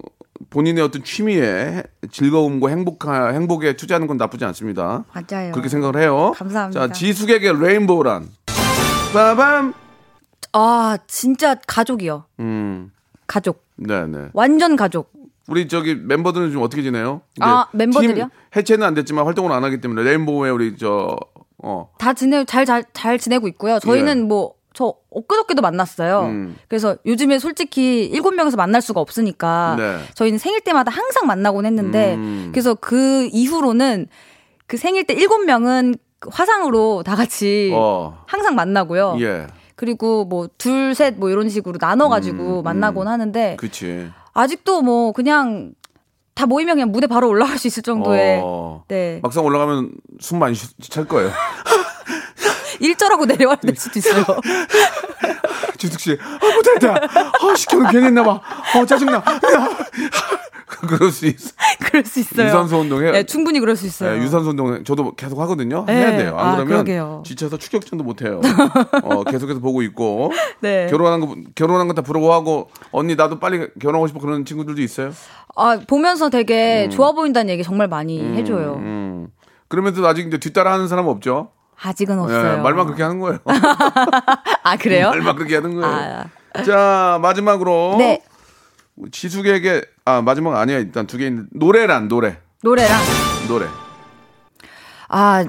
본인의 0.50 0.85
어떤 0.85 1.02
취미에 1.02 1.83
즐거움과 2.12 2.68
행복하, 2.68 3.28
행복에 3.31 3.74
투자하는 3.74 4.07
건 4.07 4.18
나쁘지 4.18 4.44
않습니다. 4.44 5.04
맞아요. 5.12 5.50
그렇게 5.50 5.68
생각을 5.68 6.00
해요. 6.00 6.33
감사합니다. 6.37 6.87
자, 6.87 6.92
지숙에게 6.92 7.52
레인보우란. 7.54 8.28
빠밤. 9.12 9.74
아 10.52 10.96
진짜 11.09 11.57
가족이요. 11.66 12.24
음, 12.40 12.92
가족. 13.26 13.66
네네. 13.78 14.30
완전 14.32 14.76
가족. 14.76 15.10
우리 15.48 15.66
저기 15.66 15.94
멤버들은 15.94 16.52
좀 16.52 16.62
어떻게 16.62 16.82
지내요? 16.82 17.22
아, 17.40 17.66
멤버들이요? 17.72 18.14
팀 18.14 18.28
해체는 18.54 18.86
안 18.86 18.94
됐지만 18.94 19.24
활동을 19.24 19.50
안 19.52 19.64
하기 19.64 19.80
때문에 19.80 20.02
레인보우의 20.02 20.52
우리 20.52 20.76
저 20.76 21.16
어. 21.62 21.90
다 21.98 22.12
지내 22.12 22.44
잘잘 22.44 22.84
잘 22.92 23.18
지내고 23.18 23.48
있고요. 23.48 23.78
저희는 23.78 24.18
예. 24.18 24.22
뭐저 24.22 24.94
엊그저께도 25.10 25.62
만났어요. 25.62 26.26
음. 26.26 26.56
그래서 26.68 26.96
요즘에 27.06 27.38
솔직히 27.38 28.04
일곱 28.04 28.34
명에서 28.34 28.56
만날 28.56 28.82
수가 28.82 29.00
없으니까 29.00 29.76
네. 29.78 29.98
저희는 30.14 30.38
생일 30.38 30.60
때마다 30.60 30.90
항상 30.90 31.26
만나곤 31.26 31.64
했는데 31.64 32.14
음. 32.14 32.48
그래서 32.52 32.74
그 32.74 33.28
이후로는 33.32 34.06
그 34.66 34.76
생일 34.76 35.04
때 35.06 35.14
일곱 35.14 35.44
명은 35.44 35.94
화상으로 36.30 37.02
다 37.04 37.16
같이 37.16 37.72
어. 37.74 38.22
항상 38.26 38.54
만나고요. 38.54 39.16
예. 39.20 39.46
그리고 39.78 40.24
뭐 40.24 40.48
둘 40.58 40.92
셋 40.94 41.14
뭐 41.18 41.30
이런 41.30 41.48
식으로 41.48 41.78
나눠가지고 41.80 42.58
음, 42.60 42.64
만나곤 42.64 43.06
하는데 43.06 43.56
그치. 43.60 44.10
아직도 44.34 44.82
뭐 44.82 45.12
그냥 45.12 45.72
다 46.34 46.46
모이면 46.46 46.74
그냥 46.74 46.90
무대 46.92 47.06
바로 47.06 47.28
올라갈 47.28 47.58
수 47.58 47.68
있을 47.68 47.82
정도의 47.84 48.40
어. 48.44 48.84
네 48.88 49.20
막상 49.22 49.44
올라가면 49.44 49.92
숨 50.20 50.38
많이 50.40 50.54
쉬- 50.56 50.68
찰 50.90 51.04
거예요. 51.04 51.30
일절하고 52.80 53.24
내려와야 53.26 53.56
될 53.56 53.74
수도 53.78 53.98
있어요. 54.00 54.24
지숙 55.78 56.00
씨, 56.00 56.18
아, 56.20 56.54
못했다. 56.56 56.94
아, 56.94 57.54
시켜도 57.56 57.86
괜히 57.90 58.06
했나봐. 58.06 58.30
어, 58.30 58.86
짜증나. 58.86 59.14
야. 59.16 59.22
그럴 60.86 61.10
수 61.10 61.26
있어. 61.26 61.52
그럴 61.80 62.04
수 62.04 62.20
있어요. 62.20 62.46
유산소 62.46 62.78
운동해. 62.80 63.10
네, 63.10 63.24
충분히 63.24 63.58
그럴 63.58 63.74
수 63.74 63.86
있어요. 63.86 64.12
네, 64.16 64.18
유산소 64.22 64.50
운동 64.50 64.84
저도 64.84 65.14
계속 65.14 65.40
하거든요. 65.40 65.84
네. 65.86 65.94
해야 65.94 66.16
돼요. 66.16 66.36
안 66.38 66.46
아, 66.48 66.52
그러면 66.52 66.66
그러게요. 66.84 67.22
지쳐서 67.26 67.56
추격전도 67.56 68.04
못 68.04 68.22
해요. 68.22 68.40
어, 69.02 69.24
계속해서 69.24 69.60
보고 69.60 69.82
있고. 69.82 70.30
네. 70.60 70.86
결혼한 70.90 71.20
거 71.20 71.34
결혼한 71.54 71.88
거 71.88 71.94
다 71.94 72.02
부러워하고 72.02 72.68
언니 72.92 73.16
나도 73.16 73.38
빨리 73.40 73.66
결혼하고 73.80 74.06
싶어 74.08 74.20
그런 74.20 74.44
친구들도 74.44 74.80
있어요. 74.82 75.10
아, 75.56 75.80
보면서 75.86 76.28
되게 76.30 76.88
좋아 76.90 77.12
보인다는 77.12 77.50
얘기 77.50 77.62
정말 77.64 77.88
많이 77.88 78.20
해줘요. 78.36 78.74
음. 78.76 79.28
그러면서 79.68 80.06
아직 80.06 80.26
이제 80.28 80.38
뒤따라 80.38 80.72
하는 80.72 80.86
사람 80.86 81.08
없죠? 81.08 81.50
아직은 81.82 82.16
예, 82.16 82.20
없어요. 82.20 82.62
말만 82.62 82.86
그렇게 82.86 83.02
하는 83.02 83.20
거예요. 83.20 83.38
아, 84.64 84.76
그래요? 84.76 85.10
말만 85.10 85.36
그렇게 85.36 85.56
하는 85.56 85.74
거예요. 85.80 86.24
아. 86.54 86.62
자, 86.62 87.18
마지막으로 87.22 87.96
네. 87.98 88.22
지숙에게 89.12 89.82
아, 90.04 90.20
마지막 90.22 90.56
아니야. 90.58 90.78
일단 90.78 91.06
두 91.06 91.18
개 91.18 91.26
있는데 91.26 91.48
노래란 91.52 92.08
노래. 92.08 92.38
노래랑. 92.62 92.98
노래. 93.46 93.66
아, 95.08 95.44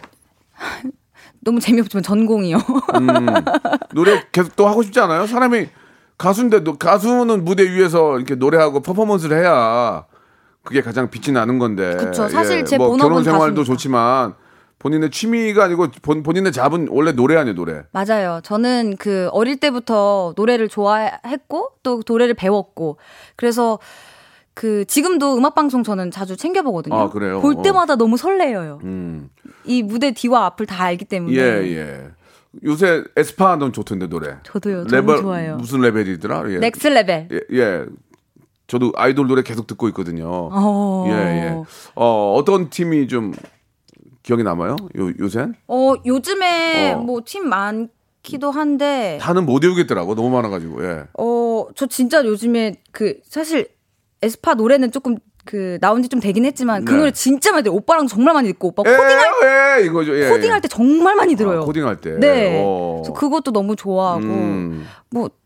너무 1.42 1.60
재미없지만 1.60 2.04
전공이요. 2.04 2.58
노래 3.94 4.24
계속 4.32 4.56
또 4.56 4.68
하고 4.68 4.84
싶지 4.84 5.00
않아요? 5.00 5.26
사람이 5.26 5.68
가수인데 6.18 6.64
도 6.64 6.78
가수는 6.78 7.44
무대 7.44 7.64
위에서 7.64 8.18
이렇게 8.18 8.36
노래하고 8.36 8.82
퍼포먼스를 8.82 9.38
해야 9.42 10.06
그게 10.64 10.82
가장 10.82 11.10
빛이 11.10 11.34
나는 11.34 11.58
건데. 11.58 11.96
그쵸. 11.98 12.28
사실 12.30 12.66
제뭐 12.66 12.90
본업은 12.90 13.00
결혼 13.00 13.24
생활도 13.24 13.62
가수니까. 13.62 13.64
좋지만 13.64 14.34
본인의 14.80 15.12
취미가 15.12 15.66
아니고 15.66 15.90
본, 16.02 16.24
본인의 16.24 16.52
잡은 16.52 16.88
원래 16.90 17.12
노래 17.12 17.36
아니에요, 17.36 17.56
노래. 17.56 17.84
맞아요. 17.92 18.40
저는 18.44 18.96
그 18.98 19.30
어릴 19.34 19.58
때부터 19.58 20.34
노래를 20.36 20.70
좋아했고 20.70 21.72
또 21.84 22.02
노래를 22.08 22.34
배웠고 22.34 22.98
그래서 23.36 23.78
그 24.54 24.86
지금도 24.86 25.38
음악 25.38 25.54
방송 25.56 25.84
저는 25.84 26.12
자주 26.12 26.36
챙겨 26.36 26.62
보거든요. 26.64 26.96
아, 26.96 27.10
그래요? 27.10 27.42
볼 27.42 27.56
어. 27.58 27.62
때마다 27.62 27.96
너무 27.98 28.18
설레요. 28.18 28.80
음. 28.84 29.30
이 29.66 29.84
무대 29.84 30.12
뒤와 30.12 30.46
앞을 30.48 30.66
다 30.66 30.86
알기 30.86 31.06
때문에. 31.06 31.36
예, 31.36 31.42
예. 31.42 32.08
요새 32.66 33.04
에스파 33.16 33.58
넌 33.58 33.72
좋던데 33.72 34.08
노래. 34.08 34.38
저도요. 34.44 34.86
Next 34.88 34.96
Level 34.96 35.18
좋아요. 35.22 35.56
무슨 35.58 35.82
level이더라? 35.82 36.52
예. 36.52 36.58
Next 36.58 36.88
Level. 36.88 37.28
예, 37.32 37.40
예. 37.58 37.86
저도 38.68 38.92
아이돌 38.96 39.28
노래 39.28 39.44
계속 39.44 39.66
듣고 39.68 39.88
있거든요. 39.90 40.28
어. 40.30 41.06
예, 41.10 41.14
예. 41.14 41.64
어, 41.96 42.34
어떤 42.36 42.70
팀이 42.70 43.08
좀 43.08 43.34
기억에 44.24 44.44
남아요? 44.44 44.76
요, 44.98 45.12
요새? 45.20 45.48
어, 45.68 45.94
요즘에 46.06 46.94
어. 46.94 47.00
뭐팀 47.00 47.48
많기도 47.48 48.52
한데 48.52 49.18
다는 49.22 49.46
못 49.46 49.64
외우겠더라고. 49.64 50.16
너무 50.16 50.30
많아가지고, 50.30 50.84
예. 50.86 51.04
어, 51.18 51.68
저 51.76 51.86
진짜 51.88 52.24
요즘에 52.24 52.76
그 52.92 53.20
사실 53.24 53.70
에스파 54.22 54.54
노래는 54.56 54.92
조금 54.92 55.18
그 55.46 55.78
나온 55.82 56.04
지 56.04 56.10
좀 56.10 56.20
되긴 56.20 56.46
했지만 56.46 56.86
그 56.86 56.92
네. 56.92 56.98
노래 57.00 57.12
진짜 57.12 57.52
많이 57.52 57.64
들어요. 57.64 57.78
오빠랑 57.78 58.08
정말 58.08 58.34
많이 58.34 58.50
듣고 58.50 58.68
오빠 58.68 58.84
코딩할 58.84 59.80
에, 59.80 59.82
에, 59.82 59.86
이거죠. 59.86 60.16
예, 60.20 60.30
코딩할 60.30 60.58
예. 60.58 60.62
때 60.62 60.68
정말 60.68 61.16
많이 61.16 61.36
들어요. 61.36 61.62
아, 61.62 61.66
코딩할 61.66 62.02
때. 62.02 62.18
네. 62.20 62.62
어. 62.64 63.02
그래서 63.04 63.14
그것도 63.14 63.52
너무 63.52 63.76
좋아하고 63.76 64.22
음. 64.22 64.86
뭐 65.10 65.30
그, 65.30 65.39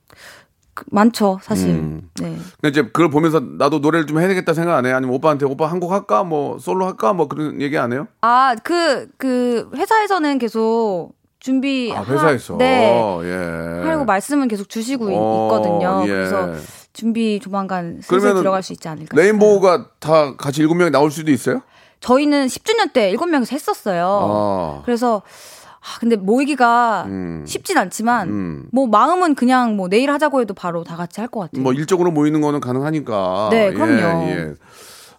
많죠, 0.87 1.39
사실. 1.41 1.69
음. 1.69 2.09
네. 2.19 2.37
근데 2.61 2.69
이제 2.69 2.81
그걸 2.83 3.09
보면서 3.09 3.39
나도 3.39 3.79
노래를 3.79 4.05
좀 4.07 4.19
해야 4.19 4.27
되겠다 4.27 4.53
생각 4.53 4.75
안 4.75 4.85
해요? 4.85 4.95
아니면 4.95 5.15
오빠한테 5.15 5.45
오빠 5.45 5.67
한 5.67 5.79
곡 5.79 5.91
할까? 5.91 6.23
뭐 6.23 6.57
솔로 6.59 6.85
할까? 6.85 7.13
뭐 7.13 7.27
그런 7.27 7.59
얘기 7.61 7.77
안 7.77 7.91
해요? 7.93 8.07
아, 8.21 8.55
그, 8.63 9.07
그, 9.17 9.69
회사에서는 9.75 10.37
계속 10.39 11.11
준비. 11.39 11.91
아, 11.95 12.03
회사에서. 12.03 12.55
네. 12.57 12.89
예. 13.23 13.83
하려고 13.85 14.05
말씀은 14.05 14.47
계속 14.47 14.69
주시고 14.69 15.09
있- 15.09 15.15
어, 15.17 15.47
있거든요. 15.51 16.03
예. 16.05 16.07
그래서 16.07 16.53
준비 16.93 17.39
조만간 17.41 17.99
슬슬 18.01 18.33
들어갈 18.35 18.63
수 18.63 18.71
있지 18.71 18.87
않을까. 18.87 19.15
레인보우가 19.17 19.87
다 19.99 20.35
같이 20.37 20.61
일곱 20.61 20.75
명이 20.75 20.91
나올 20.91 21.11
수도 21.11 21.31
있어요? 21.31 21.61
저희는 21.99 22.47
10주년 22.47 22.93
때 22.93 23.11
7명이서 23.13 23.51
했었어요. 23.53 24.05
아. 24.05 24.81
그래서 24.85 25.21
아, 25.85 25.99
근데 25.99 26.15
모이기가 26.15 27.03
음. 27.07 27.43
쉽진 27.45 27.77
않지만 27.77 28.29
음. 28.29 28.63
뭐 28.71 28.87
마음은 28.87 29.35
그냥 29.35 29.75
뭐 29.75 29.89
내일 29.89 30.11
하자고 30.11 30.39
해도 30.41 30.53
바로 30.53 30.83
다 30.85 30.95
같이 30.95 31.19
할 31.19 31.27
것 31.27 31.41
같아요. 31.41 31.61
뭐 31.61 31.73
일적으로 31.73 32.09
모이는 32.11 32.39
거는 32.41 32.59
가능하니까. 32.61 33.49
네, 33.51 33.73
그럼요. 33.73 34.27
예, 34.27 34.31
예. 34.31 34.53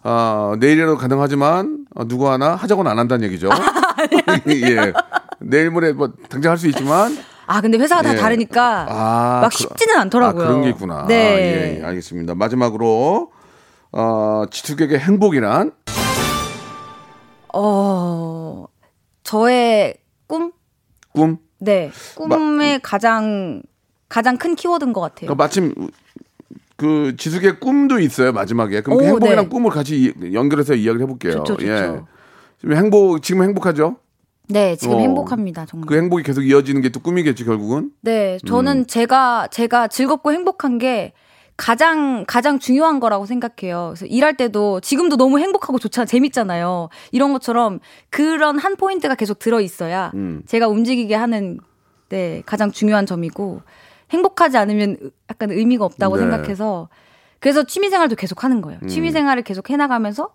아, 0.03 0.55
내일이라도 0.59 0.97
가능하지만 0.97 1.85
어, 1.95 2.07
누구 2.07 2.29
하나 2.29 2.55
하자고는 2.55 2.89
안 2.89 2.97
한다는 2.99 3.25
얘기죠. 3.27 3.49
예. 4.47 4.93
내일 5.39 5.69
모레 5.71 5.93
뭐 5.93 6.11
당장 6.29 6.51
할 6.51 6.57
수 6.57 6.67
있지만 6.67 7.15
아 7.47 7.61
근데 7.61 7.77
회사가 7.77 8.01
다 8.01 8.13
예. 8.13 8.17
다르니까 8.17 8.85
아, 8.89 9.39
막 9.41 9.49
그- 9.49 9.57
쉽지는 9.57 9.97
않더라고요. 9.97 10.43
아, 10.43 10.47
그런 10.47 10.61
게 10.63 10.69
있구나. 10.69 11.05
네. 11.07 11.15
예, 11.15 11.79
예, 11.79 11.85
알겠습니다. 11.85 12.33
마지막으로 12.35 13.31
어, 13.91 14.43
지투객의 14.49 14.99
행복이란 14.99 15.71
어 17.53 18.65
저의 19.23 19.95
꿈? 20.27 20.51
꿈. 21.15 21.37
네. 21.59 21.91
꿈의 22.15 22.79
가장 22.81 23.61
가장 24.09 24.37
큰 24.37 24.55
키워드인 24.55 24.93
것 24.93 25.01
같아요. 25.01 25.27
그러니까 25.27 25.43
마침 25.43 25.73
그 26.77 27.15
지숙의 27.17 27.59
꿈도 27.59 27.99
있어요 27.99 28.31
마지막에. 28.33 28.81
그럼 28.81 28.97
그 28.99 29.03
오, 29.03 29.07
행복이랑 29.07 29.45
네. 29.45 29.49
꿈을 29.49 29.71
같이 29.71 30.13
이- 30.19 30.33
연결해서 30.33 30.73
이야기를 30.75 31.01
해볼게요. 31.03 31.31
좋죠, 31.43 31.57
좋죠. 31.57 31.67
예. 31.67 32.01
지금 32.59 32.75
행복 32.75 33.21
지금 33.23 33.43
행복하죠? 33.43 33.97
네, 34.47 34.75
지금 34.75 34.97
어. 34.97 34.99
행복합니다, 34.99 35.65
정말. 35.65 35.87
그 35.87 35.95
행복이 35.95 36.21
계속 36.23 36.43
이어지는 36.43 36.81
게 36.81 36.89
또 36.89 36.99
꿈이겠지 36.99 37.45
결국은. 37.45 37.91
네, 38.01 38.37
저는 38.45 38.79
음. 38.79 38.85
제가 38.85 39.47
제가 39.51 39.87
즐겁고 39.87 40.31
행복한 40.33 40.77
게 40.77 41.13
가장 41.57 42.25
가장 42.27 42.59
중요한 42.59 42.99
거라고 42.99 43.25
생각해요. 43.25 43.93
그래서 43.95 44.05
일할 44.05 44.35
때도 44.35 44.81
지금도 44.81 45.15
너무 45.15 45.39
행복하고 45.39 45.79
좋잖아, 45.79 46.05
재밌잖아요. 46.05 46.89
이런 47.11 47.31
것처럼 47.33 47.79
그런 48.09 48.57
한 48.59 48.75
포인트가 48.75 49.15
계속 49.15 49.39
들어 49.39 49.61
있어야 49.61 50.11
음. 50.15 50.41
제가 50.47 50.67
움직이게 50.67 51.15
하는 51.15 51.59
네 52.09 52.43
가장 52.45 52.71
중요한 52.71 53.05
점이고 53.05 53.61
행복하지 54.11 54.57
않으면 54.57 54.97
의- 55.01 55.11
약간 55.29 55.49
의미가 55.51 55.85
없다고 55.85 56.17
네. 56.17 56.21
생각해서 56.23 56.89
그래서 57.39 57.63
취미 57.63 57.89
생활도 57.89 58.15
계속 58.15 58.43
하는 58.43 58.61
거예요. 58.61 58.79
음. 58.83 58.87
취미 58.87 59.11
생활을 59.11 59.43
계속 59.43 59.69
해나가면서 59.69 60.33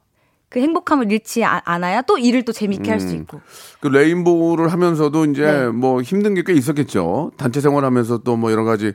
그 0.48 0.58
행복함을 0.60 1.12
잃지 1.12 1.44
아- 1.44 1.60
않아야 1.64 2.02
또 2.02 2.18
일을 2.18 2.44
또 2.44 2.50
재밌게 2.52 2.90
할수 2.90 3.14
음. 3.14 3.20
있고. 3.20 3.40
그 3.80 3.86
레인보우를 3.88 4.72
하면서도 4.72 5.26
이제 5.26 5.42
네. 5.44 5.66
뭐 5.68 6.00
힘든 6.02 6.34
게 6.34 6.42
꽤 6.42 6.54
있었겠죠. 6.54 7.30
단체 7.36 7.60
생활하면서 7.60 8.18
또 8.24 8.36
뭐 8.36 8.50
여러 8.50 8.64
가지 8.64 8.94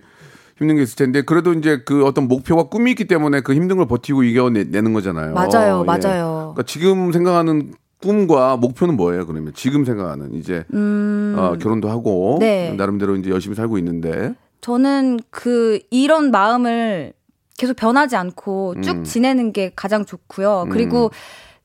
힘든 0.58 0.78
게 0.78 0.84
있을 0.84 0.96
텐데 0.96 1.22
그래도 1.22 1.54
이제 1.54 1.82
그 1.86 2.06
어떤 2.06 2.28
목표와 2.28 2.64
꿈이 2.64 2.92
있기 2.92 3.06
때문에 3.06 3.42
그 3.42 3.54
힘든 3.54 3.78
걸 3.78 3.88
버티고 3.88 4.24
이겨내는 4.24 4.94
거잖아요. 4.94 5.34
맞아요, 5.34 5.82
예. 5.82 5.86
맞아요. 5.86 6.54
그러니까 6.54 6.64
지금 6.64 7.12
생각하는 7.12 7.74
꿈과 8.02 8.58
목표는 8.58 8.96
뭐예요? 8.96 9.26
그러면 9.26 9.52
지금 9.56 9.84
생각하는 9.84 10.34
이제 10.34 10.66
어, 10.72 11.56
결혼도 11.60 11.90
하고 11.90 12.36
음. 12.36 12.40
네. 12.40 12.74
나름대로 12.74 13.16
이제 13.16 13.30
열심히 13.30 13.56
살고 13.56 13.78
있는데 13.80 14.34
저는 14.62 15.20
그 15.30 15.80
이런 15.92 16.32
마음을 16.32 17.14
계속 17.58 17.76
변하지 17.76 18.16
않고 18.16 18.82
쭉 18.82 18.98
음. 18.98 19.04
지내는 19.04 19.54
게 19.54 19.72
가장 19.76 20.06
좋고요. 20.06 20.68
그리고 20.72 21.12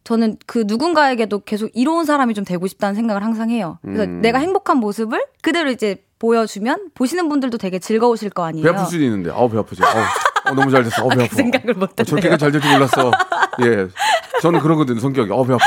저는 0.05 0.37
그 0.47 0.65
누군가에게도 0.67 1.41
계속 1.41 1.71
이로운 1.75 2.05
사람이 2.05 2.35
좀 2.35 2.45
되고 2.45 2.67
싶다는 2.67 2.95
생각을 2.95 3.23
항상 3.23 3.51
해요. 3.51 3.79
그래서 3.83 4.05
음. 4.05 4.21
내가 4.21 4.39
행복한 4.39 4.79
모습을 4.79 5.23
그대로 5.43 5.71
이제 5.71 6.03
보여주면 6.21 6.91
보시는 6.95 7.29
분들도 7.29 7.59
되게 7.59 7.79
즐거우실 7.81 8.31
거 8.31 8.45
아니에요. 8.45 8.63
배 8.63 8.71
아플 8.79 8.85
수도 8.91 9.03
있는데 9.03 9.31
아우 9.33 9.49
배 9.49 9.59
아프지. 9.59 9.83
아우, 9.83 10.53
어, 10.53 10.55
너무 10.55 10.71
잘 10.71 10.85
됐어. 10.85 11.03
아우 11.03 11.09
배 11.09 11.25
아파. 11.25 11.29
그 11.29 11.35
생각을 11.37 11.75
못 11.75 11.99
어, 11.99 12.05
저렇게까지 12.05 12.39
잘 12.39 12.53
될 12.53 12.61
줄 12.61 12.71
몰랐어. 12.73 13.11
예. 13.63 13.89
저는 14.43 14.61
그러거든요, 14.61 15.01
성격이. 15.01 15.33
어, 15.33 15.43
배 15.45 15.55
아파. 15.55 15.65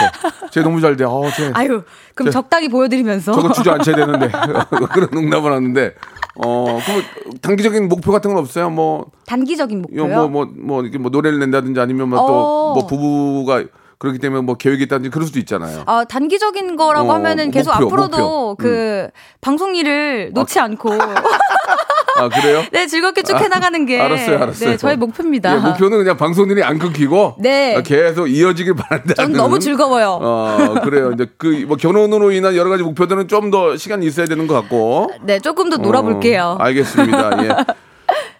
쟤 0.51 0.61
너무 0.61 0.79
잘 0.79 0.95
돼. 0.95 1.03
어, 1.05 1.21
쟤. 1.35 1.51
아유, 1.55 1.83
그럼 2.15 2.31
저- 2.31 2.39
적당히 2.39 2.69
보여드리면서. 2.69 3.33
저거 3.33 3.51
주저앉혀야 3.51 3.95
되는데. 3.95 4.29
그런 4.93 5.09
농담을 5.11 5.51
하는데. 5.51 5.93
어, 6.35 6.79
그 6.85 7.39
단기적인 7.41 7.89
목표 7.89 8.11
같은 8.11 8.31
건 8.33 8.39
없어요? 8.39 8.69
뭐, 8.71 9.07
단기적인 9.27 9.85
이거 9.91 10.03
목표요. 10.03 10.27
뭐, 10.29 10.45
뭐, 10.45 10.53
뭐, 10.55 10.81
이렇게 10.83 10.97
뭐 10.97 11.11
노래를 11.11 11.37
낸다든지 11.39 11.79
아니면 11.79 12.09
뭐 12.09 12.19
또, 12.19 12.25
어. 12.25 12.73
뭐 12.73 12.87
부부가 12.87 13.63
그렇기 14.03 14.19
때문에 14.19 14.41
뭐 14.41 14.55
계획이 14.55 14.83
있다든지 14.83 15.09
그럴 15.11 15.25
수도 15.25 15.39
있잖아요. 15.39 15.83
아, 15.85 16.03
단기적인 16.03 16.75
거라고 16.75 17.09
어, 17.09 17.13
하면은 17.15 17.51
계속 17.51 17.71
목표, 17.71 17.85
앞으로도 17.85 18.17
목표. 18.17 18.51
음. 18.51 18.55
그 18.57 19.07
방송 19.39 19.77
일을 19.77 20.31
놓지 20.33 20.59
않고 20.59 20.91
아, 22.19 22.27
그래요? 22.27 22.63
네, 22.73 22.85
즐겁게 22.85 23.23
쭉 23.23 23.35
아, 23.35 23.37
해나가는 23.39 23.85
게 23.85 24.01
알았어요, 24.01 24.41
알았어요. 24.41 24.69
네, 24.71 24.77
저의 24.77 24.97
목표입니다. 24.97 25.55
예, 25.55 25.59
목표는 25.59 25.99
그냥 25.99 26.17
방송들이 26.17 26.61
안 26.63 26.79
끊기고. 26.79 27.35
네. 27.39 27.77
아, 27.77 27.81
계속 27.81 28.27
이어지길 28.27 28.75
바란다. 28.75 29.13
전 29.13 29.31
너무 29.31 29.57
즐거워요. 29.57 30.19
어, 30.21 30.75
그래요. 30.83 31.11
이제 31.13 31.25
그, 31.37 31.63
뭐 31.65 31.77
결혼으로 31.77 32.31
인한 32.33 32.57
여러 32.57 32.69
가지 32.69 32.83
목표들은 32.83 33.29
좀 33.29 33.51
더 33.53 33.77
시간이 33.77 34.05
있어야 34.05 34.25
되는 34.25 34.47
것 34.47 34.53
같고. 34.55 35.11
네, 35.21 35.39
조금 35.39 35.69
더 35.69 35.77
놀아볼게요. 35.77 36.57
어, 36.59 36.63
알겠습니다. 36.63 37.43
예. 37.45 37.49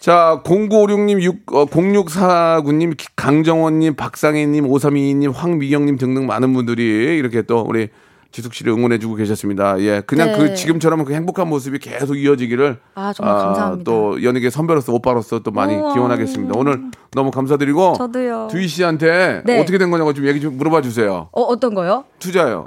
자, 0.03 0.41
0956님, 0.43 1.21
6, 1.21 1.53
어, 1.53 1.65
0649님, 1.65 2.97
강정원님, 3.15 3.95
박상혜님, 3.95 4.67
5322님, 4.67 5.31
황미경님 5.33 5.97
등등 5.97 6.27
많은 6.27 6.51
분들이 6.51 6.83
이렇게 7.17 7.41
또 7.41 7.61
우리 7.61 7.87
지숙 8.33 8.53
씨를 8.53 8.73
응원해주고 8.73 9.15
계셨습니다. 9.15 9.79
예. 9.79 10.01
그냥 10.05 10.33
네. 10.33 10.37
그 10.37 10.55
지금처럼 10.55 11.05
그 11.05 11.13
행복한 11.13 11.47
모습이 11.47 11.79
계속 11.79 12.17
이어지기를. 12.17 12.79
아, 12.95 13.13
정말 13.13 13.37
감사합니다. 13.37 13.83
또 13.89 14.21
연예계 14.21 14.49
선배로서 14.49 14.91
오빠로서 14.91 15.39
또 15.39 15.51
많이 15.51 15.73
우와. 15.73 15.93
기원하겠습니다. 15.93 16.53
오늘 16.57 16.81
너무 17.13 17.31
감사드리고. 17.31 17.93
저도요. 17.93 18.49
두희 18.51 18.67
씨한테 18.67 19.43
네. 19.45 19.61
어떻게 19.61 19.77
된 19.77 19.89
거냐고 19.89 20.13
좀 20.13 20.27
얘기 20.27 20.41
좀 20.41 20.57
물어봐 20.57 20.81
주세요. 20.81 21.29
어, 21.31 21.43
어떤 21.43 21.73
거요? 21.73 22.03
투자요. 22.19 22.65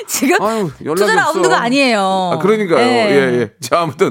지금 0.06 0.42
아유, 0.42 0.70
연락이 0.84 1.00
투자. 1.02 1.14
라운드가 1.14 1.60
아니에요. 1.62 2.30
아, 2.34 2.38
그러니까요. 2.38 2.78
네. 2.84 3.10
예, 3.10 3.40
예. 3.40 3.52
자, 3.60 3.80
아무튼 3.80 4.10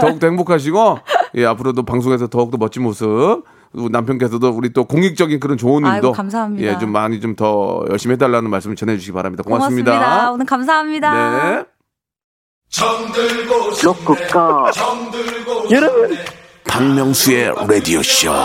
더욱더 0.00 0.26
행복하시고 0.26 0.98
예, 1.36 1.44
앞으로도 1.46 1.82
방송에서 1.84 2.26
더욱더 2.28 2.56
멋진 2.58 2.82
모습 2.82 3.42
그리고 3.72 3.88
남편께서도 3.88 4.50
우리 4.50 4.72
또 4.72 4.84
공익적인 4.84 5.40
그런 5.40 5.56
좋은 5.56 5.84
아이고, 5.84 5.96
일도 5.96 6.12
감사합니다. 6.12 6.68
예, 6.74 6.78
좀 6.78 6.90
많이 6.92 7.20
좀 7.20 7.34
더 7.36 7.82
열심히 7.90 8.12
해달라는 8.14 8.50
말씀을 8.50 8.76
전해주시기 8.76 9.12
바랍니다. 9.12 9.42
고맙습니다. 9.42 9.92
고맙습니다. 9.92 10.32
오늘 10.32 10.44
감사합니다. 10.46 11.50
네. 11.50 11.64
로쿠카 13.82 14.70
여러분 15.70 16.16
박명수의 16.64 17.54
라디오 17.68 18.02
쇼. 18.02 18.32
네, 18.32 18.38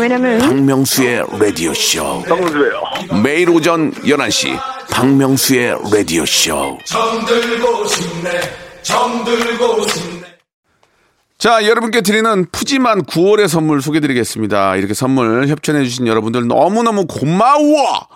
왜냐면 0.00 0.38
박명수의 0.38 1.24
라디오 1.38 1.74
쇼. 1.74 2.22
박명수예요 2.22 2.82
매일 3.22 3.50
오전 3.50 3.92
11시 3.92 4.58
박명수의 4.90 5.76
라디오 5.92 6.24
쇼. 6.24 6.78
자, 11.38 11.66
여러분께 11.66 12.00
드리는 12.00 12.46
푸짐한 12.50 13.02
9월의 13.04 13.48
선물 13.48 13.82
소개드리겠습니다. 13.82 14.76
이렇게 14.76 14.94
선물 14.94 15.46
협찬해주신 15.48 16.06
여러분들 16.06 16.46
너무너무 16.46 17.06
고마워! 17.06 18.06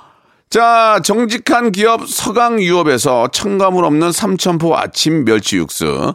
자, 0.48 1.00
정직한 1.04 1.70
기업 1.70 2.08
서강유업에서 2.08 3.28
첨가물 3.32 3.84
없는 3.84 4.10
삼천포 4.12 4.74
아침 4.76 5.24
멸치 5.24 5.56
육수. 5.58 6.14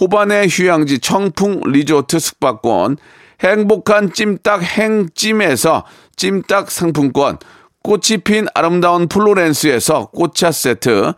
호반의 0.00 0.48
휴양지 0.48 0.98
청풍 1.00 1.62
리조트 1.66 2.18
숙박권, 2.18 2.96
행복한 3.40 4.12
찜닭 4.12 4.62
행찜에서 4.62 5.84
찜닭 6.16 6.70
상품권, 6.70 7.38
꽃이 7.82 8.18
핀 8.24 8.46
아름다운 8.54 9.08
플로렌스에서 9.08 10.06
꽃차 10.06 10.52
세트, 10.52 11.12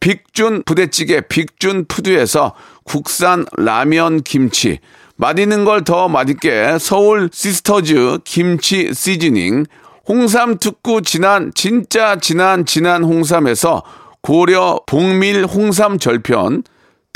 빅준 0.00 0.62
부대찌개 0.64 1.20
빅준 1.22 1.86
푸드에서 1.86 2.54
국산 2.84 3.44
라면 3.56 4.22
김치, 4.22 4.78
맛있는 5.16 5.64
걸 5.64 5.82
더 5.82 6.08
맛있게 6.08 6.78
서울 6.78 7.28
시스터즈 7.32 8.20
김치 8.24 8.94
시즈닝, 8.94 9.64
홍삼 10.06 10.58
특구 10.58 11.02
진한 11.02 11.50
진짜 11.54 12.16
진한 12.16 12.64
진한 12.64 13.02
홍삼에서 13.02 13.82
고려 14.22 14.80
복밀 14.86 15.44
홍삼 15.44 15.98
절편, 15.98 16.62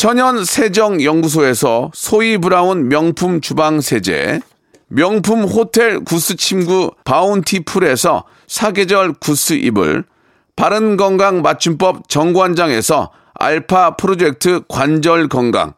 천연 0.00 0.46
세정 0.46 1.04
연구소에서 1.04 1.90
소이 1.92 2.38
브라운 2.38 2.88
명품 2.88 3.42
주방 3.42 3.82
세제, 3.82 4.40
명품 4.88 5.42
호텔 5.42 6.00
구스 6.00 6.36
침구 6.36 6.92
바운티풀에서 7.04 8.24
사계절 8.46 9.12
구스 9.12 9.52
이불, 9.52 10.04
바른 10.56 10.96
건강 10.96 11.42
맞춤법 11.42 12.08
정관장에서 12.08 13.10
알파 13.34 13.96
프로젝트 13.96 14.62
관절 14.68 15.28
건강, 15.28 15.74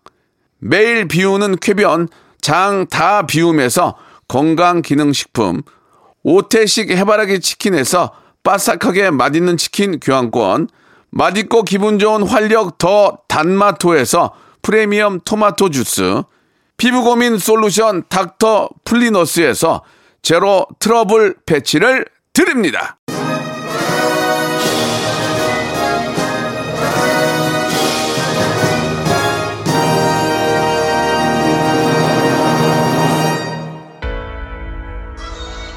매일 0.61 1.09
비우는 1.09 1.57
쾌변 1.57 2.07
장 2.41 2.87
다 2.89 3.27
비움에서 3.27 3.97
건강 4.29 4.83
기능 4.83 5.13
식품, 5.13 5.63
오태식 6.23 6.93
해바라기 6.93 7.41
치킨에서 7.41 8.13
바삭하게 8.45 9.11
맛있는 9.11 9.57
치킨 9.57 9.99
교환권, 9.99 10.69
맛있고 11.13 11.63
기분 11.63 11.99
좋은 11.99 12.27
활력 12.27 12.79
더 12.79 13.19
단마토에서 13.29 14.33
프리미엄 14.63 15.21
토마토 15.21 15.71
주스, 15.71 16.23
피부 16.77 17.03
고민 17.03 17.39
솔루션 17.39 18.05
닥터 18.09 18.71
플리너스에서 18.85 19.83
제로 20.23 20.67
트러블 20.79 21.37
패치를 21.47 22.07
드립니다. 22.33 22.99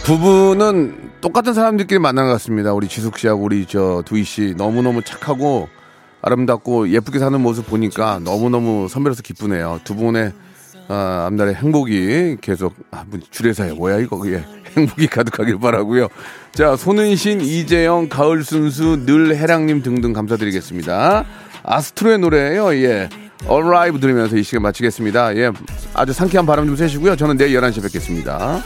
부부는 0.05 1.04
똑같은 1.21 1.53
사람들끼리 1.53 1.99
만난 1.99 2.25
것 2.25 2.33
같습니다. 2.33 2.73
우리 2.73 2.87
지숙 2.87 3.17
씨하고 3.17 3.43
우리 3.43 3.65
저 3.65 4.03
두희 4.05 4.23
씨 4.23 4.53
너무너무 4.57 5.01
착하고 5.01 5.69
아름답고 6.21 6.89
예쁘게 6.89 7.19
사는 7.19 7.39
모습 7.39 7.67
보니까 7.67 8.19
너무너무 8.23 8.87
선배로서 8.89 9.21
기쁘네요. 9.21 9.79
두 9.83 9.95
분의 9.95 10.33
아, 10.87 11.25
앞날의 11.27 11.55
행복이 11.55 12.37
계속 12.41 12.75
아, 12.91 13.03
뭐 13.07 13.19
줄에서야 13.29 13.73
뭐야 13.73 13.99
이거 13.99 14.21
예. 14.27 14.43
행복이 14.77 15.07
가득하길 15.07 15.59
바라고요. 15.59 16.09
자 16.53 16.75
손은신, 16.75 17.41
이재영, 17.41 18.09
가을순수, 18.09 19.03
늘해랑님 19.05 19.81
등등 19.81 20.13
감사드리겠습니다. 20.13 21.25
아스트로의 21.63 22.19
노래예요. 22.19 22.73
예. 22.75 23.09
얼라이브 23.47 23.99
들으면서 23.99 24.37
이 24.37 24.43
시간 24.43 24.63
마치겠습니다. 24.63 25.35
예. 25.37 25.51
아주 25.93 26.13
상쾌한 26.13 26.45
바람 26.45 26.65
좀 26.65 26.75
쐬시고요. 26.75 27.15
저는 27.15 27.37
내일 27.37 27.59
11시에 27.59 27.83
뵙겠습니다. 27.83 28.61